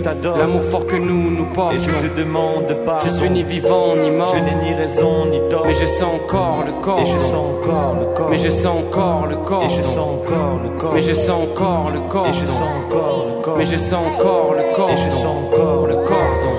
T'adore. 0.09 0.37
L'amour 0.37 0.63
fort 0.63 0.85
que 0.85 0.95
nous 0.95 1.31
nous 1.31 1.45
portons. 1.45 1.75
Et 1.75 1.79
je 1.79 1.89
te 1.89 2.19
demande 2.19 2.75
pardon. 2.85 3.09
Je 3.09 3.13
suis 3.13 3.29
ni 3.29 3.43
vivant 3.43 3.95
ni 3.95 4.11
mort. 4.11 4.35
Je 4.35 4.41
n'ai 4.43 4.55
ni 4.55 4.73
raison 4.73 5.25
ni 5.25 5.39
tort. 5.49 5.65
Mais 5.65 5.73
je 5.73 5.87
sens 5.87 6.13
encore 6.15 6.65
le 6.65 6.73
corps. 6.83 6.99
Et 6.99 7.05
je 7.05 7.19
sens 7.19 7.35
encore 7.35 7.95
le 7.99 8.05
corps. 8.15 8.29
Mais 8.29 8.37
je 8.37 8.49
sens 8.49 8.65
encore 8.65 9.27
le 9.27 9.37
corps. 9.37 9.63
Et 9.63 9.69
je 9.69 9.81
sens 9.81 9.97
encore 9.97 10.59
le 10.63 10.69
corps. 10.79 10.93
Mais 10.93 11.01
je 11.01 11.13
sens 11.13 11.43
encore 11.43 11.91
le 11.91 11.99
corps. 12.11 12.27
Et 12.27 12.33
je 12.33 12.45
sens 12.45 12.69
encore 12.85 13.25
le 13.27 13.41
corps. 13.41 13.57
Mais 13.57 13.65
je 13.65 13.77
sens 13.77 13.93
encore 13.93 14.53
le 14.53 14.75
corps. 14.75 14.89
Et 14.89 14.97
je 14.97 15.09
sens 15.09 15.35
encore 15.43 15.87
le 15.87 15.95
cordon. 15.95 16.55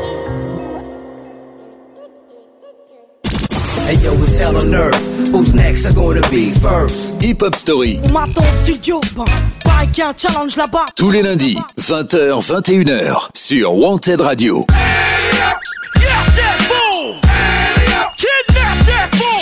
Hey 3.89 3.97
yo, 4.05 4.13
it's 4.15 4.39
hell 4.39 4.57
on 4.57 4.73
earth. 4.73 5.33
Who's 5.33 5.53
next? 5.53 5.85
Are 5.87 5.95
gonna 5.95 6.21
be 6.31 6.53
first? 6.53 7.10
Hip 7.23 7.43
Hop 7.43 7.55
Story. 7.55 8.01
Maton 8.13 8.43
studio, 8.65 9.01
ben, 9.15 9.25
un 9.67 10.15
challenge 10.17 10.57
là-bas. 10.57 10.87
Tous 10.97 11.11
les 11.11 11.23
lundis, 11.23 11.59
20h, 11.79 12.41
21h, 12.41 13.29
sur 13.37 13.75
Wanted 13.75 14.23
Radio. 14.23 14.65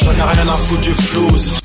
J'en 0.03 0.11
ai 0.11 0.23
rien 0.23 0.49
à 0.49 0.57
foutre 0.57 0.81
du 0.81 0.91
flouze. 0.91 1.61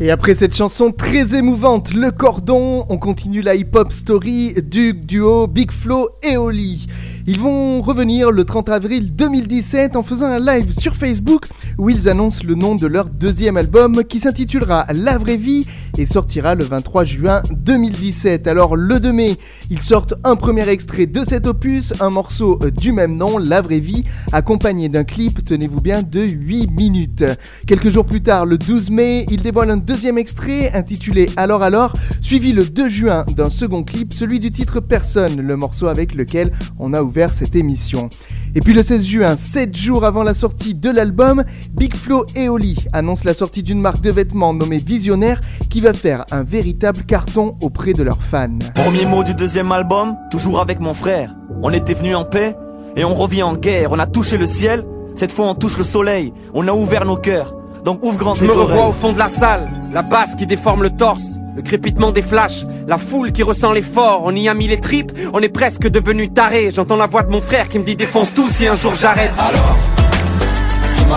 Et 0.00 0.10
après 0.10 0.34
cette 0.34 0.56
chanson 0.56 0.90
très 0.90 1.36
émouvante, 1.36 1.92
Le 1.94 2.10
Cordon, 2.10 2.84
on 2.88 2.98
continue 2.98 3.40
la 3.40 3.54
hip-hop 3.54 3.92
story 3.92 4.54
du 4.60 4.92
duo 4.92 5.46
Big 5.46 5.70
Flo 5.70 6.08
et 6.22 6.36
Oli. 6.36 6.88
Ils 7.26 7.40
vont 7.40 7.80
revenir 7.80 8.30
le 8.30 8.44
30 8.44 8.68
avril 8.68 9.16
2017 9.16 9.96
en 9.96 10.02
faisant 10.02 10.26
un 10.26 10.40
live 10.40 10.78
sur 10.78 10.94
Facebook 10.94 11.46
où 11.78 11.88
ils 11.88 12.10
annoncent 12.10 12.42
le 12.44 12.54
nom 12.54 12.74
de 12.74 12.86
leur 12.86 13.06
deuxième 13.06 13.56
album 13.56 14.04
qui 14.04 14.18
s'intitulera 14.18 14.84
La 14.92 15.16
Vraie 15.16 15.38
Vie 15.38 15.66
et 15.96 16.04
sortira 16.04 16.54
le 16.54 16.64
23 16.64 17.04
juin 17.06 17.42
2017. 17.50 18.46
Alors 18.46 18.76
le 18.76 19.00
2 19.00 19.10
mai, 19.10 19.36
ils 19.70 19.80
sortent 19.80 20.12
un 20.22 20.36
premier 20.36 20.68
extrait 20.68 21.06
de 21.06 21.24
cet 21.24 21.46
opus, 21.46 21.94
un 22.00 22.10
morceau 22.10 22.58
du 22.76 22.92
même 22.92 23.16
nom, 23.16 23.38
La 23.38 23.62
Vraie 23.62 23.80
Vie, 23.80 24.04
accompagné 24.32 24.90
d'un 24.90 25.04
clip, 25.04 25.42
tenez-vous 25.46 25.80
bien, 25.80 26.02
de 26.02 26.20
8 26.20 26.70
minutes. 26.72 27.24
Quelques 27.66 27.88
jours 27.88 28.04
plus 28.04 28.22
tard, 28.22 28.44
le 28.44 28.58
12 28.58 28.90
mai, 28.90 29.24
ils 29.30 29.40
dévoilent 29.40 29.70
un 29.70 29.78
deuxième 29.78 30.18
extrait 30.18 30.72
intitulé 30.74 31.30
Alors 31.38 31.62
alors, 31.62 31.94
suivi 32.20 32.52
le 32.52 32.66
2 32.66 32.88
juin 32.90 33.24
d'un 33.34 33.48
second 33.48 33.82
clip, 33.82 34.12
celui 34.12 34.40
du 34.40 34.50
titre 34.50 34.80
Personne, 34.80 35.40
le 35.40 35.56
morceau 35.56 35.86
avec 35.86 36.14
lequel 36.14 36.52
on 36.78 36.92
a 36.92 37.02
ouvert 37.02 37.13
cette 37.32 37.54
émission. 37.54 38.08
Et 38.54 38.60
puis 38.60 38.74
le 38.74 38.82
16 38.82 39.04
juin, 39.04 39.36
7 39.36 39.76
jours 39.76 40.04
avant 40.04 40.22
la 40.22 40.34
sortie 40.34 40.74
de 40.74 40.90
l'album, 40.90 41.44
Big 41.72 41.94
Flo 41.94 42.26
et 42.34 42.48
Oli 42.48 42.76
annoncent 42.92 43.22
la 43.24 43.34
sortie 43.34 43.62
d'une 43.62 43.80
marque 43.80 44.00
de 44.00 44.10
vêtements 44.10 44.52
nommée 44.52 44.78
Visionnaire 44.78 45.40
qui 45.70 45.80
va 45.80 45.92
faire 45.92 46.24
un 46.30 46.42
véritable 46.42 47.04
carton 47.04 47.56
auprès 47.62 47.92
de 47.92 48.02
leurs 48.02 48.22
fans. 48.22 48.58
Premier 48.74 49.06
mot 49.06 49.22
du 49.22 49.34
deuxième 49.34 49.72
album, 49.72 50.16
toujours 50.30 50.60
avec 50.60 50.80
mon 50.80 50.94
frère. 50.94 51.34
On 51.62 51.72
était 51.72 51.94
venu 51.94 52.14
en 52.14 52.24
paix 52.24 52.56
et 52.96 53.04
on 53.04 53.14
revient 53.14 53.44
en 53.44 53.54
guerre. 53.54 53.92
On 53.92 53.98
a 53.98 54.06
touché 54.06 54.36
le 54.36 54.46
ciel, 54.46 54.82
cette 55.14 55.32
fois 55.32 55.48
on 55.48 55.54
touche 55.54 55.78
le 55.78 55.84
soleil. 55.84 56.32
On 56.52 56.66
a 56.68 56.72
ouvert 56.72 57.04
nos 57.04 57.16
cœurs, 57.16 57.54
donc 57.84 58.04
ouvre 58.04 58.18
grand 58.18 58.34
Je 58.34 58.44
me 58.44 58.52
revois 58.52 58.88
au 58.88 58.92
fond 58.92 59.12
de 59.12 59.18
la 59.18 59.28
salle, 59.28 59.68
la 59.92 60.02
basse 60.02 60.34
qui 60.34 60.46
déforme 60.46 60.82
le 60.82 60.90
torse, 60.90 61.38
le 61.56 61.62
crépitement 61.62 62.12
des 62.12 62.22
flashs, 62.22 62.64
la 62.86 62.98
foule 62.98 63.32
qui 63.32 63.42
ressent 63.42 63.72
l'effort, 63.72 64.22
on 64.24 64.34
y 64.34 64.48
a 64.48 64.54
mis 64.54 64.66
les 64.66 64.80
tripes, 64.80 65.12
on 65.32 65.40
est 65.40 65.48
presque 65.48 65.88
devenu 65.88 66.30
taré. 66.30 66.70
J'entends 66.70 66.96
la 66.96 67.06
voix 67.06 67.22
de 67.22 67.30
mon 67.30 67.40
frère 67.40 67.68
qui 67.68 67.78
me 67.78 67.84
dit 67.84 67.96
défonce 67.96 68.34
tout 68.34 68.48
si 68.48 68.66
un 68.66 68.74
jour 68.74 68.94
j'arrête. 68.94 69.32
Alors, 69.38 69.78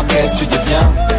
qu'est-ce 0.08 0.34
que 0.34 0.40
tu 0.40 0.46
deviens 0.46 1.17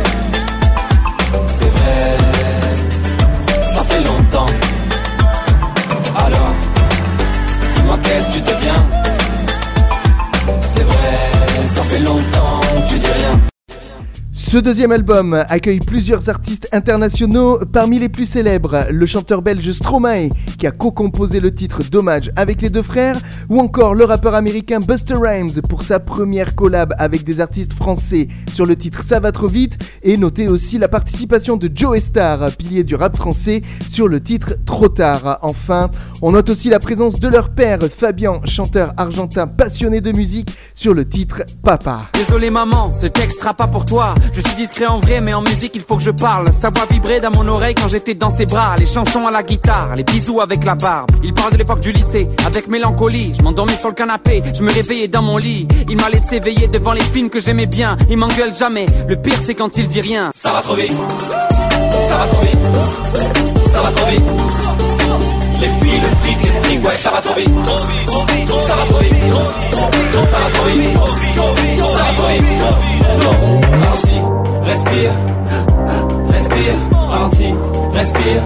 Ce 14.48 14.56
deuxième 14.56 14.92
album 14.92 15.44
accueille 15.50 15.78
plusieurs 15.78 16.30
artistes 16.30 16.70
internationaux, 16.72 17.58
parmi 17.70 17.98
les 17.98 18.08
plus 18.08 18.24
célèbres, 18.24 18.87
le 18.90 19.04
chanteur 19.04 19.42
belge 19.42 19.70
Stromae, 19.72 20.30
qui 20.58 20.66
a 20.66 20.70
co-composé 20.70 21.38
le 21.38 21.54
titre 21.54 21.82
d'hommage 21.82 22.32
avec 22.34 22.62
les 22.62 22.70
deux 22.70 22.82
frères, 22.82 23.20
ou 23.50 23.61
encore 23.61 23.94
le 23.94 24.06
rappeur 24.06 24.34
américain 24.34 24.80
Buster 24.80 25.16
Rhymes 25.20 25.61
pour 25.68 25.82
sa 25.82 26.00
première 26.00 26.54
collab 26.54 26.94
avec 26.96 27.24
des 27.24 27.40
artistes 27.40 27.74
français 27.74 28.28
sur 28.50 28.64
le 28.64 28.74
titre 28.74 29.02
Ça 29.02 29.20
va 29.20 29.32
trop 29.32 29.48
vite, 29.48 29.76
et 30.02 30.16
notez 30.16 30.48
aussi 30.48 30.78
la 30.78 30.88
participation 30.88 31.58
de 31.58 31.70
Joe 31.70 32.00
Star, 32.00 32.50
pilier 32.52 32.84
du 32.84 32.94
rap 32.94 33.18
français, 33.18 33.61
sur 33.87 34.08
le 34.08 34.18
titre 34.18 34.54
Trop 34.64 34.88
tard. 34.88 35.40
Enfin, 35.42 35.90
on 36.22 36.32
note 36.32 36.48
aussi 36.48 36.70
la 36.70 36.78
présence 36.78 37.20
de 37.20 37.28
leur 37.28 37.50
père, 37.50 37.80
Fabien, 37.94 38.40
chanteur 38.46 38.94
argentin 38.96 39.46
passionné 39.46 40.00
de 40.00 40.11
musique, 40.11 40.56
sur 40.74 40.94
le 40.94 41.06
titre 41.06 41.42
Papa. 41.62 42.06
Désolé 42.14 42.48
maman, 42.48 42.94
ce 42.94 43.08
texte 43.08 43.40
sera 43.40 43.52
pas 43.52 43.66
pour 43.66 43.84
toi. 43.84 44.14
Suis 44.40 44.55
discret 44.55 44.87
en 44.87 44.98
vrai, 44.98 45.20
mais 45.20 45.35
en 45.35 45.42
musique 45.42 45.72
il 45.74 45.83
faut 45.83 45.96
que 45.96 46.03
je 46.03 46.11
parle. 46.11 46.53
Sa 46.53 46.70
voix 46.70 46.87
vibrait 46.90 47.20
dans 47.20 47.31
mon 47.31 47.46
oreille 47.48 47.74
quand 47.74 47.88
j'étais 47.88 48.14
dans 48.14 48.31
ses 48.31 48.46
bras. 48.46 48.77
Les 48.79 48.87
chansons 48.87 49.27
à 49.27 49.31
la 49.31 49.42
guitare, 49.42 49.96
les 49.96 50.05
bisous 50.05 50.40
avec 50.40 50.64
la 50.64 50.74
barbe. 50.74 51.11
Il 51.22 51.35
parle 51.35 51.53
de 51.53 51.59
l'époque 51.59 51.81
du 51.81 51.92
lycée, 51.92 52.29
avec 52.46 52.68
mélancolie. 52.68 53.33
Je 53.37 53.42
m'endormis 53.42 53.74
sur 53.74 53.88
le 53.88 53.94
canapé, 53.94 54.42
je 54.55 54.62
me 54.62 54.70
réveillais 54.72 55.09
dans 55.09 55.22
mon 55.22 55.37
lit. 55.38 55.66
Il 55.88 55.96
m'a 55.96 56.09
laissé 56.09 56.40
veiller 56.40 56.68
devant 56.68 56.92
les 56.92 57.03
films 57.03 57.31
que 57.31 57.40
j'aimais 57.40 57.66
bien. 57.66 57.96
Il 58.11 58.16
m'engueule 58.16 58.55
jamais. 58.55 58.87
Le 59.09 59.16
pire 59.16 59.38
c'est 59.42 59.55
quand 59.55 59.77
il 59.77 59.88
dit 59.88 60.01
rien. 60.01 60.31
Ça 60.35 60.53
va 60.53 60.62
trop 60.62 60.74
vite, 60.74 60.92
ça 62.09 62.16
va 62.16 62.27
trop 62.27 62.42
vite, 62.42 62.68
ça 63.72 63.83
va 63.83 63.90
trop 63.90 64.11
vite. 64.11 64.67
Les 65.61 65.66
filles, 65.66 66.01
le 66.01 66.09
fric, 66.23 66.38
les 66.42 66.51
flics, 66.62 66.85
ouais, 66.85 66.90
ça 66.92 67.11
va 67.11 67.21
trop 67.21 67.35
vite, 67.35 67.49
ça 67.66 67.73
va 67.75 68.07
trop 68.07 68.25
vite, 68.27 68.49
ça 68.59 68.75
va 68.77 68.85
trop 68.85 69.01
vite, 69.01 69.23
ça 70.12 70.38
va 70.38 70.49
trop 70.51 70.68
vite. 70.71 70.99
Ralentis, 73.81 74.23
respire, 74.62 75.12
respire, 76.31 76.75
respire. 77.92 78.44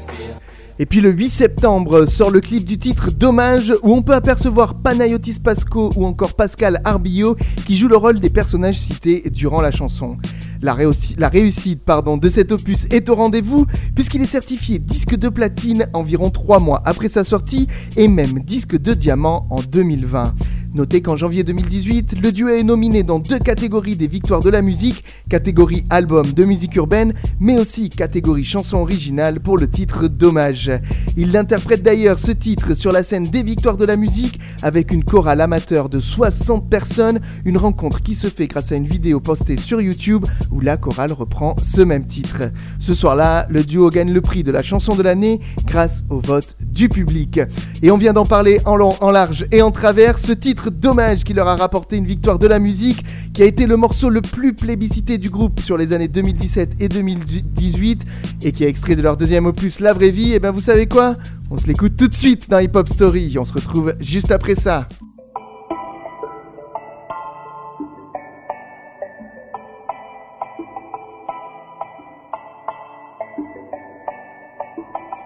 Et 0.79 0.87
puis 0.87 1.01
le 1.01 1.11
8 1.11 1.31
septembre 1.31 2.07
sort 2.07 2.31
le 2.31 2.41
clip 2.41 2.65
du 2.65 2.79
titre 2.79 3.11
Dommage 3.11 3.73
où 3.83 3.93
on 3.93 4.03
peut 4.03 4.15
apercevoir 4.15 4.75
Panayotis 4.75 5.39
Pasco 5.39 5.93
ou 5.95 6.07
encore 6.07 6.35
Pascal 6.35 6.81
Arbillot 6.85 7.37
qui 7.67 7.77
jouent 7.77 7.89
le 7.89 7.97
rôle 7.97 8.21
des 8.21 8.31
personnages 8.31 8.81
cités 8.81 9.23
durant 9.31 9.61
la 9.61 9.71
chanson. 9.71 10.17
La, 10.63 10.75
réussi- 10.75 11.15
la 11.19 11.29
réussite 11.29 11.83
de 12.17 12.29
cet 12.29 12.53
opus 12.53 12.87
est 12.91 13.09
au 13.09 13.17
rendez-vous 13.17 13.67
puisqu'il 13.95 14.23
est 14.23 14.27
certifié 14.27 14.79
disque 14.79 15.17
de 15.17 15.29
platine 15.29 15.89
environ 15.93 16.31
3 16.31 16.61
mois 16.61 16.81
après 16.85 17.09
sa 17.09 17.25
sortie 17.25 17.67
et 17.97 18.07
même 18.09 18.39
disque 18.41 18.79
de 18.81 18.95
diamant 18.95 19.47
en 19.51 19.61
2020. 19.61 20.33
Notez 20.75 21.03
qu'en 21.03 21.19
janvier 21.19 21.45
2018, 21.45 22.23
le 22.23 22.33
duo 22.33 22.49
est 22.49 22.63
nominé 22.63 23.03
dans 23.03 23.19
deux 23.19 23.39
catégories 23.39 23.97
des 23.97 24.07
victoires 24.07 24.41
de 24.41 24.49
la 24.49 24.63
musique, 24.63 25.05
catégorie 25.29 25.85
album 25.91 26.33
de 26.33 26.45
musique 26.47 26.77
urbaine, 26.77 27.13
mais 27.41 27.61
aussi 27.61 27.91
catégorie 27.91 28.45
chanson 28.45 28.79
originale 28.79 29.41
pour 29.41 29.59
le 29.59 29.69
titre 29.69 30.09
Dommage. 30.09 30.71
Il 31.19 31.37
interprète 31.37 31.83
d'ailleurs 31.83 32.19
ce 32.19 32.33
titre 32.33 32.73
sur 32.73 32.91
la 32.91 33.03
scène 33.03 33.25
des 33.25 33.43
victoires 33.43 33.77
de 33.77 33.85
la 33.85 33.97
musique 33.97 34.41
avec 34.63 34.93
une 34.93 35.05
chorale 35.05 35.43
amateur 35.43 35.91
de 35.91 36.01
60 36.01 36.71
personnes, 36.71 37.21
une 37.45 37.59
rencontre 37.59 38.03
qui 38.03 38.15
se 38.15 38.29
fait 38.29 38.47
grâce 38.47 38.73
à 38.73 38.77
une 38.77 38.87
vidéo 38.87 39.21
postée 39.21 39.59
sur 39.59 39.83
YouTube 39.83 40.25
où 40.51 40.61
la 40.61 40.79
chorale 40.79 41.13
reprend 41.13 41.55
ce 41.63 41.83
même 41.83 42.07
titre. 42.07 42.45
Ce 42.81 42.95
soir-là, 42.95 43.47
le 43.51 43.63
duo 43.63 43.91
gagne 43.91 44.11
le 44.11 44.23
prix 44.23 44.43
de 44.43 44.51
la 44.51 44.63
chanson 44.63 44.97
de 44.97 45.03
l'année 45.03 45.41
grâce 45.67 46.03
au 46.09 46.19
vote 46.19 46.57
du 46.63 46.89
public. 46.89 47.41
Et 47.83 47.91
on 47.91 47.99
vient 47.99 48.15
d'en 48.15 48.25
parler 48.25 48.59
en 48.65 48.77
long, 48.77 48.95
en 49.03 49.11
large 49.11 49.45
et 49.53 49.61
en 49.61 49.71
travers, 49.71 50.19
ce 50.19 50.33
titre 50.33 50.62
Dommage 50.71 51.25
qui 51.25 51.35
leur 51.35 51.49
a 51.49 51.57
rapporté 51.57 51.97
une 51.97 52.07
victoire 52.07 52.39
de 52.39 52.47
la 52.47 52.59
musique, 52.59 53.05
qui 53.33 53.43
a 53.43 53.47
été 53.47 53.67
le 53.67 53.77
morceau 53.77 54.09
le 54.09 54.21
plus 54.21 54.55
plébiscité 54.55 55.19
du 55.19 55.31
groupe 55.31 55.61
sur 55.61 55.77
les 55.77 55.93
années 55.93 56.09
2017 56.09 56.77
et 56.81 56.89
2018, 56.89 58.05
et 58.43 58.53
qui 58.53 58.65
est 58.65 58.69
extrait 58.69 58.97
de 58.97 59.03
leur 59.03 59.17
deuxième 59.17 59.47
opus 59.47 59.81
La 59.81 59.93
Vraie 59.93 60.11
Vie, 60.11 60.33
et 60.33 60.39
ben 60.39 60.51
vous 60.51 60.61
savez 60.61 60.87
quoi? 60.87 61.17
On 61.51 61.59
se 61.59 61.67
l'écoute 61.67 61.97
tout 61.97 62.09
de 62.09 62.15
suite 62.15 62.49
dans 62.49 62.59
Hip 62.59 62.71
Hop 62.75 62.89
Story, 62.89 63.37
on 63.39 63.45
se 63.45 63.53
retrouve 63.53 63.95
juste 64.01 64.31
après 64.31 64.55
ça. 64.55 64.89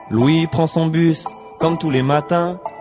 Louis 0.09 0.46
prend 0.46 0.66
son 0.66 0.87
bus, 0.87 1.27
comme 1.59 1.79
tous 1.79 1.90
les 1.90 2.03
matins, 2.03 2.61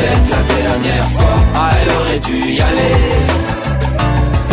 peut-être 0.00 0.30
la 0.30 0.42
dernière 0.54 1.08
fois. 1.10 1.36
Ah, 1.54 1.70
elle 1.80 1.92
aurait 1.96 2.18
dû 2.18 2.52
y 2.52 2.60
aller, 2.60 2.96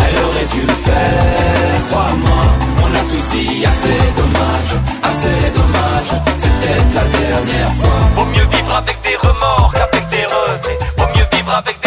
elle 0.04 0.24
aurait 0.24 0.48
dû 0.54 0.62
le 0.62 0.74
faire, 0.74 1.88
crois-moi. 1.90 2.42
On 2.82 2.94
a 2.94 3.02
tous 3.10 3.36
dit 3.36 3.64
assez 3.66 3.98
dommage, 4.16 4.72
assez 5.02 5.50
dommage, 5.58 6.10
c'est 6.36 6.52
peut-être 6.58 6.94
la 6.94 7.04
dernière 7.18 7.72
fois. 7.74 8.00
Vaut 8.16 8.26
mieux 8.26 8.46
vivre 8.56 8.74
avec 8.74 8.98
des 9.02 9.16
remords 9.16 9.72
qu'avec 9.74 10.08
des 10.08 10.24
regrets. 10.24 10.78
Vaut 10.96 11.08
mieux 11.16 11.26
vivre 11.32 11.52
avec 11.54 11.77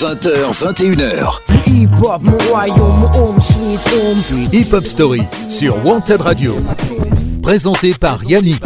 20h, 0.00 0.54
21h. 0.54 1.40
Hip 1.66 1.90
hop, 2.02 2.22
mon 2.22 2.38
royaume, 2.48 3.04
home 3.12 3.38
sweet 3.38 3.78
home. 3.92 4.48
Hip 4.50 4.72
Hop 4.72 4.86
Story 4.86 5.20
sur 5.50 5.84
Wanted 5.84 6.22
Radio. 6.22 6.56
Présenté 7.42 7.92
par 7.92 8.24
Yannick. 8.24 8.62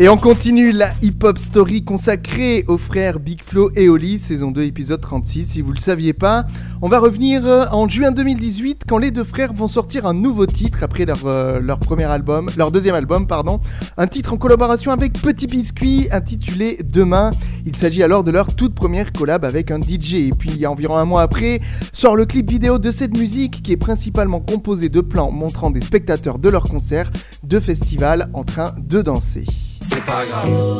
Et 0.00 0.08
on 0.08 0.16
continue 0.16 0.70
la 0.70 0.92
hip-hop 1.02 1.38
story 1.38 1.82
consacrée 1.82 2.64
aux 2.68 2.78
frères 2.78 3.18
Big 3.18 3.42
Flo 3.42 3.70
et 3.74 3.88
Oli, 3.88 4.18
saison 4.18 4.50
2, 4.52 4.62
épisode 4.62 5.00
36, 5.00 5.46
si 5.46 5.60
vous 5.60 5.72
le 5.72 5.78
saviez 5.78 6.12
pas. 6.12 6.44
On 6.82 6.88
va 6.88 7.00
revenir 7.00 7.44
euh, 7.44 7.64
en 7.72 7.88
juin 7.88 8.12
2018 8.12 8.82
quand 8.86 8.98
les 8.98 9.10
deux 9.10 9.24
frères 9.24 9.52
vont 9.52 9.66
sortir 9.66 10.06
un 10.06 10.14
nouveau 10.14 10.46
titre 10.46 10.84
après 10.84 11.04
leur, 11.04 11.24
euh, 11.24 11.58
leur 11.58 11.80
premier 11.80 12.04
album, 12.04 12.48
leur 12.56 12.70
deuxième 12.70 12.94
album, 12.94 13.26
pardon. 13.26 13.60
Un 13.96 14.06
titre 14.06 14.34
en 14.34 14.36
collaboration 14.36 14.92
avec 14.92 15.14
Petit 15.14 15.48
Biscuit 15.48 16.06
intitulé 16.12 16.78
Demain. 16.84 17.30
Il 17.68 17.76
s'agit 17.76 18.02
alors 18.02 18.24
de 18.24 18.30
leur 18.30 18.56
toute 18.56 18.74
première 18.74 19.12
collab 19.12 19.44
avec 19.44 19.70
un 19.70 19.78
DJ. 19.78 20.14
Et 20.14 20.30
puis 20.30 20.64
environ 20.66 20.96
un 20.96 21.04
mois 21.04 21.20
après, 21.20 21.60
sort 21.92 22.16
le 22.16 22.24
clip 22.24 22.50
vidéo 22.50 22.78
de 22.78 22.90
cette 22.90 23.14
musique 23.14 23.62
qui 23.62 23.72
est 23.72 23.76
principalement 23.76 24.40
composé 24.40 24.88
de 24.88 25.02
plans 25.02 25.30
montrant 25.30 25.70
des 25.70 25.82
spectateurs 25.82 26.38
de 26.38 26.48
leur 26.48 26.62
concert, 26.62 27.10
de 27.42 27.60
festival 27.60 28.30
en 28.32 28.42
train 28.42 28.74
de 28.78 29.02
danser. 29.02 29.44
C'est 29.82 30.02
pas 30.06 30.24
grave. 30.24 30.78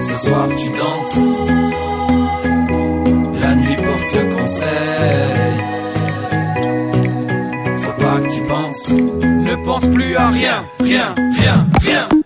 Ce 0.00 0.16
soir 0.16 0.48
tu 0.56 0.70
danses. 0.70 1.14
La 3.42 3.54
nuit 3.54 3.76
porte 3.76 4.34
conseil. 4.34 4.66
Faut 7.76 8.02
pas 8.02 8.20
que 8.20 8.32
tu 8.32 8.42
penses. 8.44 8.88
Ne 8.88 9.62
pense 9.62 9.86
plus 9.88 10.16
à 10.16 10.30
rien, 10.30 10.64
rien, 10.80 11.14
rien, 11.38 11.68
rien. 11.82 12.17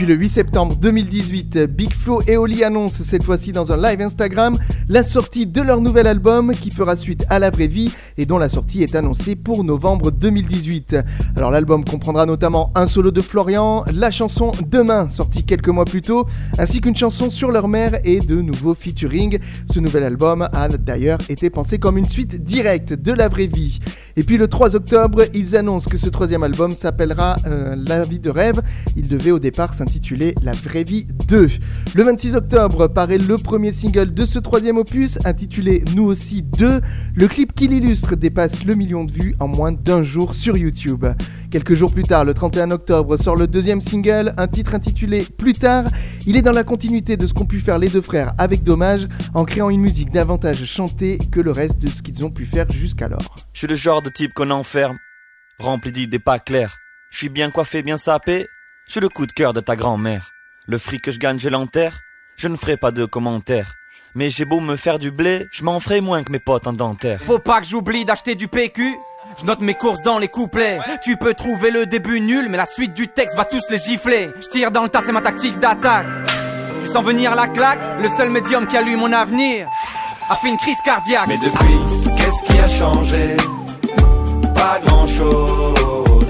Est, 0.00 0.02
Et 0.02 0.06
puis 0.06 0.14
le 0.14 0.14
8 0.14 0.28
septembre 0.28 0.76
2018, 0.76 1.58
Big 1.66 1.92
Flo 1.92 2.22
et 2.26 2.36
Oli 2.36 2.64
annoncent 2.64 3.04
cette 3.04 3.22
fois-ci 3.22 3.52
dans 3.52 3.70
un 3.70 3.76
live 3.76 4.00
Instagram 4.00 4.56
la 4.88 5.02
sortie 5.02 5.46
de 5.46 5.60
leur 5.60 5.80
nouvel 5.80 6.06
album 6.06 6.52
qui 6.52 6.70
fera 6.70 6.96
suite 6.96 7.26
à 7.28 7.38
La 7.38 7.50
Vraie 7.50 7.66
Vie 7.66 7.92
et 8.16 8.24
dont 8.26 8.38
la 8.38 8.48
sortie 8.48 8.82
est 8.82 8.94
annoncée 8.94 9.36
pour 9.36 9.62
novembre 9.62 10.10
2018. 10.10 10.96
Alors 11.36 11.50
l'album 11.50 11.84
comprendra 11.84 12.26
notamment 12.26 12.72
un 12.74 12.86
solo 12.86 13.10
de 13.10 13.20
Florian, 13.20 13.84
la 13.92 14.10
chanson 14.10 14.52
Demain 14.66 15.08
sortie 15.08 15.44
quelques 15.44 15.68
mois 15.68 15.84
plus 15.84 16.02
tôt, 16.02 16.26
ainsi 16.58 16.80
qu'une 16.80 16.96
chanson 16.96 17.30
sur 17.30 17.50
leur 17.50 17.68
mère 17.68 17.98
et 18.04 18.20
de 18.20 18.40
nouveaux 18.40 18.74
featuring. 18.74 19.38
Ce 19.70 19.80
nouvel 19.80 20.04
album 20.04 20.48
a 20.52 20.68
d'ailleurs 20.68 21.18
été 21.28 21.50
pensé 21.50 21.78
comme 21.78 21.98
une 21.98 22.08
suite 22.08 22.42
directe 22.42 22.94
de 22.94 23.12
La 23.12 23.28
Vraie 23.28 23.48
Vie. 23.48 23.80
Et 24.20 24.22
puis 24.22 24.36
le 24.36 24.48
3 24.48 24.76
octobre, 24.76 25.22
ils 25.32 25.56
annoncent 25.56 25.88
que 25.88 25.96
ce 25.96 26.10
troisième 26.10 26.42
album 26.42 26.72
s'appellera 26.72 27.36
euh, 27.46 27.74
La 27.74 28.02
vie 28.02 28.18
de 28.18 28.28
rêve. 28.28 28.60
Il 28.94 29.08
devait 29.08 29.30
au 29.30 29.38
départ 29.38 29.72
s'intituler 29.72 30.34
La 30.42 30.52
vraie 30.52 30.84
vie 30.84 31.06
2. 31.26 31.48
Le 31.94 32.02
26 32.02 32.34
octobre 32.36 32.86
paraît 32.88 33.16
le 33.16 33.38
premier 33.38 33.72
single 33.72 34.12
de 34.12 34.26
ce 34.26 34.38
troisième 34.38 34.76
opus 34.76 35.18
intitulé 35.24 35.82
Nous 35.96 36.02
aussi 36.02 36.42
2. 36.42 36.82
Le 37.14 37.28
clip 37.28 37.54
qui 37.54 37.66
l'illustre 37.66 38.14
dépasse 38.14 38.62
le 38.66 38.74
million 38.74 39.04
de 39.04 39.12
vues 39.12 39.36
en 39.40 39.48
moins 39.48 39.72
d'un 39.72 40.02
jour 40.02 40.34
sur 40.34 40.58
YouTube. 40.58 41.06
Quelques 41.50 41.72
jours 41.72 41.90
plus 41.90 42.02
tard, 42.02 42.26
le 42.26 42.34
31 42.34 42.72
octobre, 42.72 43.16
sort 43.16 43.36
le 43.36 43.46
deuxième 43.46 43.80
single, 43.80 44.34
un 44.36 44.48
titre 44.48 44.74
intitulé 44.74 45.24
Plus 45.38 45.54
tard. 45.54 45.84
Il 46.26 46.36
est 46.36 46.42
dans 46.42 46.52
la 46.52 46.62
continuité 46.62 47.16
de 47.16 47.26
ce 47.26 47.32
qu'ont 47.32 47.46
pu 47.46 47.58
faire 47.58 47.78
les 47.78 47.88
deux 47.88 48.02
frères 48.02 48.34
avec 48.36 48.64
Dommage 48.64 49.08
en 49.32 49.46
créant 49.46 49.70
une 49.70 49.80
musique 49.80 50.12
davantage 50.12 50.66
chantée 50.66 51.16
que 51.32 51.40
le 51.40 51.52
reste 51.52 51.78
de 51.78 51.88
ce 51.88 52.02
qu'ils 52.02 52.22
ont 52.22 52.30
pu 52.30 52.44
faire 52.44 52.70
jusqu'alors. 52.70 53.49
Je 53.60 53.66
suis 53.66 53.74
le 53.74 53.76
genre 53.76 54.00
de 54.00 54.08
type 54.08 54.32
qu'on 54.32 54.48
enferme, 54.52 54.96
rempli 55.58 55.92
d'idées 55.92 56.18
pas 56.18 56.38
claires. 56.38 56.78
Je 57.10 57.18
suis 57.18 57.28
bien 57.28 57.50
coiffé, 57.50 57.82
bien 57.82 57.98
sapé, 57.98 58.48
je 58.86 58.92
suis 58.92 59.00
le 59.02 59.10
coup 59.10 59.26
de 59.26 59.32
cœur 59.32 59.52
de 59.52 59.60
ta 59.60 59.76
grand-mère. 59.76 60.32
Le 60.66 60.78
fric 60.78 61.02
que 61.02 61.10
je 61.10 61.18
gagne, 61.18 61.38
je 61.38 61.50
l'enterre, 61.50 62.00
je 62.38 62.48
ne 62.48 62.56
ferai 62.56 62.78
pas 62.78 62.90
de 62.90 63.04
commentaires. 63.04 63.74
Mais 64.14 64.30
j'ai 64.30 64.46
beau 64.46 64.60
me 64.60 64.76
faire 64.76 64.98
du 64.98 65.10
blé, 65.10 65.46
je 65.52 65.62
m'en 65.62 65.78
ferai 65.78 66.00
moins 66.00 66.22
que 66.22 66.32
mes 66.32 66.38
potes 66.38 66.66
en 66.66 66.72
dentaire. 66.72 67.20
Faut 67.20 67.38
pas 67.38 67.60
que 67.60 67.66
j'oublie 67.66 68.06
d'acheter 68.06 68.34
du 68.34 68.48
PQ. 68.48 68.96
Je 69.38 69.44
note 69.44 69.60
mes 69.60 69.74
courses 69.74 70.00
dans 70.00 70.18
les 70.18 70.28
couplets. 70.28 70.78
Tu 71.02 71.18
peux 71.18 71.34
trouver 71.34 71.70
le 71.70 71.84
début 71.84 72.22
nul, 72.22 72.48
mais 72.48 72.56
la 72.56 72.64
suite 72.64 72.94
du 72.94 73.08
texte 73.08 73.36
va 73.36 73.44
tous 73.44 73.68
les 73.68 73.76
gifler. 73.76 74.30
Je 74.40 74.46
tire 74.46 74.70
dans 74.70 74.84
le 74.84 74.88
tas, 74.88 75.02
c'est 75.04 75.12
ma 75.12 75.20
tactique 75.20 75.58
d'attaque. 75.58 76.06
Tu 76.80 76.88
sens 76.88 77.04
venir 77.04 77.34
la 77.34 77.46
claque 77.46 77.82
Le 78.00 78.08
seul 78.08 78.30
médium 78.30 78.66
qui 78.66 78.78
a 78.78 78.80
lu 78.80 78.96
mon 78.96 79.12
avenir 79.12 79.68
a 80.30 80.36
fait 80.36 80.48
une 80.48 80.56
crise 80.56 80.78
cardiaque. 80.82 81.26
Mais 81.28 81.36
depuis, 81.36 81.99
qu'est-ce 82.30 82.42
qui 82.44 82.58
a 82.58 82.68
changé? 82.68 83.36
Pas 84.54 84.80
grand 84.84 85.06
chose. 85.06 86.26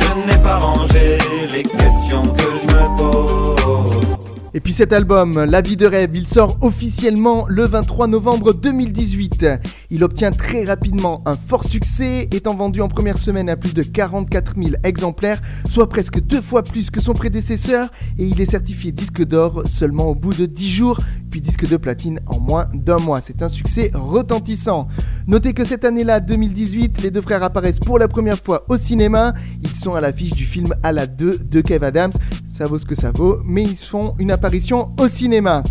Je 0.00 0.30
n'ai 0.30 0.42
pas 0.42 0.58
rangé 0.58 1.18
les 1.52 1.62
questions 1.62 2.22
que 2.22 2.42
je 2.62 2.74
me 2.74 2.96
pose. 2.98 3.35
Et 4.56 4.60
puis 4.60 4.72
cet 4.72 4.94
album, 4.94 5.44
La 5.44 5.60
vie 5.60 5.76
de 5.76 5.84
rêve, 5.84 6.12
il 6.14 6.26
sort 6.26 6.56
officiellement 6.62 7.44
le 7.46 7.66
23 7.66 8.06
novembre 8.06 8.54
2018. 8.54 9.46
Il 9.90 10.02
obtient 10.02 10.30
très 10.30 10.64
rapidement 10.64 11.20
un 11.26 11.36
fort 11.36 11.64
succès, 11.64 12.26
étant 12.32 12.54
vendu 12.54 12.80
en 12.80 12.88
première 12.88 13.18
semaine 13.18 13.50
à 13.50 13.56
plus 13.58 13.74
de 13.74 13.82
44 13.82 14.54
000 14.56 14.76
exemplaires, 14.82 15.42
soit 15.68 15.90
presque 15.90 16.20
deux 16.20 16.40
fois 16.40 16.62
plus 16.62 16.88
que 16.88 17.02
son 17.02 17.12
prédécesseur, 17.12 17.90
et 18.16 18.24
il 18.24 18.40
est 18.40 18.50
certifié 18.50 18.92
disque 18.92 19.22
d'or 19.26 19.62
seulement 19.66 20.06
au 20.06 20.14
bout 20.14 20.32
de 20.32 20.46
10 20.46 20.70
jours, 20.70 21.00
puis 21.30 21.42
disque 21.42 21.68
de 21.68 21.76
platine 21.76 22.20
en 22.26 22.40
moins 22.40 22.66
d'un 22.72 22.96
mois. 22.96 23.20
C'est 23.20 23.42
un 23.42 23.50
succès 23.50 23.90
retentissant. 23.92 24.88
Notez 25.26 25.52
que 25.52 25.64
cette 25.64 25.84
année-là, 25.84 26.20
2018, 26.20 27.02
les 27.02 27.10
deux 27.10 27.20
frères 27.20 27.42
apparaissent 27.42 27.80
pour 27.80 27.98
la 27.98 28.08
première 28.08 28.38
fois 28.38 28.64
au 28.70 28.78
cinéma. 28.78 29.34
Ils 29.62 29.76
sont 29.76 29.94
à 29.94 30.00
l'affiche 30.00 30.32
du 30.32 30.46
film 30.46 30.74
À 30.82 30.92
la 30.92 31.06
2 31.06 31.40
de 31.44 31.60
Kev 31.60 31.84
Adams. 31.84 32.12
Ça 32.48 32.64
vaut 32.64 32.78
ce 32.78 32.86
que 32.86 32.94
ça 32.94 33.10
vaut, 33.10 33.40
mais 33.44 33.62
ils 33.62 33.76
font 33.76 34.14
une 34.18 34.30
apparition 34.30 34.45
au 34.98 35.08
cinéma. 35.08 35.62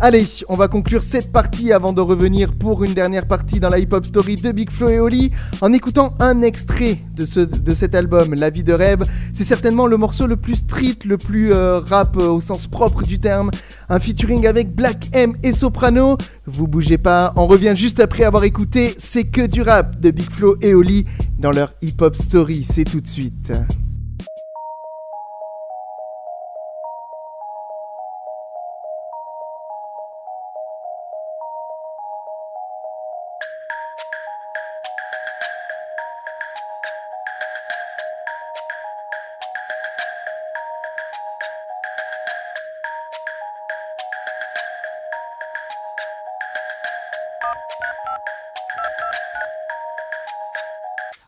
Allez, 0.00 0.26
on 0.48 0.54
va 0.54 0.66
conclure 0.66 1.02
cette 1.02 1.30
partie 1.30 1.72
avant 1.72 1.92
de 1.92 2.00
revenir 2.00 2.52
pour 2.52 2.82
une 2.82 2.94
dernière 2.94 3.26
partie 3.26 3.60
dans 3.60 3.68
la 3.68 3.78
hip-hop 3.78 4.04
story 4.04 4.36
de 4.36 4.50
Big 4.50 4.70
Flo 4.70 4.88
et 4.88 4.98
Oli 4.98 5.30
en 5.60 5.72
écoutant 5.72 6.14
un 6.18 6.42
extrait 6.42 6.98
de, 7.14 7.24
ce, 7.24 7.40
de 7.40 7.74
cet 7.74 7.94
album, 7.94 8.34
La 8.34 8.50
vie 8.50 8.64
de 8.64 8.72
rêve. 8.72 9.04
C'est 9.32 9.44
certainement 9.44 9.86
le 9.86 9.96
morceau 9.96 10.26
le 10.26 10.36
plus 10.36 10.56
street, 10.56 10.98
le 11.04 11.16
plus 11.16 11.52
euh, 11.52 11.78
rap 11.78 12.16
euh, 12.16 12.28
au 12.28 12.40
sens 12.40 12.66
propre 12.66 13.02
du 13.04 13.20
terme. 13.20 13.50
Un 13.88 14.00
featuring 14.00 14.46
avec 14.46 14.74
Black 14.74 15.10
M 15.12 15.34
et 15.42 15.52
Soprano. 15.52 16.16
Vous 16.46 16.66
bougez 16.66 16.98
pas, 16.98 17.32
on 17.36 17.46
revient 17.46 17.74
juste 17.76 18.00
après 18.00 18.24
avoir 18.24 18.44
écouté 18.44 18.94
C'est 18.98 19.24
que 19.24 19.46
du 19.46 19.62
rap 19.62 20.00
de 20.00 20.10
Big 20.10 20.30
Flo 20.30 20.56
et 20.60 20.74
Oli 20.74 21.04
dans 21.38 21.52
leur 21.52 21.72
hip-hop 21.82 22.16
story. 22.16 22.64
C'est 22.64 22.84
tout 22.84 23.00
de 23.00 23.06
suite. 23.06 23.52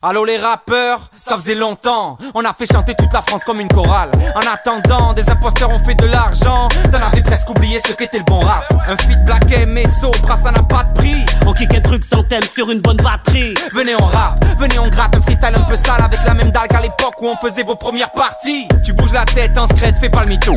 Allô 0.09 0.25
les 0.25 0.37
rappeurs, 0.37 1.11
ça 1.17 1.35
faisait 1.35 1.57
longtemps. 1.57 2.17
On 2.37 2.45
a 2.45 2.55
fait 2.55 2.73
chanter 2.73 2.95
toute 2.95 3.13
la 3.13 3.23
France 3.23 3.43
comme 3.43 3.59
une 3.61 3.67
chorale. 3.67 4.13
En 4.37 4.41
attendant, 4.41 5.13
des 5.15 5.29
imposteurs 5.29 5.71
ont 5.71 5.81
fait 5.81 5.97
de 5.97 6.07
l'argent. 6.07 6.69
T'en 6.93 7.03
avais 7.05 7.23
presque 7.23 7.51
oublié 7.51 7.81
ce 7.85 7.93
qu'était 7.93 8.19
le 8.19 8.25
bon 8.25 8.39
rap. 8.39 8.73
Un 8.87 8.97
feat 8.99 9.25
Black 9.25 9.51
et 9.51 9.89
Sopra, 9.89 10.37
ça 10.37 10.53
n'a 10.53 10.63
pas 10.63 10.85
de 10.85 10.93
prix. 10.93 11.27
On 11.45 11.53
kick 11.53 11.75
un 11.75 11.81
truc 11.81 12.05
sans 12.05 12.23
thème 12.23 12.45
sur 12.55 12.71
une 12.71 12.83
bonne 12.83 12.99
batterie. 12.99 13.55
Venez 13.73 13.97
on 14.01 14.05
rap, 14.05 14.45
venez 14.61 14.79
on 14.79 14.87
gratte 14.87 15.17
Un 15.17 15.23
freestyle 15.23 15.57
un 15.57 15.63
peu 15.63 15.75
sale 15.75 16.01
avec 16.01 16.21
la 16.25 16.35
même 16.35 16.53
dalle 16.53 16.69
qu'à 16.69 16.81
l'époque 16.81 17.21
où 17.21 17.27
on 17.27 17.37
faisait 17.39 17.65
vos 17.65 17.75
premières 17.75 18.13
parties. 18.13 18.69
Tu 18.85 18.93
bouges 18.93 19.13
la 19.13 19.25
tête 19.25 19.59
en 19.59 19.67
scred, 19.67 19.97
fais 19.97 20.09
pas 20.09 20.21
le 20.21 20.29
mytho 20.29 20.55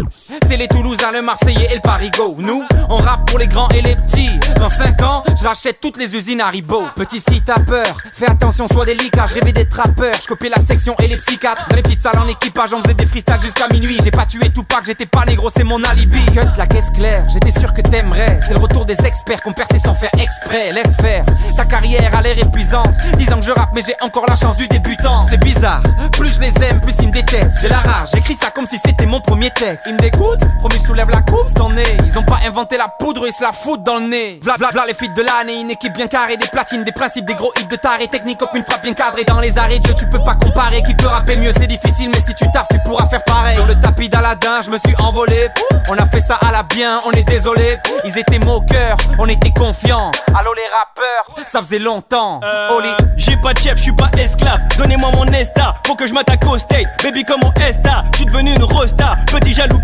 C'est 0.49 0.57
les 0.57 0.67
Toulousains, 0.67 1.11
le 1.11 1.21
Marseillais 1.21 1.67
et 1.71 1.75
le 1.75 1.81
Parigo 1.81 2.35
Nous, 2.39 2.65
on 2.89 2.97
rappe 2.97 3.29
pour 3.29 3.37
les 3.37 3.47
grands 3.47 3.69
et 3.69 3.83
les 3.83 3.95
petits 3.95 4.39
Dans 4.59 4.67
5 4.67 5.01
ans, 5.03 5.23
je 5.39 5.45
rachète 5.45 5.79
toutes 5.79 5.97
les 5.97 6.15
usines 6.15 6.41
Haribo 6.41 6.85
Petit 6.95 7.19
si 7.19 7.41
t'as 7.41 7.59
peur, 7.59 7.97
fais 8.11 8.29
attention, 8.29 8.67
sois 8.67 8.85
délicat 8.85 9.27
je 9.27 9.35
rêvais 9.35 9.51
d'être 9.51 9.73
rappeur, 9.73 10.13
je 10.21 10.27
copiais 10.27 10.49
la 10.49 10.59
section 10.63 10.95
et 10.99 11.07
les 11.07 11.17
psychiatres. 11.17 11.67
Dans 11.69 11.75
les 11.75 11.81
petites 11.81 12.01
salles 12.01 12.19
en 12.19 12.27
équipage, 12.27 12.73
on 12.73 12.81
faisait 12.81 12.93
des 12.93 13.05
freestyles 13.05 13.41
jusqu'à 13.41 13.67
minuit. 13.67 13.97
J'ai 14.03 14.11
pas 14.11 14.25
tué 14.25 14.49
tout 14.49 14.63
que 14.63 14.85
j'étais 14.85 15.05
pas 15.05 15.25
négro, 15.25 15.49
c'est 15.49 15.63
mon 15.63 15.83
alibi. 15.83 16.23
Cut 16.27 16.47
la 16.57 16.67
caisse 16.67 16.89
claire, 16.91 17.25
j'étais 17.31 17.57
sûr 17.57 17.73
que 17.73 17.81
t'aimerais. 17.81 18.39
C'est 18.47 18.53
le 18.53 18.59
retour 18.59 18.85
des 18.85 18.97
experts 19.05 19.41
qu'on 19.41 19.53
percé 19.53 19.79
sans 19.79 19.93
faire 19.93 20.11
exprès. 20.17 20.71
Laisse 20.71 20.95
faire, 20.95 21.25
ta 21.57 21.65
carrière 21.65 22.15
a 22.15 22.21
l'air 22.21 22.37
épuisante. 22.37 22.95
Disant 23.17 23.39
que 23.39 23.45
je 23.45 23.51
rappe, 23.51 23.71
mais 23.73 23.81
j'ai 23.85 23.95
encore 24.01 24.25
la 24.27 24.35
chance 24.35 24.57
du 24.57 24.67
débutant. 24.67 25.21
C'est 25.29 25.37
bizarre, 25.37 25.81
plus 26.13 26.33
je 26.33 26.39
les 26.39 26.53
aime, 26.65 26.81
plus 26.81 26.95
ils 27.01 27.07
me 27.07 27.13
détestent. 27.13 27.57
J'ai 27.61 27.69
la 27.69 27.79
rage, 27.79 28.09
j'écris 28.13 28.37
ça 28.41 28.51
comme 28.51 28.67
si 28.67 28.77
c'était 28.85 29.05
mon 29.05 29.19
premier 29.19 29.51
texte. 29.51 29.83
Ils 29.87 29.93
me 29.93 29.99
dégoûtent, 29.99 30.38
promis, 30.59 30.75
je 30.79 30.85
soulève 30.85 31.09
la 31.09 31.21
coupe, 31.21 31.53
t'en 31.53 31.75
es. 31.75 31.97
Ils 32.05 32.17
ont 32.17 32.23
pas 32.23 32.39
inventé 32.45 32.77
la 32.77 32.87
poudre, 32.87 33.25
ils 33.27 33.33
se 33.33 33.43
la 33.43 33.51
foutent 33.51 33.83
dans 33.83 33.95
le 33.95 34.07
nez. 34.07 34.39
V'là, 34.43 34.55
v'là, 34.57 34.69
v'là 34.71 34.85
les 34.87 34.93
feats 34.93 35.13
de 35.13 35.21
l'année, 35.21 35.61
une 35.61 35.71
équipe 35.71 35.93
bien 35.93 36.07
carrée, 36.07 36.37
des 36.37 36.47
platines, 36.47 36.83
des 36.83 36.91
principes, 36.91 37.25
des 37.25 37.35
gros 37.35 37.51
hits 37.59 37.65
de 37.65 37.75
taré, 37.75 38.07
technique 38.07 38.37
comme 38.37 38.49
une 38.53 38.63
frappe 38.63 38.83
bien 38.83 38.93
cadrée. 38.93 39.23
Dans 39.23 39.39
les 39.39 39.57
arrêts, 39.57 39.79
Dieu, 39.79 39.93
tu 39.97 40.07
peux 40.07 40.23
pas 40.23 40.35
comparer. 40.35 40.81
Qui 40.83 40.95
peut 40.95 41.07
rapper 41.07 41.35
mieux, 41.35 41.51
c'est 41.53 41.67
difficile, 41.67 42.09
mais 42.13 42.21
si 42.21 42.33
tu 42.35 42.49
taffes, 42.51 42.67
tu 42.71 42.79
pourras 42.85 43.07
faire 43.07 43.23
pareil. 43.23 43.55
Sur 43.55 43.65
le 43.65 43.75
tapis 43.79 44.09
d'Aladin, 44.09 44.61
je 44.61 44.69
me 44.69 44.77
suis 44.77 44.95
envolé. 44.99 45.49
On 45.89 45.95
a 45.95 46.05
fait 46.05 46.21
ça 46.21 46.35
à 46.35 46.51
la 46.51 46.63
bien, 46.63 47.01
on 47.05 47.11
est 47.11 47.23
désolé. 47.23 47.77
Ils 48.05 48.17
étaient 48.17 48.39
moqueurs, 48.39 48.97
on 49.17 49.27
était 49.27 49.51
confiants. 49.51 50.11
Allô 50.37 50.53
les 50.53 50.67
rappeurs, 50.67 51.45
ça 51.45 51.61
faisait 51.61 51.79
longtemps. 51.79 52.39
Oli. 52.71 52.89
J'ai 53.17 53.37
pas 53.37 53.53
de 53.53 53.59
chef, 53.59 53.77
je 53.77 53.83
suis 53.83 53.91
pas 53.91 54.09
esclave. 54.17 54.59
Donnez-moi 54.77 55.11
mon 55.11 55.25
Esta, 55.25 55.75
faut 55.85 55.95
que 55.95 56.07
je 56.07 56.13
m'attaque 56.13 56.45
au 56.45 56.57
state. 56.57 56.87
Baby, 57.03 57.23
comme 57.25 57.41
mon 57.41 57.53
Esta, 57.53 58.03
je 58.11 58.17
suis 58.17 58.25
devenu 58.25 58.53
une 58.53 58.63
rosta. 58.63 59.17
Petit 59.27 59.53
jaloux 59.53 59.79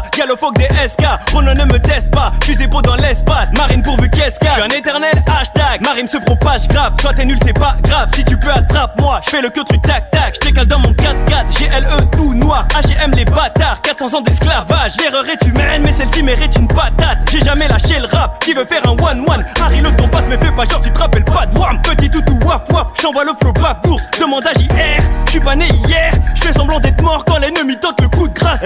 Kesta, 0.00 0.26
galophoque 0.26 0.58
des 0.58 0.88
SK. 0.88 1.02
Ronan 1.32 1.54
ne 1.54 1.64
me 1.64 1.78
teste 1.78 2.10
pas, 2.10 2.32
suis 2.42 2.66
beau 2.66 2.82
dans 2.82 2.96
l'espace. 2.96 3.50
Marine 3.56 3.82
pourvu 3.82 4.08
qu'est-ce 4.10 4.38
Je 4.42 4.50
suis 4.50 4.62
un 4.62 4.68
éternel 4.68 5.12
hashtag. 5.26 5.82
Marine 5.82 6.06
se 6.06 6.18
propage 6.18 6.68
grave, 6.68 6.94
soit 7.00 7.14
t'es 7.14 7.24
nul, 7.24 7.38
c'est 7.44 7.52
pas 7.52 7.76
grave. 7.82 8.10
Si 8.14 8.24
tu 8.24 8.36
peux 8.36 8.50
attrape-moi, 8.50 9.20
je 9.24 9.30
fais 9.30 9.40
le 9.40 9.50
que 9.50 9.60
truc 9.60 9.82
tac 9.82 10.10
tac. 10.10 10.34
Je 10.40 10.46
décale 10.46 10.66
dans 10.66 10.78
mon 10.78 10.92
4x4, 10.92 11.58
GLE 11.58 12.10
tout 12.16 12.34
noir. 12.34 12.66
HM 12.74 13.12
les 13.12 13.24
bâtards, 13.24 13.80
400 13.82 14.18
ans 14.18 14.20
d'esclavage. 14.20 14.96
L'erreur 14.98 15.24
est 15.28 15.46
humaine, 15.46 15.82
mais 15.84 15.92
celle-ci 15.92 16.22
mérite 16.22 16.56
une 16.56 16.68
patate. 16.68 17.18
J'ai 17.30 17.40
jamais 17.40 17.68
lâché 17.68 17.98
le 17.98 18.06
rap, 18.06 18.42
qui 18.42 18.52
veut 18.52 18.64
faire 18.64 18.82
un 18.86 18.92
one-one? 18.92 19.44
Harry 19.62 19.80
le 19.80 19.94
ton 19.96 20.08
passe, 20.08 20.26
mais 20.28 20.38
fais 20.38 20.52
pas 20.52 20.64
genre, 20.64 20.82
tu 20.82 20.90
te 20.90 20.98
rappelles 20.98 21.24
pas 21.24 21.46
de 21.46 21.58
Wam. 21.58 21.80
Petit 21.82 22.10
toutou 22.10 22.38
waf 22.44 22.62
waf, 22.70 22.88
j'envoie 23.00 23.24
le 23.24 23.32
flow 23.40 23.52
baf 23.52 23.82
d'ours. 23.82 24.02
Demande 24.20 24.46
à 24.46 24.52
JR, 24.52 25.02
je 25.26 25.30
suis 25.30 25.40
pas 25.40 25.56
né 25.56 25.68
hier. 25.86 26.12
Je 26.34 26.42
fais 26.42 26.52
semblant 26.52 26.80
d'être 26.80 27.02
mort 27.02 27.24
quand 27.24 27.38
l'ennemi 27.38 27.76
tente 27.78 28.00
le 28.00 28.08
coup 28.08 28.28
de 28.28 28.34
grâce. 28.34 28.62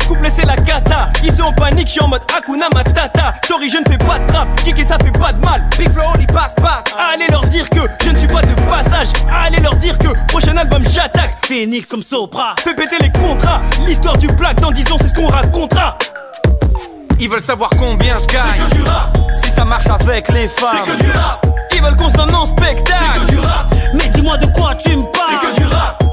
Scoop 0.00 0.20
laissez 0.22 0.42
la 0.42 0.56
cata. 0.56 1.10
Ils 1.22 1.32
sont 1.32 1.44
en 1.44 1.52
panique, 1.52 1.88
je 1.88 1.92
suis 1.92 2.00
en 2.00 2.08
mode 2.08 2.22
Hakuna 2.36 2.68
Matata. 2.74 3.34
Sorry, 3.46 3.68
je 3.68 3.78
ne 3.78 3.84
fais 3.84 3.98
pas 3.98 4.18
de 4.18 4.32
rap, 4.32 4.48
kick 4.62 4.78
et 4.78 4.84
ça 4.84 4.96
fait 4.98 5.10
pas 5.18 5.32
de 5.32 5.44
mal. 5.44 5.64
Big 5.78 5.90
flow, 5.92 6.04
il 6.18 6.26
passe, 6.26 6.54
passe. 6.56 6.84
Allez 7.12 7.26
leur 7.30 7.44
dire 7.46 7.68
que 7.70 7.80
je 8.04 8.10
ne 8.10 8.18
suis 8.18 8.28
pas 8.28 8.42
de 8.42 8.54
passage. 8.62 9.08
Allez 9.30 9.60
leur 9.60 9.76
dire 9.76 9.96
que 9.98 10.08
prochain 10.26 10.56
album 10.56 10.82
j'attaque. 10.88 11.36
Phoenix 11.46 11.86
comme 11.86 12.02
Sopra. 12.02 12.54
Fais 12.62 12.74
péter 12.74 12.96
les 13.00 13.10
contrats. 13.10 13.60
L'histoire 13.86 14.16
du 14.16 14.28
black 14.28 14.60
dans 14.60 14.70
10 14.70 14.92
ans, 14.92 14.96
c'est 15.00 15.08
ce 15.08 15.14
qu'on 15.14 15.28
racontera. 15.28 15.96
Ils 17.18 17.28
veulent 17.30 17.40
savoir 17.40 17.70
combien 17.78 18.18
je 18.18 18.26
gagne. 18.26 18.42
C'est 18.56 18.68
que 18.68 18.74
du 18.74 18.82
rap. 18.82 19.16
Si 19.30 19.50
ça 19.50 19.64
marche 19.64 19.86
avec 19.88 20.28
les 20.30 20.48
femmes. 20.48 20.78
C'est 20.84 20.92
que 20.92 21.02
du 21.02 21.10
rap. 21.12 21.46
Ils 21.74 21.82
veulent 21.82 21.96
qu'on 21.96 22.08
se 22.08 22.14
donne 22.14 22.34
en 22.34 22.46
spectacle. 22.46 23.02
C'est 23.14 23.20
que 23.20 23.30
du 23.30 23.38
rap. 23.38 23.74
Mais 23.94 24.08
dis-moi 24.08 24.36
de 24.36 24.46
quoi 24.46 24.74
tu 24.74 24.96
me 24.96 25.02
parles. 25.02 25.40
C'est 25.42 25.48
que 25.48 25.60
du 25.60 25.66
rap. 25.74 26.05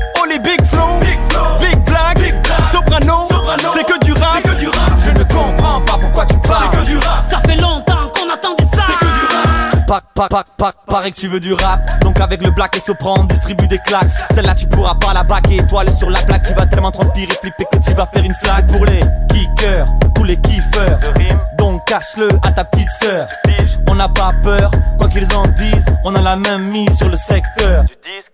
Rap. 9.94 10.04
Pac, 10.16 10.30
pac, 10.30 10.30
pac, 10.30 10.48
pac, 10.58 10.76
paraît 10.88 11.12
que 11.12 11.16
tu 11.16 11.28
veux 11.28 11.40
du 11.40 11.54
rap. 11.54 11.80
Donc 12.02 12.20
avec 12.20 12.42
le 12.42 12.52
black 12.52 12.76
et 12.78 12.80
sopran, 12.80 13.16
on 13.20 13.24
distribue 13.26 13.68
des 13.68 13.78
claques. 13.80 14.10
Celle-là, 14.34 14.56
tu 14.56 14.68
pourras 14.68 14.96
pas 14.96 15.14
la 15.14 15.24
baquer. 15.24 15.58
Étoile 15.58 15.92
sur 15.92 16.10
la 16.10 16.20
plaque, 16.22 16.44
tu 16.48 16.54
vas 16.54 16.66
tellement 16.66 16.92
transpirer, 16.92 17.32
flipper 17.40 17.66
que 17.72 17.78
tu 17.78 17.94
vas 17.94 18.06
faire 18.08 18.24
une 18.24 18.34
flaque. 18.34 18.68
Pour 18.68 18.86
les 18.86 19.02
kickers, 19.30 19.88
tous 20.16 20.24
les 20.24 20.38
kiffeurs. 20.38 21.00
De 21.00 21.20
rime. 21.20 21.40
Donc 21.58 21.86
cache-le 21.86 22.28
à 22.44 22.52
ta 22.52 22.64
petite 22.64 22.90
sœur. 23.00 23.28
On 23.88 23.96
n'a 23.96 24.10
pas 24.10 24.32
peur, 24.42 24.72
quoi 24.98 25.08
qu'ils 25.08 25.32
en 25.36 25.46
disent. 25.48 25.86
On 26.04 26.16
a 26.16 26.22
la 26.22 26.36
même 26.36 26.70
mise 26.70 26.98
sur 26.98 27.10
le 27.10 27.18
secteur. 27.18 27.86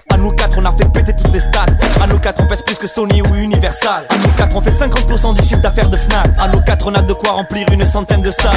À 0.10 0.18
nous 0.18 0.32
quatre, 0.32 0.58
on 0.58 0.66
a 0.66 0.72
fait 0.72 0.90
péter 0.92 1.14
toutes 1.16 1.34
les 1.34 1.40
stats. 1.42 1.66
À 2.02 2.08
nous 2.08 2.20
quatre, 2.20 2.42
on 2.42 2.48
pèse 2.48 2.62
plus 2.62 2.78
que 2.78 2.88
Sony 2.88 3.22
ou 3.22 3.36
Universal. 3.36 4.06
À 4.10 4.18
nous 4.18 4.32
quatre, 4.38 4.56
on 4.56 4.62
fait 4.62 4.72
50% 4.72 5.36
du 5.36 5.42
chiffre 5.42 5.62
d'affaires 5.62 5.90
de 5.90 5.98
Fnac. 5.98 6.28
À 6.40 6.48
nous 6.48 6.62
quatre, 6.62 6.88
on 6.88 6.96
a 6.96 7.02
de 7.02 7.14
quoi 7.14 7.32
remplir 7.32 7.68
une 7.72 7.86
centaine 7.86 8.22
de 8.22 8.32
stades. 8.32 8.54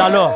Alors, 0.00 0.32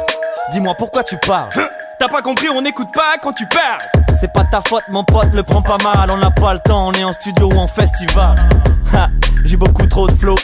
dis-moi 0.53 0.75
pourquoi 0.75 1.03
tu 1.03 1.17
parles? 1.19 1.51
T'as 1.99 2.09
pas 2.09 2.23
compris, 2.23 2.49
on 2.49 2.61
n'écoute 2.61 2.89
pas 2.93 3.17
quand 3.23 3.33
tu 3.33 3.47
parles. 3.47 3.81
C'est 4.19 4.33
pas 4.33 4.45
ta 4.45 4.61
faute, 4.67 4.85
mon 4.89 5.05
pote, 5.05 5.33
le 5.33 5.43
prends 5.43 5.63
pas 5.63 5.79
mal. 5.83 6.11
On 6.11 6.17
n'a 6.17 6.31
pas 6.31 6.53
le 6.53 6.59
temps, 6.59 6.89
on 6.89 6.93
est 6.93 7.05
en 7.05 7.13
studio 7.13 7.49
ou 7.53 7.59
en 7.59 7.67
festival. 7.67 8.37
J'ai 9.45 9.57
beaucoup 9.57 9.87
trop 9.87 10.07
de 10.07 10.13
flow. 10.13 10.35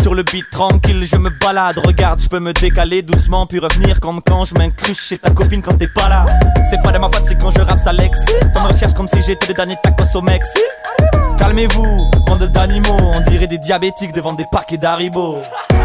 Sur 0.00 0.14
le 0.14 0.22
beat 0.22 0.48
tranquille, 0.50 1.04
je 1.04 1.16
me 1.16 1.30
balade. 1.30 1.78
Regarde, 1.84 2.20
je 2.20 2.28
peux 2.28 2.40
me 2.40 2.52
décaler 2.52 3.02
doucement 3.02 3.46
puis 3.46 3.58
revenir 3.58 4.00
comme 4.00 4.20
quand 4.22 4.44
je 4.44 4.54
m'incruste 4.54 5.02
chez 5.02 5.18
ta 5.18 5.30
copine 5.30 5.62
quand 5.62 5.74
t'es 5.74 5.88
pas 5.88 6.08
là. 6.08 6.26
C'est 6.68 6.82
pas 6.82 6.92
de 6.92 6.98
ma 6.98 7.08
faute, 7.08 7.24
c'est 7.26 7.38
quand 7.38 7.50
je 7.50 7.60
rappe 7.60 7.80
ça 7.80 7.92
l'excite. 7.92 8.46
On 8.54 8.62
me 8.62 8.68
recherche 8.72 8.94
comme 8.94 9.08
si 9.08 9.20
j'étais 9.22 9.48
le 9.48 9.54
dernier 9.54 9.76
tacos 9.82 10.16
au 10.16 10.22
Mexique. 10.22 10.62
Calmez-vous, 11.38 12.10
bande 12.26 12.44
d'animaux, 12.44 12.98
on 13.14 13.20
dirait 13.20 13.46
des 13.46 13.58
diabétiques 13.58 14.12
devant 14.12 14.34
des 14.34 14.44
paquets 14.52 14.76
d'Haribo. 14.76 15.38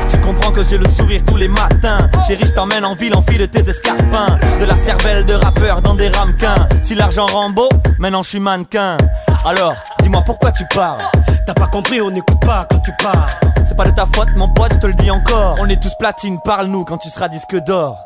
Tu 0.09 0.19
comprends 0.19 0.51
que 0.51 0.63
j'ai 0.63 0.77
le 0.77 0.87
sourire 0.87 1.21
tous 1.25 1.37
les 1.37 1.47
matins. 1.47 2.09
Chérie, 2.27 2.45
je 2.45 2.51
t'emmène 2.51 2.83
en 2.83 2.93
ville, 2.93 3.15
enfile 3.15 3.47
tes 3.47 3.69
escarpins. 3.69 4.37
De 4.59 4.65
la 4.65 4.75
cervelle 4.75 5.25
de 5.25 5.33
rappeur 5.33 5.81
dans 5.81 5.95
des 5.95 6.09
ramequins. 6.09 6.67
Si 6.83 6.93
l'argent 6.93 7.25
rend 7.25 7.49
beau, 7.49 7.69
maintenant 7.99 8.21
je 8.21 8.29
suis 8.29 8.39
mannequin. 8.39 8.97
Alors, 9.45 9.75
dis-moi 10.01 10.21
pourquoi 10.25 10.51
tu 10.51 10.65
parles? 10.73 11.01
T'as 11.45 11.53
pas 11.53 11.67
compris, 11.67 12.01
on 12.01 12.11
n'écoute 12.11 12.41
pas 12.41 12.67
quand 12.69 12.79
tu 12.79 12.91
parles. 13.01 13.54
C'est 13.67 13.75
pas 13.75 13.85
de 13.85 13.95
ta 13.95 14.05
faute, 14.05 14.29
mon 14.35 14.47
pote, 14.47 14.73
je 14.73 14.79
te 14.79 14.87
le 14.87 14.93
dis 14.93 15.09
encore. 15.09 15.55
On 15.59 15.67
est 15.67 15.81
tous 15.81 15.95
platine, 15.95 16.39
parle-nous 16.39 16.85
quand 16.85 16.97
tu 16.97 17.09
seras 17.09 17.27
disque 17.27 17.55
d'or. 17.55 17.97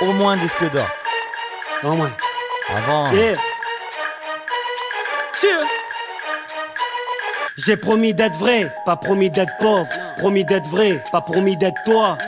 Au 0.00 0.12
moins 0.12 0.36
disque 0.36 0.70
d'or. 0.70 0.86
Au 1.82 1.92
moins. 1.96 2.10
Avant. 2.74 3.10
Yeah. 3.12 3.34
Sûr. 5.40 5.60
J'ai 7.56 7.76
promis 7.76 8.14
d'être 8.14 8.36
vrai, 8.36 8.70
pas 8.84 8.96
promis 8.96 9.30
d'être 9.30 9.56
pauvre. 9.58 9.88
Promis 10.18 10.44
d'être 10.44 10.68
vrai, 10.68 11.02
pas 11.10 11.20
promis 11.20 11.56
d'être 11.56 11.82
toi. 11.84 12.18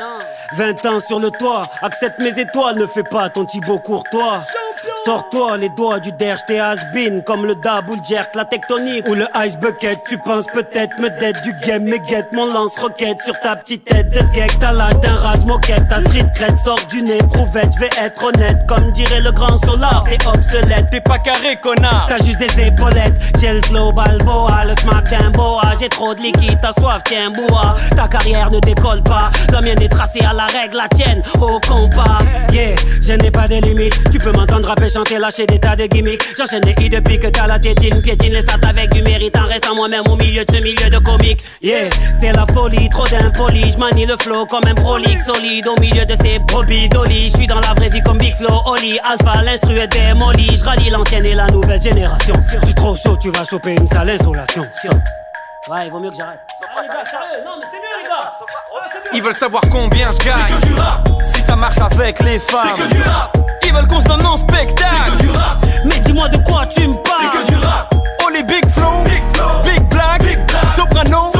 20 0.55 0.87
ans 0.87 1.01
sur 1.01 1.21
le 1.21 1.31
toit, 1.31 1.63
accepte 1.83 2.19
mes 2.19 2.39
étoiles, 2.41 2.77
ne 2.77 2.87
fais 2.87 3.05
pas 3.05 3.29
ton 3.29 3.45
Thibaut 3.45 3.79
courtois. 3.79 4.43
Sors-toi 5.07 5.57
les 5.57 5.71
doigts 5.71 5.99
du 5.99 6.13
derge, 6.13 6.41
t'es 6.47 6.59
has-been 6.59 7.23
comme 7.23 7.47
le 7.47 7.55
dab 7.55 7.89
ou 7.89 7.95
le 7.95 8.01
jerk, 8.07 8.35
la 8.35 8.45
tectonique 8.45 9.09
ou 9.09 9.15
le 9.15 9.27
ice 9.47 9.57
bucket. 9.57 9.99
Tu 10.07 10.19
penses 10.19 10.45
peut-être 10.53 10.99
me 11.01 11.09
dette 11.19 11.43
du 11.43 11.55
game, 11.67 11.85
mais 11.85 12.01
guette 12.01 12.31
mon 12.35 12.45
lance-roquette 12.53 13.17
sur 13.25 13.33
ta 13.41 13.57
petite 13.57 13.87
tête 13.87 14.11
de 14.11 14.19
skeg. 14.19 14.51
T'as 14.61 14.73
l'âge 14.73 15.01
d'un 15.01 15.15
rase 15.15 15.43
moquette, 15.47 15.89
ta 15.89 16.01
street 16.01 16.27
crête 16.35 16.59
sort 16.63 16.79
du 16.91 17.01
nez, 17.01 17.17
prouvette. 17.33 17.75
Vais 17.79 17.89
être 17.99 18.23
honnête, 18.23 18.59
comme 18.69 18.93
dirait 18.93 19.23
le 19.23 19.33
grand 19.33 19.57
solar, 19.65 20.05
t'es 20.05 20.19
obsolète. 20.27 20.91
T'es 20.91 21.01
pas 21.01 21.19
carré, 21.19 21.59
connard. 21.63 22.07
T'as 22.11 22.23
juste 22.23 22.39
des 22.39 22.67
épaulettes, 22.67 23.15
j'ai 23.41 23.55
le 23.55 23.63
flow 23.63 23.93
balboa, 23.93 24.67
le 24.67 24.75
smack 24.81 25.09
d'un 25.09 25.31
boa. 25.31 25.63
J'ai 25.81 25.89
trop 25.89 26.15
de 26.15 26.21
liquide, 26.21 26.59
t'as 26.61 26.73
soif, 26.79 27.01
tiens 27.07 27.31
bois. 27.31 27.75
Ta 27.97 28.07
carrière 28.07 28.51
ne 28.51 28.61
décolle 28.61 29.03
pas, 29.03 29.31
la 29.51 29.63
mienne 29.63 29.81
est 29.81 29.89
tracée 29.89 30.25
à 30.29 30.35
la 30.35 30.45
règle, 30.45 30.77
la 30.77 30.89
tienne 30.89 31.23
au 31.41 31.59
compas. 31.67 32.19
Yeah, 32.53 32.75
je 33.01 33.15
n'ai 33.15 33.31
pas 33.31 33.49
de 33.49 33.55
limites, 33.55 33.99
tu 34.11 34.19
peux 34.19 34.33
m'entendre 34.33 34.69
rapper, 34.69 34.90
chanter, 34.91 35.19
lâcher 35.19 35.47
des 35.47 35.59
tas 35.59 35.77
de 35.77 35.87
gimmicks. 35.87 36.23
J'enchaîne 36.37 36.61
des 36.63 36.75
hits 36.79 36.91
depuis 36.91 37.19
que 37.19 37.29
t'as 37.29 37.47
la 37.47 37.59
tétine, 37.59 38.01
piétine 38.03 38.33
les 38.33 38.43
stats 38.43 38.69
avec 38.69 38.91
du 38.91 39.03
mérite 39.03 39.37
en 39.37 39.47
restant 39.47 39.75
moi-même 39.75 40.03
au 40.11 40.17
milieu 40.17 40.45
de 40.45 40.55
ce 40.55 40.61
milieu 40.61 40.91
de 40.91 40.99
comique. 40.99 41.43
Yeah, 41.63 41.89
c'est 42.21 42.33
la 42.33 42.47
folie, 42.53 42.89
trop 42.89 43.07
d'impoli, 43.07 43.71
je 43.71 43.79
manie 43.79 44.07
le 44.07 44.17
flow 44.17 44.47
comme 44.47 44.67
un 44.67 44.75
prolique 44.75 45.21
solide 45.21 45.69
au 45.69 45.81
milieu 45.81 46.05
de 46.05 46.15
ces 46.15 46.39
brebis 46.41 46.89
d'Oli. 46.89 47.29
Je 47.29 47.37
suis 47.37 47.47
dans 47.47 47.61
la 47.61 47.75
vraie 47.75 47.89
vie 47.89 48.03
comme 48.03 48.19
Big 48.19 48.37
Flow, 48.37 48.63
Oli, 48.67 48.99
Alpha, 49.05 49.43
l'instru 49.43 49.79
est 49.79 49.89
démoli. 49.89 50.57
Je 50.57 50.65
rallie 50.65 50.91
l'ancienne 50.91 51.27
et 51.27 51.35
la 51.35 51.47
nouvelle 51.47 51.83
génération. 51.83 52.35
Je 52.61 52.67
suis 52.67 52.75
trop 52.75 52.97
chaud, 52.97 53.17
tu 53.21 53.31
vas 53.31 53.45
choper 53.45 53.75
une 53.75 53.87
sale 53.87 54.11
insolation. 54.11 54.67
Ouais, 55.69 55.87
il 55.87 55.91
vaut 55.91 56.01
mieux 56.01 56.11
que 56.11 56.17
j'arrête. 56.17 56.41
Ah, 56.63 56.81
les 56.83 56.89
gars, 56.89 57.05
sérieux, 57.05 57.45
non, 57.45 57.53
mais 57.61 57.67
c'est 57.71 57.77
mieux, 57.77 58.03
les 58.03 58.09
gars. 58.09 58.31
Ils 59.13 59.23
veulent 59.23 59.35
savoir 59.35 59.63
combien 59.71 60.11
je 60.11 60.19
gagne. 60.25 61.23
Si 61.23 61.43
ça 61.43 61.55
marche 61.55 61.79
avec 61.79 62.21
les 62.21 62.39
femmes. 62.39 62.71
C'est 62.75 62.83
que 62.83 62.95
du 62.95 63.03
rap. 63.03 63.37
Ils 63.71 63.77
veulent 63.77 63.87
qu'on 63.87 64.01
se 64.01 64.09
donne 64.09 64.27
en 64.27 64.37
spectacle. 64.37 64.89
C'est 65.07 65.17
que 65.19 65.23
du 65.23 65.31
rap. 65.31 65.65
Mais 65.85 66.01
dis-moi 66.01 66.29
de 66.29 66.39
quoi 66.39 66.67
tu 66.67 66.89
me 66.89 66.93
parles. 66.93 67.31
C'est 67.33 67.53
que 67.53 67.53
du 67.53 67.65
rap. 67.65 67.95
Oh 68.21 68.29
les 68.33 68.43
big 68.43 68.69
flow. 68.69 69.05
Big 69.05 69.23
flow. 69.33 69.63
Big 69.63 69.89
black. 69.89 70.25
Big 70.25 70.45
black. 70.49 70.75
Soprano. 70.75 71.27
Soprano. 71.27 71.40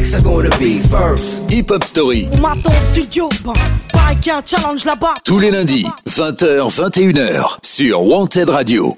Next 0.00 0.14
are 0.14 0.22
gonna 0.22 0.48
be 0.58 0.78
first? 0.88 1.50
Hip 1.50 1.70
Hop 1.70 1.84
Story. 1.84 2.28
On 2.32 2.40
m'attend 2.40 2.70
au 2.70 2.94
studio, 2.94 3.28
bon. 3.44 3.52
Pareil 3.92 4.16
qu'il 4.16 4.32
y 4.32 4.34
a 4.34 4.38
un 4.38 4.42
challenge 4.44 4.84
là-bas. 4.86 5.14
Tous 5.24 5.38
les 5.38 5.50
lundis, 5.50 5.86
20h, 6.08 6.70
21h, 6.74 7.58
sur 7.62 8.02
Wanted 8.02 8.48
Radio. 8.48 8.94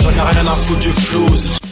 J'en 0.00 0.10
ai 0.10 0.20
rien 0.20 0.46
à 0.46 0.54
foutre 0.54 0.80
du 0.80 0.92
flouze. 0.92 1.67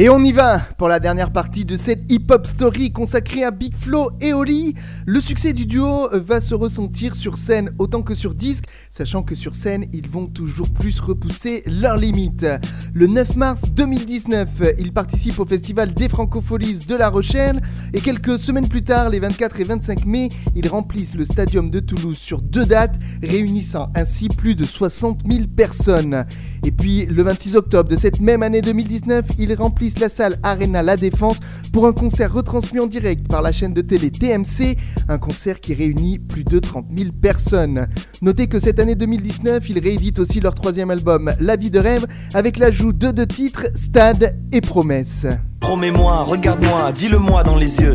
Et 0.00 0.08
on 0.08 0.22
y 0.22 0.30
va 0.30 0.60
pour 0.78 0.86
la 0.86 1.00
dernière 1.00 1.32
partie 1.32 1.64
de 1.64 1.76
cette 1.76 2.04
hip-hop 2.08 2.46
story 2.46 2.92
consacrée 2.92 3.42
à 3.42 3.50
Big 3.50 3.74
Flo 3.74 4.12
et 4.20 4.32
Oli. 4.32 4.76
Le 5.06 5.20
succès 5.20 5.52
du 5.52 5.66
duo 5.66 6.08
va 6.12 6.40
se 6.40 6.54
ressentir 6.54 7.16
sur 7.16 7.36
scène 7.36 7.72
autant 7.80 8.02
que 8.02 8.14
sur 8.14 8.36
disque, 8.36 8.66
sachant 8.92 9.24
que 9.24 9.34
sur 9.34 9.56
scène, 9.56 9.86
ils 9.92 10.08
vont 10.08 10.28
toujours 10.28 10.72
plus 10.72 11.00
repousser 11.00 11.64
leurs 11.66 11.96
limites. 11.96 12.46
Le 12.94 13.08
9 13.08 13.34
mars 13.34 13.72
2019, 13.72 14.62
ils 14.78 14.92
participent 14.92 15.40
au 15.40 15.44
festival 15.44 15.92
des 15.92 16.08
Francopholies 16.08 16.86
de 16.86 16.94
La 16.94 17.08
Rochelle 17.08 17.60
et 17.92 18.00
quelques 18.00 18.38
semaines 18.38 18.68
plus 18.68 18.84
tard, 18.84 19.08
les 19.08 19.18
24 19.18 19.58
et 19.58 19.64
25 19.64 20.06
mai, 20.06 20.28
ils 20.54 20.68
remplissent 20.68 21.16
le 21.16 21.24
stadium 21.24 21.70
de 21.70 21.80
Toulouse 21.80 22.18
sur 22.18 22.40
deux 22.40 22.66
dates, 22.66 22.94
réunissant 23.20 23.90
ainsi 23.96 24.28
plus 24.28 24.54
de 24.54 24.62
60 24.62 25.22
000 25.28 25.48
personnes. 25.56 26.24
Et 26.64 26.70
puis 26.70 27.04
le 27.06 27.24
26 27.24 27.56
octobre 27.56 27.90
de 27.90 27.96
cette 27.96 28.20
même 28.20 28.44
année 28.44 28.60
2019, 28.60 29.26
ils 29.40 29.52
remplissent 29.54 29.87
la 29.98 30.08
salle 30.08 30.36
Arena 30.42 30.82
La 30.82 30.96
Défense 30.96 31.38
pour 31.72 31.86
un 31.86 31.92
concert 31.92 32.32
retransmis 32.32 32.80
en 32.80 32.86
direct 32.86 33.28
par 33.28 33.42
la 33.42 33.52
chaîne 33.52 33.72
de 33.72 33.80
télé 33.80 34.10
TMC, 34.10 34.76
un 35.08 35.18
concert 35.18 35.60
qui 35.60 35.74
réunit 35.74 36.18
plus 36.18 36.44
de 36.44 36.58
30 36.58 36.86
000 36.96 37.10
personnes. 37.12 37.88
Notez 38.22 38.46
que 38.46 38.58
cette 38.58 38.78
année 38.78 38.94
2019, 38.94 39.68
ils 39.70 39.78
rééditent 39.78 40.18
aussi 40.18 40.40
leur 40.40 40.54
troisième 40.54 40.90
album 40.90 41.32
La 41.40 41.56
vie 41.56 41.70
de 41.70 41.78
rêve 41.78 42.06
avec 42.34 42.58
l'ajout 42.58 42.92
de 42.92 43.10
deux 43.10 43.26
titres, 43.26 43.66
Stade 43.74 44.38
et 44.52 44.60
Promesse. 44.60 45.26
Promets-moi, 45.60 46.22
regarde-moi, 46.24 46.92
dis-le-moi 46.92 47.42
dans 47.42 47.56
les 47.56 47.80
yeux. 47.80 47.94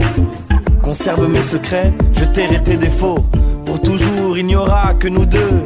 Conserve 0.82 1.30
mes 1.30 1.42
secrets, 1.42 1.94
je 2.14 2.26
tairai 2.26 2.62
tes 2.64 2.78
défauts. 2.78 3.26
Pour 3.66 3.82
toujours, 3.82 4.38
il 4.38 4.46
n'y 4.46 4.56
aura 4.56 4.94
que 4.94 5.08
nous 5.08 5.26
deux. 5.26 5.62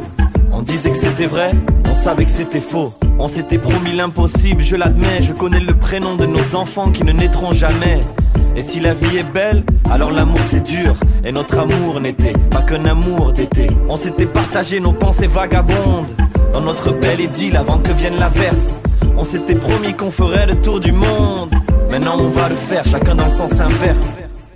On 0.52 0.62
disait 0.62 0.90
que 0.90 0.96
c'était 0.96 1.26
vrai, 1.26 1.52
on 1.88 1.94
savait 1.94 2.24
que 2.24 2.30
c'était 2.30 2.60
faux. 2.60 2.92
On 3.18 3.28
s'était 3.28 3.58
promis 3.58 3.92
l'impossible, 3.94 4.62
je 4.62 4.76
l'admets. 4.76 5.20
Je 5.20 5.32
connais 5.32 5.60
le 5.60 5.74
prénom 5.74 6.16
de 6.16 6.26
nos 6.26 6.56
enfants 6.56 6.90
qui 6.90 7.04
ne 7.04 7.12
naîtront 7.12 7.52
jamais. 7.52 8.00
Et 8.56 8.62
si 8.62 8.80
la 8.80 8.94
vie 8.94 9.18
est 9.18 9.32
belle, 9.32 9.64
alors 9.90 10.10
l'amour 10.10 10.40
c'est 10.48 10.62
dur. 10.62 10.94
Et 11.24 11.32
notre 11.32 11.58
amour 11.58 12.00
n'était 12.00 12.32
pas 12.50 12.62
qu'un 12.62 12.84
amour 12.84 13.32
d'été. 13.32 13.68
On 13.88 13.96
s'était 13.96 14.26
partagé 14.26 14.80
nos 14.80 14.92
pensées 14.92 15.26
vagabondes. 15.26 16.06
Dans 16.52 16.60
notre 16.60 16.92
belle 16.92 17.20
idylle 17.20 17.56
avant 17.56 17.78
que 17.78 17.92
vienne 17.92 18.18
l'averse. 18.18 18.78
On 19.16 19.24
s'était 19.24 19.54
promis 19.54 19.94
qu'on 19.94 20.10
ferait 20.10 20.46
le 20.46 20.56
tour 20.60 20.80
du 20.80 20.92
monde. 20.92 21.50
Maintenant 21.90 22.16
on 22.18 22.26
va 22.26 22.48
le 22.48 22.54
faire, 22.54 22.84
chacun 22.84 23.14
dans 23.14 23.24
le 23.24 23.30
sens 23.30 23.52
inverse. 23.60 23.87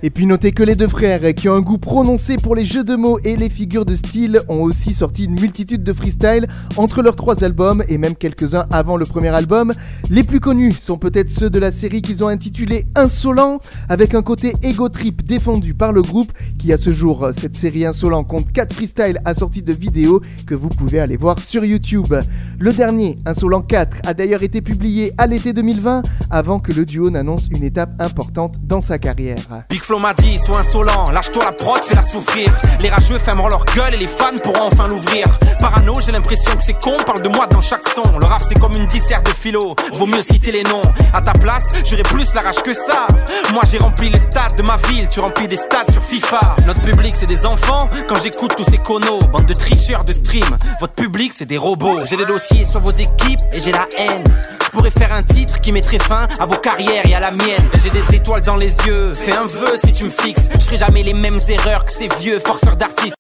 Et 0.05 0.11
puis 0.11 0.27
notez 0.27 0.51
que 0.51 0.65
les 0.65 0.75
deux 0.75 0.89
frères, 0.89 1.33
qui 1.33 1.49
ont 1.49 1.55
un 1.55 1.61
goût 1.61 1.79
prononcé 1.79 2.37
pour 2.37 2.57
les 2.57 2.65
jeux 2.65 2.83
de 2.83 2.97
mots 2.97 3.21
et 3.23 3.37
les 3.37 3.49
figures 3.49 3.85
de 3.85 3.95
style, 3.95 4.41
ont 4.49 4.63
aussi 4.63 4.95
sorti 4.95 5.27
une 5.27 5.39
multitude 5.41 5.85
de 5.85 5.93
freestyle 5.93 6.49
entre 6.77 7.03
leurs 7.03 7.15
trois 7.15 7.45
albums 7.45 7.85
et 7.89 7.99
même 7.99 8.17
quelques-uns 8.17 8.67
avant 8.73 8.97
le 8.97 9.07
premier 9.07 9.29
album. 9.29 9.73
Les 10.11 10.25
plus 10.25 10.41
connus 10.41 10.73
sont 10.73 10.99
peut-être 10.99 11.31
ceux 11.31 11.51
de 11.51 11.61
la 11.61 11.71
série 11.71 12.03
qu'ils 12.03 12.25
ont 12.25 12.29
intitulée 12.29 12.87
Insolent, 12.97 13.61
avec 13.89 14.17
un 14.17 14.23
côté 14.23 14.55
ego 14.65 14.89
trip 14.89 15.25
défendu 15.25 15.73
par 15.73 15.93
le 15.93 16.03
groupe, 16.03 16.33
qui 16.59 16.73
à 16.73 16.79
ce 16.79 16.93
jour, 16.93 17.29
cette 17.33 17.55
série 17.55 17.87
Insolent 17.87 18.25
compte 18.25 18.51
4 18.51 18.75
freestyles 18.75 19.21
assortis 19.25 19.63
de 19.63 19.73
vidéos 19.73 20.21
que 20.49 20.57
vous 20.57 20.69
pouvez 20.69 20.99
aller 20.99 21.17
voir 21.17 21.39
sur 21.39 21.65
YouTube. 21.65 22.13
Le 22.59 22.73
dernier, 22.73 23.19
Insolent 23.25 23.63
4, 23.63 23.99
a 24.05 24.15
d'ailleurs 24.15 24.43
été 24.43 24.63
publié 24.63 25.13
à 25.17 25.29
l'été 25.29 25.53
2020, 25.53 26.03
avant 26.29 26.59
que 26.59 26.73
le 26.73 26.85
duo 26.85 27.09
n'annonce 27.09 27.47
une 27.53 27.63
étape 27.63 27.93
importante 28.01 28.57
dans 28.65 28.81
sa 28.81 28.99
carrière. 28.99 29.65
M'a 30.01 30.15
dit, 30.15 30.37
sois 30.37 30.59
insolent, 30.59 31.11
lâche-toi 31.13 31.45
la 31.45 31.53
prod, 31.53 31.81
fais-la 31.85 32.03
souffrir. 32.03 32.51
Les 32.81 32.89
rageux 32.89 33.19
fermeront 33.19 33.49
leur 33.49 33.65
gueule 33.67 33.95
et 33.95 33.99
les 33.99 34.09
fans 34.09 34.37
pourront 34.43 34.67
enfin 34.67 34.89
l'ouvrir. 34.89 35.27
Parano, 35.61 36.01
j'ai 36.01 36.11
l'impression 36.11 36.51
que 36.57 36.63
c'est 36.63 36.81
con, 36.81 36.97
parle 37.07 37.21
de 37.21 37.29
moi 37.29 37.47
dans 37.47 37.61
chaque 37.61 37.87
son. 37.89 38.03
Le 38.19 38.27
rap 38.27 38.43
c'est 38.49 38.59
comme 38.59 38.73
une 38.75 38.87
dissert 38.87 39.23
de 39.23 39.31
philo, 39.31 39.77
vaut 39.93 40.07
mieux 40.07 40.23
citer 40.23 40.51
les 40.51 40.65
noms. 40.65 40.83
À 41.13 41.21
ta 41.21 41.33
place, 41.35 41.67
j'aurais 41.85 42.03
plus 42.03 42.35
la 42.35 42.41
rage 42.41 42.63
que 42.65 42.75
ça. 42.75 43.07
Moi 43.53 43.63
j'ai 43.71 43.79
rempli 43.79 44.09
les 44.09 44.19
stades 44.19 44.57
de 44.57 44.63
ma 44.63 44.77
ville, 44.89 45.09
tu 45.09 45.21
remplis 45.21 45.47
des 45.47 45.57
stades 45.57 45.91
sur 45.93 46.03
FIFA. 46.03 46.57
Notre 46.67 46.83
public 46.83 47.15
c'est 47.17 47.27
des 47.27 47.47
enfants, 47.47 47.89
quand 48.09 48.21
j'écoute 48.21 48.55
tous 48.57 48.65
ces 48.65 48.79
conos, 48.79 49.21
bande 49.31 49.47
de 49.47 49.55
tricheurs 49.55 50.05
de 50.05 50.13
stream. 50.13 50.57
Votre 50.81 50.95
public 50.95 51.33
c'est 51.37 51.47
des 51.47 51.59
robots. 51.59 52.01
J'ai 52.07 52.17
des 52.17 52.27
dossiers 52.27 52.65
sur 52.65 52.81
vos 52.81 52.91
équipes 52.91 53.41
et 53.53 53.61
j'ai 53.61 53.73
la 53.73 53.87
haine. 53.99 54.25
Je 54.65 54.71
pourrais 54.79 54.91
faire 54.91 55.15
un 55.15 55.23
titre 55.23 55.61
qui 55.61 55.71
mettrait 55.71 55.99
fin 55.99 56.27
à 56.41 56.47
vos 56.47 56.57
carrières 56.57 57.07
et 57.07 57.15
à 57.15 57.21
la 57.21 57.31
mienne. 57.31 57.69
J'ai 57.75 57.91
des 57.91 58.15
étoiles 58.15 58.41
dans 58.41 58.57
les 58.57 58.75
yeux, 58.87 59.13
fais 59.13 59.33
un 59.33 59.47
vœu 59.47 59.77
si 59.85 59.93
tu 59.93 60.05
me 60.05 60.11
fixes. 60.11 60.49
Je 60.55 60.65
ferai 60.65 60.79
jamais 60.79 61.03
les 61.03 61.15
mêmes 61.15 61.39
erreurs 61.49 61.85
que 61.85 61.93
ces 61.93 62.09
vieux 62.21 62.39
forceurs 62.39 62.77
d'artistes. 62.77 63.17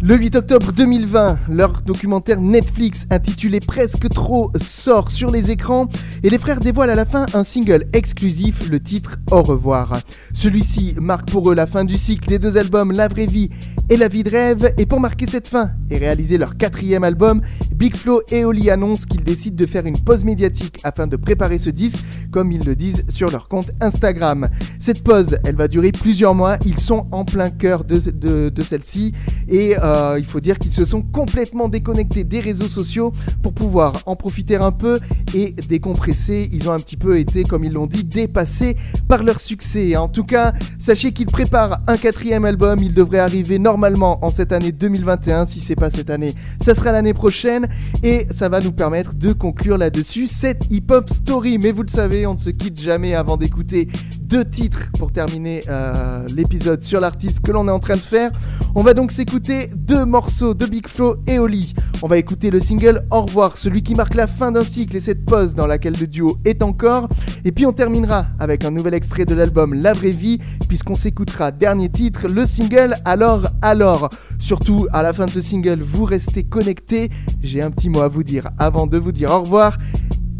Le 0.00 0.14
8 0.14 0.36
octobre 0.36 0.70
2020, 0.70 1.38
leur 1.48 1.82
documentaire 1.82 2.40
Netflix 2.40 3.04
intitulé 3.10 3.58
Presque 3.58 4.08
trop 4.08 4.52
sort 4.56 5.10
sur 5.10 5.28
les 5.28 5.50
écrans 5.50 5.88
et 6.22 6.30
les 6.30 6.38
frères 6.38 6.60
dévoilent 6.60 6.90
à 6.90 6.94
la 6.94 7.04
fin 7.04 7.26
un 7.34 7.42
single 7.42 7.84
exclusif, 7.92 8.70
le 8.70 8.78
titre 8.78 9.16
Au 9.32 9.42
revoir. 9.42 9.98
Celui-ci 10.34 10.94
marque 11.00 11.28
pour 11.28 11.50
eux 11.50 11.54
la 11.56 11.66
fin 11.66 11.84
du 11.84 11.96
cycle 11.96 12.28
des 12.28 12.38
deux 12.38 12.56
albums 12.56 12.92
La 12.92 13.08
vraie 13.08 13.26
vie 13.26 13.50
et 13.90 13.96
La 13.96 14.06
vie 14.06 14.22
de 14.22 14.30
rêve 14.30 14.72
et 14.78 14.86
pour 14.86 15.00
marquer 15.00 15.26
cette 15.26 15.48
fin 15.48 15.72
et 15.90 15.98
réaliser 15.98 16.38
leur 16.38 16.56
quatrième 16.56 17.02
album, 17.02 17.40
Big 17.74 17.96
Flo 17.96 18.22
et 18.30 18.44
Oli 18.44 18.70
annoncent 18.70 19.06
qu'ils 19.06 19.24
décident 19.24 19.56
de 19.56 19.66
faire 19.66 19.86
une 19.86 19.98
pause 19.98 20.22
médiatique 20.22 20.78
afin 20.84 21.06
de 21.06 21.16
préparer 21.16 21.58
ce 21.58 21.70
disque 21.70 22.04
comme 22.30 22.52
ils 22.52 22.64
le 22.64 22.76
disent 22.76 23.04
sur 23.08 23.30
leur 23.30 23.48
compte 23.48 23.70
Instagram. 23.80 24.48
Cette 24.78 25.02
pause, 25.02 25.38
elle 25.44 25.56
va 25.56 25.66
durer 25.66 25.90
plusieurs 25.90 26.34
mois, 26.34 26.56
ils 26.66 26.78
sont 26.78 27.08
en 27.10 27.24
plein 27.24 27.50
cœur 27.50 27.84
de, 27.84 28.52
celle-ci 28.60 29.12
et 29.48 29.78
euh, 29.78 29.87
il 30.18 30.24
faut 30.24 30.40
dire 30.40 30.58
qu'ils 30.58 30.72
se 30.72 30.84
sont 30.84 31.02
complètement 31.02 31.68
déconnectés 31.68 32.24
des 32.24 32.40
réseaux 32.40 32.68
sociaux 32.68 33.12
pour 33.42 33.52
pouvoir 33.52 33.94
en 34.06 34.16
profiter 34.16 34.56
un 34.56 34.72
peu 34.72 34.98
et 35.34 35.54
décompresser. 35.68 36.48
Ils 36.52 36.68
ont 36.68 36.72
un 36.72 36.78
petit 36.78 36.96
peu 36.96 37.18
été, 37.18 37.42
comme 37.44 37.64
ils 37.64 37.72
l'ont 37.72 37.86
dit, 37.86 38.04
dépassés 38.04 38.76
par 39.08 39.22
leur 39.22 39.40
succès. 39.40 39.96
En 39.96 40.08
tout 40.08 40.24
cas, 40.24 40.52
sachez 40.78 41.12
qu'ils 41.12 41.26
préparent 41.26 41.80
un 41.86 41.96
quatrième 41.96 42.44
album. 42.44 42.78
Il 42.82 42.94
devrait 42.94 43.18
arriver 43.18 43.58
normalement 43.58 44.24
en 44.24 44.28
cette 44.28 44.52
année 44.52 44.72
2021. 44.72 45.46
Si 45.46 45.60
c'est 45.60 45.76
pas 45.76 45.90
cette 45.90 46.10
année, 46.10 46.34
ça 46.60 46.74
sera 46.74 46.92
l'année 46.92 47.14
prochaine 47.14 47.68
et 48.02 48.26
ça 48.30 48.48
va 48.48 48.60
nous 48.60 48.72
permettre 48.72 49.14
de 49.14 49.32
conclure 49.32 49.78
là-dessus 49.78 50.26
cette 50.26 50.70
hip-hop 50.70 51.10
story. 51.10 51.58
Mais 51.58 51.72
vous 51.72 51.82
le 51.82 51.88
savez, 51.88 52.26
on 52.26 52.34
ne 52.34 52.38
se 52.38 52.50
quitte 52.50 52.80
jamais 52.80 53.14
avant 53.14 53.36
d'écouter 53.36 53.88
deux 54.28 54.44
titres 54.44 54.90
pour 54.98 55.10
terminer 55.10 55.62
euh, 55.68 56.26
l'épisode 56.36 56.82
sur 56.82 57.00
l'artiste 57.00 57.40
que 57.40 57.50
l'on 57.50 57.66
est 57.66 57.70
en 57.72 57.78
train 57.78 57.94
de 57.94 58.00
faire. 58.00 58.30
On 58.74 58.82
va 58.82 58.92
donc 58.92 59.10
s'écouter 59.10 59.70
deux 59.74 60.04
morceaux 60.04 60.52
de 60.52 60.66
Big 60.66 60.86
Flo 60.86 61.16
et 61.26 61.38
Oli. 61.38 61.74
On 62.02 62.08
va 62.08 62.18
écouter 62.18 62.50
le 62.50 62.60
single 62.60 63.00
Au 63.10 63.22
revoir, 63.22 63.56
celui 63.56 63.82
qui 63.82 63.94
marque 63.94 64.14
la 64.14 64.26
fin 64.26 64.52
d'un 64.52 64.62
cycle 64.62 64.96
et 64.96 65.00
cette 65.00 65.24
pause 65.24 65.54
dans 65.54 65.66
laquelle 65.66 65.94
le 65.98 66.06
duo 66.06 66.36
est 66.44 66.62
encore. 66.62 67.08
Et 67.44 67.52
puis 67.52 67.64
on 67.64 67.72
terminera 67.72 68.26
avec 68.38 68.64
un 68.64 68.70
nouvel 68.70 68.92
extrait 68.92 69.24
de 69.24 69.34
l'album 69.34 69.72
La 69.72 69.94
vraie 69.94 70.10
vie, 70.10 70.38
puisqu'on 70.68 70.94
s'écoutera 70.94 71.50
dernier 71.50 71.88
titre, 71.88 72.26
le 72.28 72.44
single 72.44 72.96
Alors 73.06 73.46
alors. 73.62 74.10
Surtout 74.38 74.86
à 74.92 75.02
la 75.02 75.14
fin 75.14 75.24
de 75.24 75.30
ce 75.30 75.40
single, 75.40 75.80
vous 75.80 76.04
restez 76.04 76.44
connectés. 76.44 77.08
J'ai 77.42 77.62
un 77.62 77.70
petit 77.70 77.88
mot 77.88 78.00
à 78.00 78.08
vous 78.08 78.24
dire 78.24 78.50
avant 78.58 78.86
de 78.86 78.98
vous 78.98 79.12
dire 79.12 79.30
au 79.30 79.40
revoir. 79.40 79.78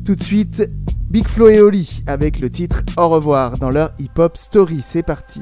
Tout 0.05 0.15
de 0.15 0.23
suite, 0.23 0.69
Big 1.11 1.27
Flo 1.27 1.49
et 1.49 1.61
Oli 1.61 2.03
avec 2.07 2.39
le 2.39 2.51
titre 2.51 2.83
Au 2.99 3.09
revoir 3.09 3.57
dans 3.57 3.71
leur 3.71 3.93
hip-hop 3.99 4.37
story. 4.37 4.83
C'est 4.85 5.03
parti. 5.03 5.41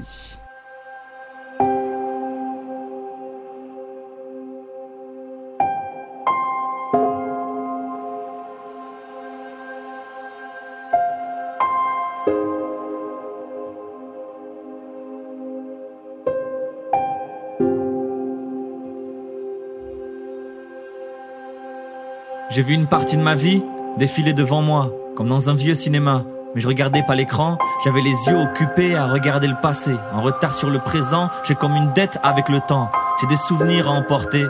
J'ai 22.50 22.62
vu 22.62 22.74
une 22.74 22.86
partie 22.86 23.16
de 23.16 23.22
ma 23.22 23.34
vie 23.34 23.62
défiler 23.98 24.32
devant 24.32 24.62
moi, 24.62 24.94
comme 25.16 25.26
dans 25.26 25.50
un 25.50 25.54
vieux 25.54 25.74
cinéma. 25.74 26.22
Mais 26.54 26.60
je 26.60 26.68
regardais 26.68 27.02
pas 27.02 27.14
l'écran, 27.14 27.58
j'avais 27.84 28.02
les 28.02 28.14
yeux 28.28 28.38
occupés 28.38 28.94
à 28.94 29.06
regarder 29.06 29.48
le 29.48 29.56
passé. 29.60 29.92
En 30.12 30.22
retard 30.22 30.54
sur 30.54 30.70
le 30.70 30.78
présent, 30.78 31.28
j'ai 31.42 31.54
comme 31.54 31.74
une 31.74 31.92
dette 31.94 32.18
avec 32.22 32.48
le 32.48 32.60
temps. 32.60 32.90
J'ai 33.20 33.26
des 33.26 33.36
souvenirs 33.36 33.88
à 33.88 33.92
emporter. 33.92 34.44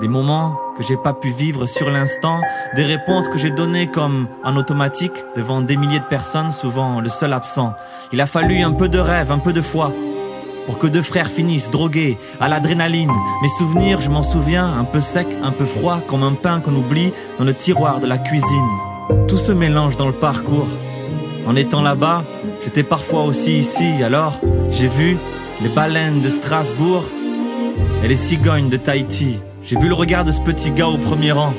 Des 0.00 0.08
moments 0.08 0.56
que 0.76 0.82
j'ai 0.82 0.96
pas 0.96 1.12
pu 1.12 1.28
vivre 1.28 1.66
sur 1.66 1.90
l'instant, 1.90 2.40
des 2.76 2.84
réponses 2.84 3.28
que 3.28 3.38
j'ai 3.38 3.50
données 3.50 3.86
comme 3.86 4.28
en 4.44 4.56
automatique 4.56 5.24
devant 5.36 5.60
des 5.60 5.76
milliers 5.76 6.00
de 6.00 6.06
personnes, 6.06 6.52
souvent 6.52 7.00
le 7.00 7.08
seul 7.08 7.32
absent. 7.32 7.74
Il 8.12 8.20
a 8.20 8.26
fallu 8.26 8.62
un 8.62 8.72
peu 8.72 8.88
de 8.88 8.98
rêve, 8.98 9.32
un 9.32 9.38
peu 9.38 9.52
de 9.52 9.62
foi 9.62 9.92
pour 10.66 10.78
que 10.78 10.86
deux 10.86 11.02
frères 11.02 11.26
finissent 11.26 11.70
drogués 11.70 12.18
à 12.40 12.48
l'adrénaline. 12.48 13.10
Mes 13.42 13.48
souvenirs, 13.48 14.00
je 14.00 14.10
m'en 14.10 14.22
souviens, 14.22 14.78
un 14.78 14.84
peu 14.84 15.00
sec, 15.00 15.26
un 15.42 15.50
peu 15.50 15.66
froid, 15.66 16.00
comme 16.06 16.22
un 16.22 16.34
pain 16.34 16.60
qu'on 16.60 16.76
oublie 16.76 17.12
dans 17.38 17.44
le 17.44 17.52
tiroir 17.52 17.98
de 17.98 18.06
la 18.06 18.18
cuisine. 18.18 18.91
Tout 19.28 19.36
se 19.36 19.52
mélange 19.52 19.96
dans 19.96 20.06
le 20.06 20.12
parcours. 20.12 20.68
En 21.46 21.56
étant 21.56 21.82
là-bas, 21.82 22.24
j'étais 22.62 22.82
parfois 22.82 23.24
aussi 23.24 23.58
ici, 23.58 24.02
alors 24.02 24.40
j'ai 24.70 24.88
vu 24.88 25.16
les 25.60 25.68
baleines 25.68 26.20
de 26.20 26.28
Strasbourg 26.28 27.04
et 28.04 28.08
les 28.08 28.16
cigognes 28.16 28.68
de 28.68 28.76
Tahiti. 28.76 29.40
J'ai 29.62 29.78
vu 29.78 29.88
le 29.88 29.94
regard 29.94 30.24
de 30.24 30.32
ce 30.32 30.40
petit 30.40 30.70
gars 30.70 30.88
au 30.88 30.98
premier 30.98 31.32
rang. 31.32 31.54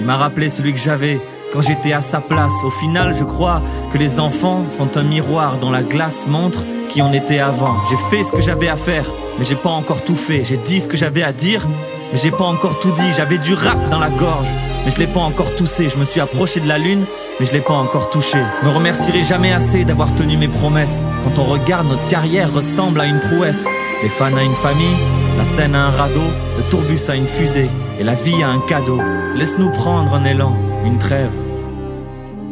Il 0.00 0.06
m'a 0.06 0.16
rappelé 0.16 0.50
celui 0.50 0.72
que 0.72 0.78
j'avais 0.78 1.20
quand 1.52 1.60
j'étais 1.60 1.92
à 1.92 2.00
sa 2.00 2.20
place. 2.20 2.64
Au 2.64 2.70
final, 2.70 3.14
je 3.14 3.24
crois 3.24 3.62
que 3.92 3.98
les 3.98 4.20
enfants 4.20 4.64
sont 4.70 4.96
un 4.96 5.02
miroir 5.02 5.58
dont 5.58 5.70
la 5.70 5.82
glace 5.82 6.26
montre 6.26 6.64
qui 6.88 7.02
on 7.02 7.12
était 7.12 7.40
avant. 7.40 7.76
J'ai 7.88 7.96
fait 7.96 8.22
ce 8.22 8.32
que 8.32 8.40
j'avais 8.40 8.68
à 8.68 8.76
faire, 8.76 9.10
mais 9.38 9.44
j'ai 9.44 9.54
pas 9.54 9.70
encore 9.70 10.02
tout 10.02 10.16
fait. 10.16 10.44
J'ai 10.44 10.56
dit 10.56 10.80
ce 10.80 10.88
que 10.88 10.96
j'avais 10.96 11.22
à 11.22 11.32
dire, 11.32 11.66
mais 12.12 12.18
j'ai 12.18 12.30
pas 12.30 12.44
encore 12.44 12.78
tout 12.80 12.92
dit. 12.92 13.12
J'avais 13.16 13.38
du 13.38 13.54
rap 13.54 13.90
dans 13.90 13.98
la 13.98 14.10
gorge, 14.10 14.48
mais 14.84 14.90
je 14.90 14.98
l'ai 14.98 15.06
pas 15.06 15.20
encore 15.20 15.54
toussé. 15.54 15.88
Je 15.88 15.96
me 15.96 16.04
suis 16.04 16.20
approché 16.20 16.60
de 16.60 16.68
la 16.68 16.78
lune, 16.78 17.04
mais 17.40 17.46
je 17.46 17.52
l'ai 17.52 17.60
pas 17.60 17.74
encore 17.74 18.10
touché. 18.10 18.38
Je 18.60 18.68
me 18.68 18.74
remercierai 18.74 19.22
jamais 19.22 19.52
assez 19.52 19.84
d'avoir 19.84 20.14
tenu 20.14 20.36
mes 20.36 20.48
promesses. 20.48 21.04
Quand 21.24 21.40
on 21.40 21.44
regarde, 21.44 21.88
notre 21.88 22.06
carrière 22.08 22.52
ressemble 22.52 23.00
à 23.00 23.06
une 23.06 23.20
prouesse. 23.20 23.66
Les 24.02 24.08
fans 24.08 24.36
à 24.36 24.42
une 24.42 24.54
famille, 24.54 24.96
la 25.38 25.44
scène 25.44 25.74
à 25.74 25.86
un 25.86 25.90
radeau, 25.90 26.20
le 26.58 26.62
tourbus 26.70 27.08
à 27.08 27.14
une 27.14 27.26
fusée, 27.26 27.70
et 27.98 28.04
la 28.04 28.14
vie 28.14 28.42
à 28.42 28.48
un 28.48 28.58
cadeau. 28.60 29.00
Laisse-nous 29.36 29.70
prendre 29.70 30.14
un 30.14 30.24
élan, 30.24 30.56
une 30.84 30.98
trêve. 30.98 31.30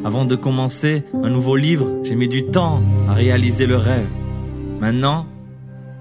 Avant 0.04 0.24
de 0.24 0.34
commencer 0.36 1.04
un 1.22 1.28
nouveau 1.28 1.56
livre, 1.56 1.86
j'ai 2.04 2.14
mis 2.14 2.28
du 2.28 2.46
temps 2.46 2.80
à 3.08 3.12
réaliser 3.12 3.66
le 3.66 3.76
rêve. 3.76 4.06
Maintenant, 4.80 5.26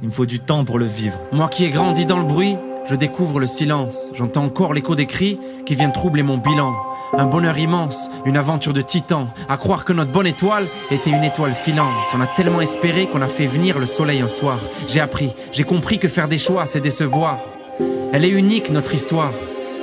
il 0.01 0.07
me 0.07 0.13
faut 0.13 0.25
du 0.25 0.39
temps 0.39 0.63
pour 0.63 0.79
le 0.79 0.85
vivre. 0.85 1.19
Moi 1.33 1.49
qui 1.49 1.65
ai 1.65 1.69
grandi 1.69 2.05
dans 2.05 2.17
le 2.17 2.23
bruit, 2.23 2.55
je 2.89 2.95
découvre 2.95 3.39
le 3.39 3.47
silence. 3.47 4.11
J'entends 4.13 4.45
encore 4.45 4.73
l'écho 4.73 4.95
des 4.95 5.05
cris 5.05 5.39
qui 5.65 5.75
viennent 5.75 5.91
troubler 5.91 6.23
mon 6.23 6.37
bilan. 6.37 6.73
Un 7.17 7.25
bonheur 7.25 7.57
immense, 7.57 8.09
une 8.25 8.37
aventure 8.37 8.73
de 8.73 8.81
titan. 8.81 9.27
À 9.47 9.57
croire 9.57 9.85
que 9.85 9.93
notre 9.93 10.11
bonne 10.11 10.27
étoile 10.27 10.65
était 10.89 11.11
une 11.11 11.23
étoile 11.23 11.53
filante. 11.53 11.93
On 12.13 12.21
a 12.21 12.27
tellement 12.27 12.61
espéré 12.61 13.07
qu'on 13.07 13.21
a 13.21 13.27
fait 13.27 13.45
venir 13.45 13.77
le 13.77 13.85
soleil 13.85 14.21
un 14.21 14.27
soir. 14.27 14.59
J'ai 14.87 14.99
appris, 14.99 15.35
j'ai 15.51 15.63
compris 15.63 15.99
que 15.99 16.07
faire 16.07 16.27
des 16.27 16.39
choix, 16.39 16.65
c'est 16.65 16.81
décevoir. 16.81 17.39
Elle 18.11 18.25
est 18.25 18.29
unique, 18.29 18.71
notre 18.71 18.95
histoire. 18.95 19.33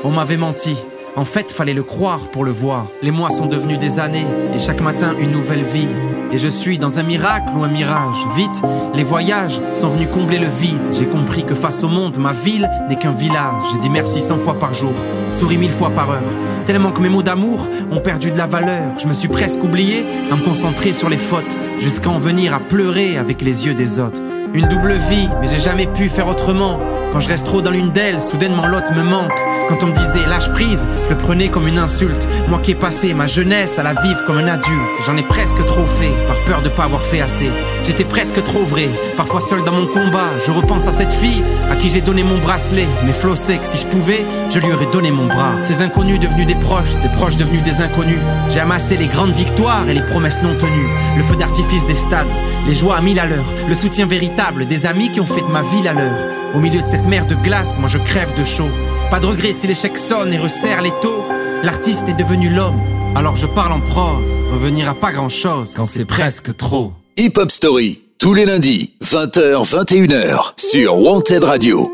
On 0.03 0.11
m'avait 0.11 0.37
menti. 0.37 0.77
En 1.15 1.25
fait, 1.25 1.51
fallait 1.51 1.75
le 1.75 1.85
croire 1.85 2.31
pour 2.31 2.45
le 2.45 2.51
voir. 2.51 2.89
Les 3.03 3.11
mois 3.11 3.31
sont 3.31 3.47
devenus 3.47 3.79
des 3.79 4.01
années, 4.01 4.27
et 4.53 4.59
chaque 4.59 4.81
matin 4.81 5.15
une 5.19 5.31
nouvelle 5.31 5.63
vie. 5.63 5.89
Et 6.33 6.39
je 6.39 6.49
suis 6.49 6.79
dans 6.79 6.99
un 6.99 7.03
miracle 7.03 7.53
ou 7.57 7.63
un 7.63 7.69
mirage. 7.69 8.17
Vite, 8.35 8.63
les 8.95 9.05
voyages 9.05 9.61
sont 9.75 9.89
venus 9.89 10.09
combler 10.13 10.39
le 10.39 10.49
vide. 10.49 10.83
J'ai 10.93 11.07
compris 11.07 11.45
que 11.45 11.55
face 11.55 11.85
au 11.85 11.89
monde, 11.89 12.19
ma 12.19 12.33
ville 12.33 12.69
n'est 12.89 12.97
qu'un 12.97 13.13
village. 13.13 13.63
J'ai 13.73 13.79
dit 13.79 13.91
merci 13.91 14.21
cent 14.21 14.39
fois 14.39 14.59
par 14.59 14.75
jour, 14.75 14.95
souri 15.33 15.57
mille 15.57 15.71
fois 15.71 15.91
par 15.91 16.11
heure. 16.11 16.23
Tellement 16.65 16.91
que 16.91 17.01
mes 17.01 17.09
mots 17.09 17.23
d'amour 17.23 17.69
ont 17.91 18.01
perdu 18.01 18.31
de 18.31 18.39
la 18.39 18.47
valeur. 18.47 18.99
Je 18.99 19.07
me 19.07 19.15
suis 19.15 19.29
presque 19.29 19.63
oublié 19.63 20.05
à 20.33 20.37
me 20.37 20.43
concentrer 20.43 20.93
sur 20.93 21.09
les 21.09 21.19
fautes, 21.19 21.57
jusqu'à 21.79 22.11
en 22.11 22.19
venir 22.19 22.55
à 22.55 22.61
pleurer 22.61 23.17
avec 23.19 23.41
les 23.41 23.67
yeux 23.67 23.75
des 23.75 24.01
autres. 24.01 24.21
Une 24.53 24.69
double 24.69 24.95
vie, 24.95 25.29
mais 25.41 25.49
j'ai 25.49 25.61
jamais 25.61 25.87
pu 25.87 26.09
faire 26.09 26.29
autrement. 26.29 26.79
Quand 27.17 27.21
je 27.21 27.31
reste 27.31 27.47
trop 27.47 27.63
dans 27.63 27.71
l'une 27.71 27.93
d'elles, 27.93 28.23
soudainement 28.23 28.67
l'autre 28.67 28.93
me 28.93 29.03
manque. 29.03 29.33
Quand 29.71 29.83
on 29.83 29.87
me 29.87 29.93
disait 29.95 30.27
lâche 30.27 30.51
prise, 30.51 30.87
je 31.05 31.09
le 31.09 31.17
prenais 31.17 31.49
comme 31.49 31.67
une 31.67 31.79
insulte. 31.79 32.29
Moi 32.47 32.59
qui 32.59 32.73
ai 32.73 32.75
passé 32.75 33.15
ma 33.15 33.27
jeunesse 33.27 33.79
à 33.79 33.83
la 33.83 33.95
vivre 33.95 34.23
comme 34.27 34.37
un 34.37 34.49
adulte, 34.49 35.01
j'en 35.07 35.17
ai 35.17 35.23
presque 35.23 35.65
trop 35.65 35.87
fait, 35.87 36.13
par 36.29 36.39
peur 36.45 36.61
de 36.61 36.69
pas 36.69 36.85
avoir 36.85 37.01
fait 37.01 37.23
assez. 37.23 37.49
J'étais 37.87 38.05
presque 38.05 38.43
trop 38.43 38.65
vrai, 38.65 38.91
parfois 39.17 39.41
seul 39.41 39.65
dans 39.65 39.73
mon 39.73 39.87
combat. 39.87 40.29
Je 40.47 40.51
repense 40.51 40.89
à 40.89 40.93
cette 40.93 41.11
fille 41.11 41.43
à 41.71 41.77
qui 41.77 41.89
j'ai 41.89 42.03
donné 42.03 42.23
mon 42.23 42.37
bracelet. 42.37 42.87
Mais 43.07 43.15
flow 43.15 43.35
sec, 43.35 43.61
si 43.63 43.79
je 43.79 43.87
pouvais, 43.87 44.23
je 44.51 44.59
lui 44.59 44.75
aurais 44.75 44.91
donné 44.93 45.11
mon 45.11 45.25
bras. 45.25 45.55
Ces 45.63 45.81
inconnus 45.81 46.21
devenus 46.21 46.45
des 46.45 46.55
proches, 46.57 46.93
ces 46.93 47.09
proches 47.09 47.39
devenus 47.39 47.63
des 47.63 47.81
inconnus. 47.81 48.21
J'ai 48.51 48.61
amassé 48.61 48.99
les 48.99 49.09
grandes 49.09 49.33
victoires 49.33 49.89
et 49.89 49.95
les 49.95 50.05
promesses 50.05 50.43
non 50.43 50.55
tenues. 50.55 50.91
Le 51.17 51.23
feu 51.23 51.37
d'artifice 51.37 51.87
des 51.87 51.95
stades, 51.95 52.27
les 52.69 52.75
joies 52.75 52.99
à 52.99 53.01
mille 53.01 53.19
à 53.19 53.25
l'heure, 53.25 53.55
le 53.67 53.75
soutien 53.75 54.05
véritable 54.05 54.67
des 54.67 54.85
amis 54.85 55.11
qui 55.11 55.21
ont 55.21 55.27
fait 55.27 55.41
de 55.41 55.51
ma 55.51 55.63
ville 55.63 55.89
à 55.89 55.95
l'heure. 55.95 56.37
Au 56.55 56.61
milieu 56.61 56.81
de 56.81 56.87
cette 56.87 57.06
mer 57.07 57.27
de 57.27 57.35
glace, 57.35 57.79
moi 57.79 57.89
je 57.89 57.99
crève 57.99 58.37
de 58.39 58.45
chaud. 58.45 58.71
Pas 59.11 59.21
de 59.21 59.27
regret 59.27 59.53
si 59.53 59.67
l'échec 59.67 59.97
sonne 59.99 60.33
et 60.33 60.39
resserre 60.39 60.83
les 60.83 60.93
taux. 61.01 61.25
L'artiste 61.63 62.09
est 62.09 62.15
devenu 62.15 62.51
l'homme, 62.51 62.81
alors 63.15 63.37
je 63.37 63.47
parle 63.47 63.73
en 63.73 63.81
prose. 63.81 64.29
Revenir 64.53 64.89
à 64.89 64.95
pas 64.95 65.13
grand 65.13 65.29
chose 65.29 65.75
quand 65.77 65.87
c'est 65.87 66.05
presque 66.05 66.57
trop. 66.57 66.93
Hip 67.19 67.33
Hop 67.37 67.51
Story, 67.51 68.01
tous 68.19 68.35
les 68.35 68.45
lundis, 68.45 68.95
20h, 69.03 69.65
21h, 69.65 70.53
sur 70.57 70.99
Wanted 70.99 71.45
Radio. 71.45 71.91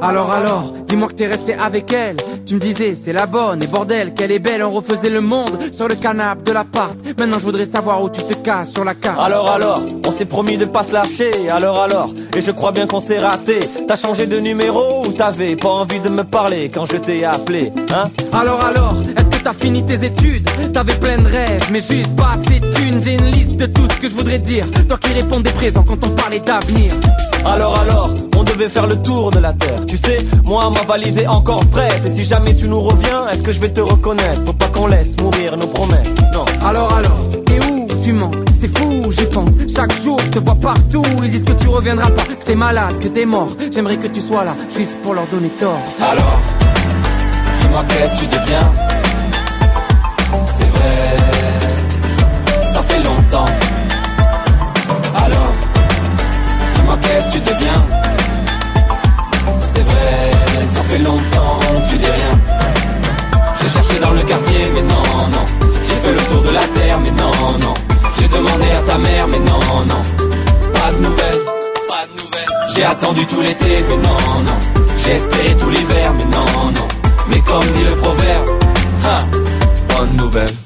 Alors 0.00 0.30
alors, 0.32 0.72
dis-moi 0.86 1.08
que 1.08 1.14
t'es 1.14 1.26
resté 1.26 1.54
avec 1.54 1.90
elle. 1.92 2.16
Tu 2.46 2.56
me 2.56 2.60
disais 2.60 2.94
c'est 2.94 3.14
la 3.14 3.24
bonne 3.26 3.62
et 3.62 3.66
bordel 3.66 4.12
qu'elle 4.12 4.30
est 4.30 4.38
belle. 4.38 4.62
On 4.62 4.70
refaisait 4.70 5.08
le 5.08 5.22
monde 5.22 5.58
sur 5.72 5.88
le 5.88 5.94
canapé 5.94 6.50
de 6.50 6.52
l'appart. 6.52 6.94
Maintenant 7.18 7.38
je 7.38 7.44
voudrais 7.44 7.64
savoir 7.64 8.02
où 8.02 8.10
tu 8.10 8.22
te 8.22 8.34
caches 8.34 8.68
sur 8.68 8.84
la 8.84 8.94
carte. 8.94 9.18
Alors 9.18 9.50
alors, 9.50 9.80
on 10.06 10.12
s'est 10.12 10.26
promis 10.26 10.58
de 10.58 10.66
pas 10.66 10.82
se 10.82 10.92
lâcher. 10.92 11.48
Alors 11.48 11.80
alors, 11.80 12.10
et 12.36 12.42
je 12.42 12.50
crois 12.50 12.72
bien 12.72 12.86
qu'on 12.86 13.00
s'est 13.00 13.18
raté. 13.18 13.60
T'as 13.88 13.96
changé 13.96 14.26
de 14.26 14.38
numéro 14.38 15.06
ou 15.06 15.12
t'avais 15.12 15.56
pas 15.56 15.70
envie 15.70 16.00
de 16.00 16.10
me 16.10 16.22
parler 16.22 16.70
quand 16.72 16.84
je 16.84 16.98
t'ai 16.98 17.24
appelé, 17.24 17.72
hein? 17.94 18.10
Alors 18.32 18.62
alors, 18.62 18.94
est-ce 19.16 19.38
que 19.38 19.42
t'as 19.42 19.54
fini 19.54 19.84
tes 19.84 20.04
études? 20.04 20.46
T'avais 20.72 20.94
plein 20.96 21.18
de 21.18 21.28
rêves, 21.28 21.68
mais 21.72 21.80
juste 21.80 22.14
pas 22.14 22.34
assez 22.34 22.60
de 22.60 22.70
thunes. 22.72 23.00
J'ai 23.00 23.14
une 23.14 23.26
liste 23.26 23.56
de 23.56 23.66
tout 23.66 23.88
ce 23.90 23.96
que 23.96 24.10
je 24.10 24.14
voudrais 24.14 24.38
dire. 24.38 24.66
Toi 24.86 24.98
qui 24.98 25.12
répondais 25.14 25.50
présent 25.52 25.82
quand 25.82 26.04
on 26.04 26.10
parlait 26.10 26.40
d'avenir. 26.40 26.92
Alors 27.44 27.78
alors, 27.78 28.10
on 28.36 28.42
devait 28.42 28.68
faire 28.68 28.86
le 28.86 28.96
tour 29.02 29.30
de 29.30 29.38
la 29.38 29.52
terre. 29.52 29.84
Tu 29.86 29.98
sais, 29.98 30.16
moi 30.44 30.70
ma 30.70 30.82
valise 30.82 31.18
est 31.18 31.26
encore 31.26 31.64
prête. 31.66 32.04
Et 32.06 32.14
si 32.14 32.24
jamais 32.24 32.54
tu 32.54 32.66
nous 32.68 32.80
reviens, 32.80 33.28
est-ce 33.28 33.42
que 33.42 33.52
je 33.52 33.60
vais 33.60 33.68
te 33.68 33.80
reconnaître? 33.80 34.44
Faut 34.46 34.52
pas 34.52 34.68
qu'on 34.68 34.86
laisse 34.86 35.16
mourir 35.20 35.56
nos 35.56 35.66
promesses. 35.66 36.14
Non. 36.32 36.44
Alors 36.64 36.92
alors, 36.94 37.18
et 37.54 37.60
où 37.70 37.86
tu 38.02 38.12
manques? 38.12 38.36
C'est 38.54 38.76
fou, 38.78 39.12
j'y 39.12 39.26
pense. 39.26 39.52
Chaque 39.74 39.94
jour, 40.02 40.18
je 40.24 40.30
te 40.30 40.38
vois 40.38 40.54
partout. 40.54 41.04
Ils 41.22 41.30
disent 41.30 41.44
que 41.44 41.52
tu 41.52 41.68
reviendras 41.68 42.10
pas, 42.10 42.22
que 42.22 42.44
t'es 42.44 42.54
malade, 42.54 42.98
que 42.98 43.08
t'es 43.08 43.26
mort. 43.26 43.48
J'aimerais 43.70 43.98
que 43.98 44.06
tu 44.06 44.20
sois 44.20 44.44
là, 44.44 44.56
juste 44.74 45.00
pour 45.02 45.14
leur 45.14 45.26
donner 45.26 45.48
tort. 45.48 45.82
Alors, 46.00 46.40
dis-moi 47.60 47.84
qu'est-ce 47.88 48.14
que 48.14 48.20
tu 48.20 48.26
deviens? 48.26 48.72
C'est 50.46 50.70
vrai, 50.70 51.16
ça 52.64 52.82
fait 52.82 53.02
longtemps. 53.04 53.46
Qu'est-ce 57.04 57.26
que 57.26 57.32
tu 57.32 57.40
deviens 57.40 57.86
C'est 59.60 59.82
vrai, 59.82 60.66
ça 60.66 60.82
fait 60.82 60.98
longtemps, 60.98 61.60
tu 61.88 61.96
dis 61.96 62.06
rien. 62.06 62.34
J'ai 63.60 63.68
cherché 63.68 63.98
dans 64.00 64.10
le 64.10 64.22
quartier, 64.22 64.72
mais 64.74 64.82
non, 64.82 65.02
non. 65.34 65.44
J'ai 65.82 65.96
fait 66.02 66.12
le 66.12 66.20
tour 66.30 66.42
de 66.42 66.50
la 66.50 66.66
terre, 66.78 66.98
mais 67.00 67.10
non, 67.10 67.30
non. 67.60 67.74
J'ai 68.18 68.28
demandé 68.28 68.64
à 68.78 68.80
ta 68.90 68.98
mère, 68.98 69.28
mais 69.28 69.38
non, 69.40 69.60
non. 69.86 70.02
Pas 70.74 70.90
de 70.92 70.98
nouvelles, 71.06 71.42
pas 71.88 72.04
de 72.06 72.22
nouvelles. 72.22 72.74
J'ai 72.74 72.84
attendu 72.84 73.26
tout 73.26 73.40
l'été, 73.40 73.84
mais 73.88 73.96
non, 73.96 74.18
non. 74.48 74.58
J'ai 74.98 75.12
espéré 75.12 75.56
tout 75.56 75.70
l'hiver, 75.70 76.12
mais 76.16 76.24
non, 76.24 76.46
non. 76.76 76.88
Mais 77.28 77.40
comme 77.40 77.66
dit 77.76 77.84
le 77.84 77.96
proverbe, 77.96 78.48
hein, 79.06 79.24
bonne 79.88 80.16
nouvelle. 80.16 80.63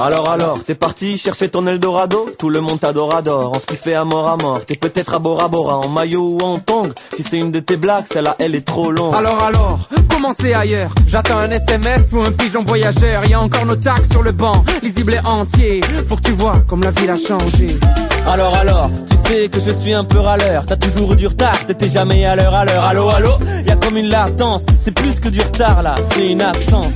Alors 0.00 0.30
alors, 0.30 0.62
t'es 0.64 0.76
parti 0.76 1.18
chercher 1.18 1.48
ton 1.48 1.66
Eldorado? 1.66 2.30
Tout 2.38 2.50
le 2.50 2.60
monde 2.60 2.78
t'adoradore, 2.78 3.50
en 3.50 3.58
ce 3.58 3.66
qui 3.66 3.74
fait 3.74 3.94
à 3.94 4.04
mort 4.04 4.28
à 4.28 4.36
mort. 4.36 4.60
T'es 4.64 4.76
peut-être 4.76 5.14
à 5.14 5.18
Bora 5.18 5.48
Bora, 5.48 5.78
en 5.78 5.88
maillot 5.88 6.38
ou 6.40 6.40
en 6.40 6.60
tong 6.60 6.92
Si 7.12 7.24
c'est 7.24 7.38
une 7.38 7.50
de 7.50 7.58
tes 7.58 7.76
blagues, 7.76 8.04
celle-là 8.08 8.36
elle 8.38 8.54
est 8.54 8.64
trop 8.64 8.92
longue. 8.92 9.12
Alors 9.16 9.42
alors, 9.42 9.88
comment 10.08 10.32
c'est 10.38 10.54
ailleurs. 10.54 10.92
J'attends 11.08 11.38
un 11.38 11.50
SMS 11.50 12.12
ou 12.12 12.20
un 12.20 12.30
pigeon 12.30 12.62
voyageur. 12.62 13.26
Y 13.26 13.34
a 13.34 13.40
encore 13.40 13.66
nos 13.66 13.74
taxes 13.74 14.10
sur 14.10 14.22
le 14.22 14.30
banc, 14.30 14.64
lisible 14.84 15.14
et 15.14 15.26
entier 15.26 15.80
Faut 16.06 16.14
que 16.14 16.22
tu 16.22 16.32
vois 16.32 16.60
comme 16.68 16.84
la 16.84 16.92
ville 16.92 17.10
a 17.10 17.16
changé. 17.16 17.76
Alors 18.24 18.54
alors, 18.54 18.90
tu 19.04 19.16
sais 19.28 19.48
que 19.48 19.58
je 19.58 19.72
suis 19.72 19.94
un 19.94 20.04
peu 20.04 20.20
râleur. 20.20 20.64
T'as 20.64 20.76
toujours 20.76 21.14
eu 21.14 21.16
du 21.16 21.26
retard, 21.26 21.66
t'étais 21.66 21.88
jamais 21.88 22.24
à 22.24 22.36
l'heure 22.36 22.54
à 22.54 22.64
l'heure. 22.64 22.84
Allô 22.84 23.08
allô, 23.08 23.32
y 23.66 23.70
a 23.70 23.74
comme 23.74 23.96
une 23.96 24.10
latence. 24.10 24.64
C'est 24.78 24.92
plus 24.92 25.18
que 25.18 25.28
du 25.28 25.40
retard 25.40 25.82
là, 25.82 25.96
c'est 26.12 26.28
une 26.30 26.42
absence 26.42 26.94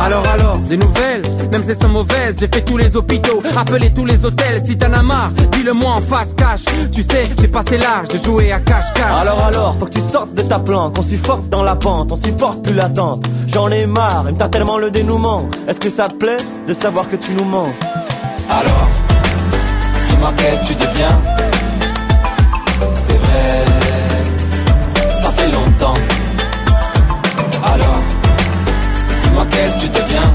alors 0.00 0.26
alors, 0.28 0.58
des 0.58 0.76
nouvelles, 0.76 1.22
même 1.50 1.62
si 1.62 1.70
elles 1.70 1.78
sont 1.78 1.88
mauvaises, 1.88 2.38
j'ai 2.40 2.48
fait 2.48 2.62
tous 2.62 2.76
les 2.76 2.96
hôpitaux, 2.96 3.42
appelé 3.56 3.90
tous 3.92 4.04
les 4.04 4.24
hôtels, 4.24 4.60
si 4.64 4.76
t'en 4.76 4.92
as 4.92 5.02
marre, 5.02 5.30
dis-le 5.52 5.72
moi 5.72 5.92
en 5.92 6.00
face 6.00 6.34
cash. 6.36 6.64
Tu 6.92 7.02
sais, 7.02 7.24
j'ai 7.40 7.48
passé 7.48 7.78
l'âge 7.78 8.08
de 8.08 8.18
jouer 8.18 8.52
à 8.52 8.60
cache-cache. 8.60 9.22
Alors 9.22 9.40
alors, 9.40 9.76
faut 9.78 9.86
que 9.86 9.92
tu 9.92 10.00
sortes 10.00 10.34
de 10.34 10.42
ta 10.42 10.58
planque, 10.58 10.98
on 10.98 11.02
suffoque 11.02 11.48
dans 11.48 11.62
la 11.62 11.76
pente, 11.76 12.12
on 12.12 12.16
supporte 12.16 12.62
plus 12.62 12.74
l'attente. 12.74 13.24
J'en 13.46 13.70
ai 13.70 13.86
marre, 13.86 14.24
même 14.24 14.36
t'as 14.36 14.48
tellement 14.48 14.78
le 14.78 14.90
dénouement. 14.90 15.48
Est-ce 15.68 15.80
que 15.80 15.90
ça 15.90 16.08
te 16.08 16.14
plaît 16.14 16.38
de 16.66 16.74
savoir 16.74 17.08
que 17.08 17.16
tu 17.16 17.32
nous 17.32 17.44
mens? 17.44 17.68
Alors, 18.50 18.88
dis-moi 20.08 20.32
qu'est-ce 20.36 20.72
que 20.72 20.84
tu 29.84 29.90
deviens. 29.90 30.30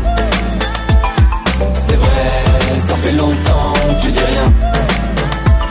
C'est 1.73 1.95
vrai, 1.95 2.79
ça 2.79 2.95
fait 2.95 3.11
longtemps, 3.11 3.73
tu 4.01 4.11
dis 4.11 4.19
rien. 4.19 4.47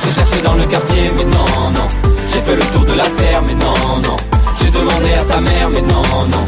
J'ai 0.02 0.10
cherché 0.10 0.42
dans 0.42 0.54
le 0.54 0.64
quartier, 0.64 1.12
mais 1.16 1.24
non, 1.24 1.70
non. 1.76 1.88
J'ai 2.26 2.40
fait 2.40 2.56
le 2.56 2.64
tour 2.72 2.84
de 2.84 2.94
la 2.94 3.08
terre, 3.20 3.42
mais 3.46 3.54
non, 3.54 3.96
non. 4.02 4.16
J'ai 4.60 4.70
demandé 4.70 5.10
à 5.20 5.24
ta 5.32 5.40
mère, 5.40 5.68
mais 5.70 5.82
non, 5.82 6.02
non. 6.32 6.44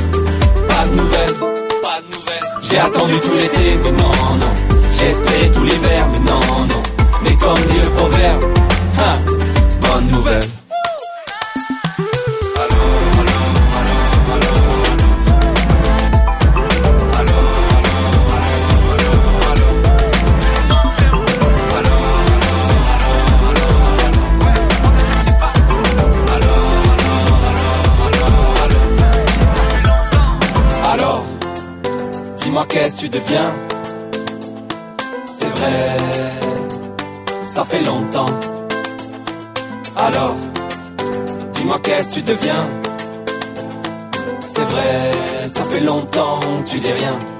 Pas 0.68 0.84
de 0.88 0.94
nouvelles, 1.00 1.34
pas 1.86 1.98
de 2.02 2.08
nouvelles. 2.14 2.48
J'ai 2.62 2.78
attendu 2.78 3.20
tout 3.20 3.34
l'été, 3.34 3.78
mais 3.84 3.92
non, 3.92 4.16
non. 4.42 4.52
J'ai 4.98 5.06
espéré 5.10 5.50
tout 5.50 5.64
l'hiver, 5.64 6.06
mais 6.12 6.30
non, 6.30 6.40
non. 6.72 6.82
Mais 7.22 7.34
comme 7.34 7.62
dit 7.70 7.80
le 7.84 7.90
proverbe, 7.90 8.44
hein, 8.98 9.18
bonne 9.82 10.08
nouvelle. 10.08 10.59
Dis-moi 32.50 32.66
qu'est-ce 32.66 32.96
que 32.96 33.00
tu 33.02 33.08
deviens? 33.08 33.54
C'est 35.24 35.48
vrai, 35.50 35.96
ça 37.46 37.64
fait 37.64 37.80
longtemps. 37.84 38.26
Alors, 39.96 40.34
dis-moi 41.54 41.78
qu'est-ce 41.80 42.08
que 42.08 42.14
tu 42.14 42.22
deviens? 42.22 42.68
C'est 44.40 44.64
vrai, 44.64 45.46
ça 45.46 45.62
fait 45.62 45.78
longtemps 45.78 46.40
tu 46.66 46.80
dis 46.80 46.90
rien. 46.90 47.39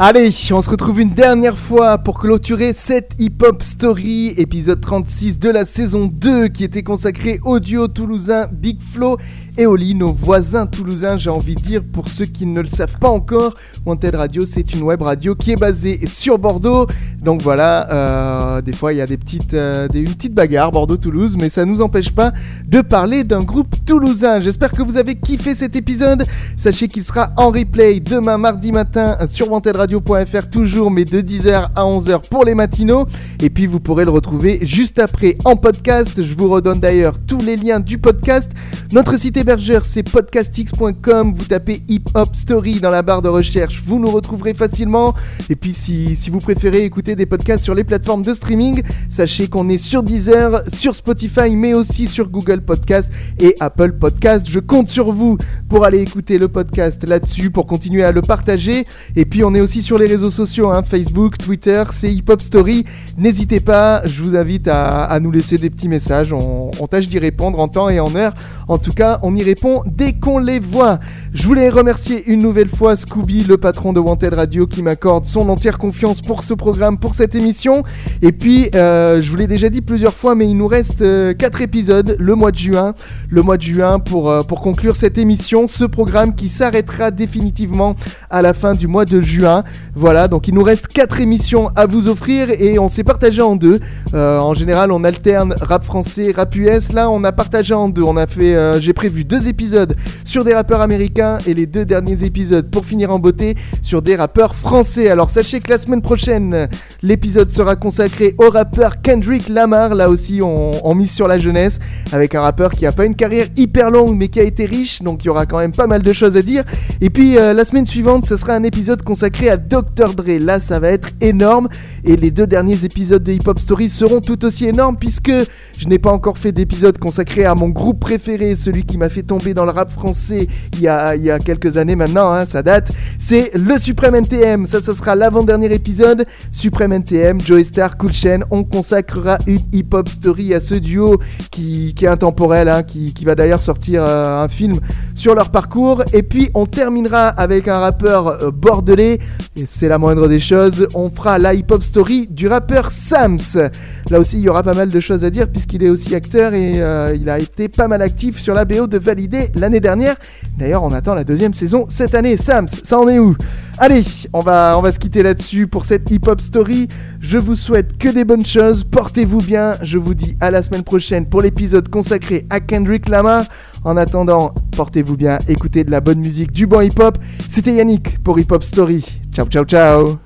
Allez, 0.00 0.30
on 0.52 0.62
se 0.62 0.70
retrouve 0.70 1.00
une 1.00 1.10
dernière 1.10 1.58
fois 1.58 1.98
pour 1.98 2.20
clôturer 2.20 2.72
cette 2.72 3.16
Hip 3.18 3.42
Hop 3.42 3.64
Story, 3.64 4.28
épisode 4.36 4.80
36 4.80 5.40
de 5.40 5.50
la 5.50 5.64
saison 5.64 6.06
2 6.06 6.46
qui 6.46 6.62
était 6.62 6.84
consacré 6.84 7.40
au 7.44 7.58
duo 7.58 7.88
toulousain 7.88 8.46
Big 8.52 8.80
Flo 8.80 9.18
et 9.56 9.66
Oli, 9.66 9.96
nos 9.96 10.12
voisins 10.12 10.66
toulousains, 10.66 11.18
j'ai 11.18 11.30
envie 11.30 11.56
de 11.56 11.60
dire, 11.60 11.82
pour 11.82 12.06
ceux 12.06 12.26
qui 12.26 12.46
ne 12.46 12.60
le 12.60 12.68
savent 12.68 12.96
pas 13.00 13.08
encore, 13.08 13.54
Wanted 13.84 14.14
Radio, 14.14 14.46
c'est 14.46 14.72
une 14.72 14.82
web 14.84 15.02
radio 15.02 15.34
qui 15.34 15.50
est 15.50 15.56
basée 15.56 16.06
sur 16.06 16.38
Bordeaux. 16.38 16.86
Donc 17.20 17.42
voilà, 17.42 17.92
euh, 17.92 18.60
des 18.62 18.72
fois 18.72 18.92
il 18.92 18.98
y 18.98 19.00
a 19.00 19.06
des 19.06 19.16
petites, 19.16 19.54
euh, 19.54 19.88
une 19.92 20.04
petite 20.04 20.32
bagarre 20.32 20.70
Bordeaux-Toulouse, 20.70 21.36
mais 21.36 21.48
ça 21.48 21.64
ne 21.64 21.72
nous 21.72 21.82
empêche 21.82 22.12
pas 22.12 22.32
de 22.68 22.82
parler 22.82 23.24
d'un 23.24 23.42
groupe 23.42 23.74
toulousain. 23.84 24.38
J'espère 24.38 24.70
que 24.70 24.82
vous 24.82 24.96
avez 24.96 25.16
kiffé 25.16 25.56
cet 25.56 25.74
épisode. 25.74 26.24
Sachez 26.56 26.86
qu'il 26.86 27.02
sera 27.02 27.32
en 27.36 27.50
replay 27.50 27.98
demain 27.98 28.38
mardi 28.38 28.70
matin 28.70 29.26
sur 29.26 29.50
wantedradio.fr, 29.94 30.48
toujours, 30.50 30.90
mais 30.90 31.04
de 31.04 31.20
10h 31.20 31.70
à 31.74 31.82
11h 31.82 32.28
pour 32.28 32.44
les 32.44 32.54
matinaux. 32.54 33.06
Et 33.40 33.50
puis 33.50 33.66
vous 33.66 33.80
pourrez 33.80 34.04
le 34.04 34.10
retrouver 34.10 34.58
juste 34.62 34.98
après 34.98 35.36
en 35.44 35.56
podcast. 35.56 36.22
Je 36.22 36.34
vous 36.34 36.48
redonne 36.48 36.80
d'ailleurs 36.80 37.14
tous 37.26 37.38
les 37.38 37.56
liens 37.56 37.80
du 37.80 37.98
podcast. 37.98 38.50
Notre 38.92 39.18
site 39.18 39.36
hébergeur 39.36 39.84
c'est 39.84 40.02
podcastx.com. 40.02 41.34
Vous 41.34 41.44
tapez 41.44 41.82
Hip 41.88 42.04
Hop 42.14 42.34
Story 42.34 42.80
dans 42.80 42.90
la 42.90 43.02
barre 43.02 43.22
de 43.22 43.28
recherche, 43.28 43.80
vous 43.82 43.98
nous 43.98 44.10
retrouverez 44.10 44.54
facilement. 44.54 45.14
Et 45.50 45.56
puis 45.56 45.72
si, 45.72 46.16
si 46.16 46.30
vous 46.30 46.40
préférez 46.40 46.84
écouter 46.84 47.16
des 47.16 47.26
podcasts 47.26 47.64
sur 47.64 47.74
les 47.74 47.84
plateformes 47.84 48.22
de 48.22 48.32
streaming, 48.32 48.82
sachez 49.08 49.48
qu'on 49.48 49.68
est 49.68 49.78
sur 49.78 50.02
Deezer, 50.02 50.62
sur 50.72 50.94
Spotify, 50.94 51.50
mais 51.54 51.74
aussi 51.74 52.06
sur 52.06 52.28
Google 52.28 52.60
Podcast 52.62 53.10
et 53.38 53.54
Apple 53.60 53.92
Podcast. 53.92 54.46
Je 54.48 54.60
compte 54.60 54.88
sur 54.88 55.12
vous 55.12 55.38
pour 55.68 55.84
aller 55.84 56.00
écouter 56.00 56.38
le 56.38 56.48
podcast 56.48 57.06
là-dessus, 57.06 57.50
pour 57.50 57.66
continuer 57.66 58.04
à 58.04 58.12
le 58.12 58.22
partager. 58.22 58.86
Et 59.16 59.24
puis 59.24 59.44
on 59.44 59.54
est 59.54 59.60
aussi 59.60 59.77
sur 59.82 59.98
les 59.98 60.06
réseaux 60.06 60.30
sociaux, 60.30 60.70
hein, 60.70 60.82
Facebook, 60.82 61.38
Twitter, 61.38 61.82
c'est 61.90 62.12
Hip 62.12 62.24
Hop 62.28 62.40
Story. 62.40 62.84
N'hésitez 63.16 63.60
pas, 63.60 64.02
je 64.04 64.22
vous 64.22 64.36
invite 64.36 64.68
à, 64.68 65.18
nous 65.20 65.30
laisser 65.30 65.58
des 65.58 65.70
petits 65.70 65.88
messages. 65.88 66.32
On, 66.32 66.70
tâche 66.88 67.06
d'y 67.06 67.18
répondre 67.18 67.58
en 67.58 67.68
temps 67.68 67.88
et 67.88 68.00
en 68.00 68.14
heure. 68.14 68.32
En 68.68 68.78
tout 68.78 68.92
cas, 68.92 69.18
on 69.22 69.34
y 69.34 69.42
répond 69.42 69.82
dès 69.86 70.14
qu'on 70.14 70.38
les 70.38 70.58
voit. 70.58 70.98
Je 71.34 71.44
voulais 71.44 71.68
remercier 71.68 72.24
une 72.26 72.40
nouvelle 72.40 72.68
fois 72.68 72.96
Scooby, 72.96 73.44
le 73.44 73.58
patron 73.58 73.92
de 73.92 74.00
Wanted 74.00 74.34
Radio, 74.34 74.66
qui 74.66 74.82
m'accorde 74.82 75.24
son 75.24 75.48
entière 75.48 75.78
confiance 75.78 76.22
pour 76.22 76.42
ce 76.42 76.54
programme, 76.54 76.98
pour 76.98 77.14
cette 77.14 77.34
émission. 77.34 77.82
Et 78.22 78.32
puis, 78.32 78.70
euh, 78.74 79.20
je 79.20 79.30
vous 79.30 79.36
l'ai 79.36 79.46
déjà 79.46 79.68
dit 79.68 79.82
plusieurs 79.82 80.14
fois, 80.14 80.34
mais 80.34 80.48
il 80.48 80.56
nous 80.56 80.68
reste 80.68 81.04
4 81.36 81.60
épisodes 81.60 82.16
le 82.18 82.34
mois 82.34 82.50
de 82.50 82.56
juin. 82.56 82.94
Le 83.28 83.42
mois 83.42 83.56
de 83.56 83.62
juin 83.62 83.98
pour, 83.98 84.30
euh, 84.30 84.42
pour 84.42 84.60
conclure 84.60 84.96
cette 84.96 85.18
émission, 85.18 85.68
ce 85.68 85.84
programme 85.84 86.34
qui 86.34 86.48
s'arrêtera 86.48 87.10
définitivement 87.10 87.94
à 88.30 88.42
la 88.42 88.54
fin 88.54 88.74
du 88.74 88.86
mois 88.86 89.04
de 89.04 89.20
juin. 89.20 89.64
Voilà, 89.94 90.28
donc 90.28 90.48
il 90.48 90.54
nous 90.54 90.62
reste 90.62 90.86
4 90.88 91.20
émissions 91.20 91.70
à 91.74 91.86
vous 91.86 92.08
offrir 92.08 92.50
et 92.50 92.78
on 92.78 92.88
s'est 92.88 93.04
partagé 93.04 93.42
en 93.42 93.56
deux. 93.56 93.80
Euh, 94.14 94.38
en 94.38 94.54
général, 94.54 94.92
on 94.92 95.04
alterne 95.04 95.54
rap 95.60 95.84
français, 95.84 96.32
rap 96.34 96.54
US. 96.54 96.92
Là, 96.92 97.10
on 97.10 97.24
a 97.24 97.32
partagé 97.32 97.74
en 97.74 97.88
deux. 97.88 98.02
On 98.02 98.16
a 98.16 98.26
fait, 98.26 98.54
euh, 98.54 98.80
j'ai 98.80 98.92
prévu 98.92 99.24
deux 99.24 99.48
épisodes 99.48 99.94
sur 100.24 100.44
des 100.44 100.54
rappeurs 100.54 100.80
américains 100.80 101.38
et 101.46 101.54
les 101.54 101.66
deux 101.66 101.84
derniers 101.84 102.24
épisodes 102.24 102.70
pour 102.70 102.84
finir 102.84 103.10
en 103.10 103.18
beauté 103.18 103.56
sur 103.82 104.02
des 104.02 104.16
rappeurs 104.16 104.54
français. 104.54 105.08
Alors 105.08 105.30
sachez 105.30 105.60
que 105.60 105.70
la 105.70 105.78
semaine 105.78 106.02
prochaine, 106.02 106.68
l'épisode 107.02 107.50
sera 107.50 107.76
consacré 107.76 108.34
au 108.38 108.50
rappeur 108.50 109.00
Kendrick 109.02 109.48
Lamar. 109.48 109.94
Là 109.94 110.08
aussi, 110.08 110.40
on, 110.42 110.94
mise 110.94 111.12
sur 111.12 111.28
la 111.28 111.38
jeunesse 111.38 111.78
avec 112.12 112.34
un 112.34 112.40
rappeur 112.40 112.72
qui 112.72 112.84
a 112.86 112.92
pas 112.92 113.04
une 113.04 113.14
carrière 113.14 113.46
hyper 113.56 113.90
longue 113.90 114.16
mais 114.16 114.28
qui 114.28 114.40
a 114.40 114.42
été 114.42 114.66
riche. 114.66 115.02
Donc 115.02 115.22
il 115.22 115.26
y 115.26 115.30
aura 115.30 115.46
quand 115.46 115.58
même 115.58 115.72
pas 115.72 115.86
mal 115.86 116.02
de 116.02 116.12
choses 116.12 116.36
à 116.36 116.42
dire. 116.42 116.64
Et 117.00 117.10
puis 117.10 117.36
euh, 117.36 117.52
la 117.52 117.64
semaine 117.64 117.86
suivante, 117.86 118.26
ce 118.26 118.36
sera 118.36 118.54
un 118.54 118.64
épisode 118.64 119.02
consacré 119.02 119.48
à 119.48 119.57
Dr. 119.58 120.14
Dre. 120.14 120.38
Là, 120.40 120.60
ça 120.60 120.80
va 120.80 120.88
être 120.88 121.10
énorme. 121.20 121.68
Et 122.04 122.16
les 122.16 122.30
deux 122.30 122.46
derniers 122.46 122.84
épisodes 122.84 123.22
de 123.22 123.32
Hip 123.32 123.46
Hop 123.46 123.58
Story 123.58 123.88
seront 123.90 124.20
tout 124.20 124.44
aussi 124.44 124.66
énormes 124.66 124.96
puisque 124.96 125.32
je 125.78 125.86
n'ai 125.86 125.98
pas 125.98 126.12
encore 126.12 126.38
fait 126.38 126.52
d'épisode 126.52 126.98
consacré 126.98 127.44
à 127.44 127.54
mon 127.54 127.68
groupe 127.68 128.00
préféré, 128.00 128.56
celui 128.56 128.84
qui 128.84 128.98
m'a 128.98 129.08
fait 129.08 129.22
tomber 129.22 129.54
dans 129.54 129.64
le 129.64 129.70
rap 129.70 129.90
français 129.90 130.48
il 130.74 130.80
y 130.80 130.88
a, 130.88 131.38
quelques 131.38 131.76
années 131.76 131.96
maintenant, 131.96 132.32
hein, 132.32 132.44
ça 132.46 132.62
date. 132.62 132.92
C'est 133.18 133.50
le 133.54 133.78
Suprême 133.78 134.14
NTM. 134.14 134.66
Ça, 134.66 134.80
ça 134.80 134.94
sera 134.94 135.14
l'avant-dernier 135.14 135.72
épisode. 135.72 136.24
Suprême 136.52 136.92
NTM, 136.92 137.40
Joey 137.40 137.64
Star, 137.64 137.96
Cool 137.96 138.12
Chain. 138.12 138.40
On 138.50 138.64
consacrera 138.64 139.38
une 139.46 139.60
Hip 139.72 139.88
Hop 139.92 140.08
Story 140.08 140.54
à 140.54 140.60
ce 140.60 140.74
duo 140.74 141.18
qui, 141.50 141.94
qui 141.94 142.04
est 142.04 142.08
intemporel, 142.08 142.68
hein, 142.68 142.82
qui, 142.82 143.12
qui 143.14 143.24
va 143.24 143.34
d'ailleurs 143.34 143.62
sortir 143.62 144.04
euh, 144.04 144.42
un 144.42 144.48
film 144.48 144.78
sur 145.14 145.34
leur 145.34 145.50
parcours. 145.50 146.02
Et 146.12 146.22
puis 146.22 146.50
on 146.54 146.66
terminera 146.66 147.28
avec 147.28 147.68
un 147.68 147.78
rappeur 147.78 148.28
euh, 148.28 148.50
bordelais. 148.50 149.18
Et 149.56 149.64
c'est 149.66 149.88
la 149.88 149.98
moindre 149.98 150.28
des 150.28 150.40
choses. 150.40 150.86
On 150.94 151.10
fera 151.10 151.38
la 151.38 151.54
hip 151.54 151.66
hop 151.70 151.82
story 151.82 152.26
du 152.28 152.48
rappeur 152.48 152.92
Sams. 152.92 153.70
Là 154.10 154.20
aussi, 154.20 154.38
il 154.38 154.42
y 154.42 154.48
aura 154.48 154.62
pas 154.62 154.74
mal 154.74 154.88
de 154.88 155.00
choses 155.00 155.24
à 155.24 155.30
dire 155.30 155.48
puisqu'il 155.48 155.82
est 155.82 155.90
aussi 155.90 156.14
acteur 156.14 156.54
et 156.54 156.80
euh, 156.80 157.14
il 157.14 157.28
a 157.28 157.38
été 157.38 157.68
pas 157.68 157.88
mal 157.88 158.00
actif 158.00 158.40
sur 158.40 158.54
la 158.54 158.64
BO 158.64 158.86
de 158.86 158.98
Validé 158.98 159.48
l'année 159.54 159.80
dernière. 159.80 160.16
D'ailleurs, 160.58 160.82
on 160.82 160.92
attend 160.92 161.14
la 161.14 161.24
deuxième 161.24 161.52
saison 161.52 161.86
cette 161.88 162.14
année. 162.14 162.36
Sams, 162.36 162.68
ça 162.68 162.98
en 162.98 163.06
est 163.08 163.18
où? 163.18 163.36
Allez, 163.76 164.02
on 164.32 164.40
va, 164.40 164.80
se 164.90 164.98
quitter 164.98 165.22
là-dessus 165.22 165.66
pour 165.66 165.84
cette 165.84 166.10
hip 166.10 166.22
hop 166.26 166.40
story. 166.40 166.88
Je 167.20 167.38
vous 167.38 167.54
souhaite 167.54 167.98
que 167.98 168.08
des 168.08 168.24
bonnes 168.24 168.46
choses. 168.46 168.82
Portez-vous 168.84 169.38
bien. 169.38 169.74
Je 169.82 169.98
vous 169.98 170.14
dis 170.14 170.36
à 170.40 170.50
la 170.50 170.62
semaine 170.62 170.82
prochaine 170.82 171.26
pour 171.26 171.42
l'épisode 171.42 171.88
consacré 171.88 172.46
à 172.50 172.60
Kendrick 172.60 173.08
Lamar. 173.08 173.44
En 173.84 173.96
attendant, 173.96 174.52
portez-vous 174.76 175.16
bien. 175.16 175.38
Écoutez 175.48 175.84
de 175.84 175.90
la 175.90 176.00
bonne 176.00 176.18
musique, 176.20 176.50
du 176.50 176.66
bon 176.66 176.80
hip 176.80 176.98
hop. 176.98 177.18
C'était 177.50 177.74
Yannick 177.74 178.22
pour 178.24 178.38
Hip 178.38 178.50
Hop 178.50 178.64
Story. 178.64 179.04
Ciao, 179.32 179.46
ciao, 179.46 179.64
ciao. 179.64 180.18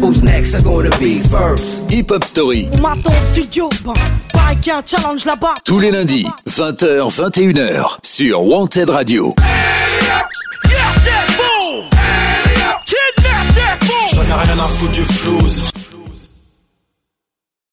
Who's 0.00 0.22
next 0.22 0.54
are 0.54 0.62
gonna 0.62 0.88
be 0.98 1.20
first? 1.20 1.90
Hip 1.90 2.10
Hop 2.10 2.24
Story. 2.24 2.68
On 2.72 2.80
m'attend 2.80 3.10
au 3.10 3.34
studio, 3.34 3.68
ben, 3.84 3.92
pareil 4.32 4.56
qu'il 4.56 4.72
y 4.72 4.74
a 4.74 4.78
un 4.78 4.82
challenge 4.84 5.26
là-bas. 5.26 5.54
Tous 5.62 5.78
les 5.78 5.90
lundis, 5.90 6.26
20h, 6.48 7.10
21h 7.10 7.98
sur 8.02 8.42
Wanted 8.42 8.88
Radio. 8.88 9.34
J'en 14.14 14.22
ai 14.22 14.42
rien 14.42 14.58
à 14.58 14.68
foutre 14.68 14.92
du 14.92 15.04
flouze. 15.04 15.79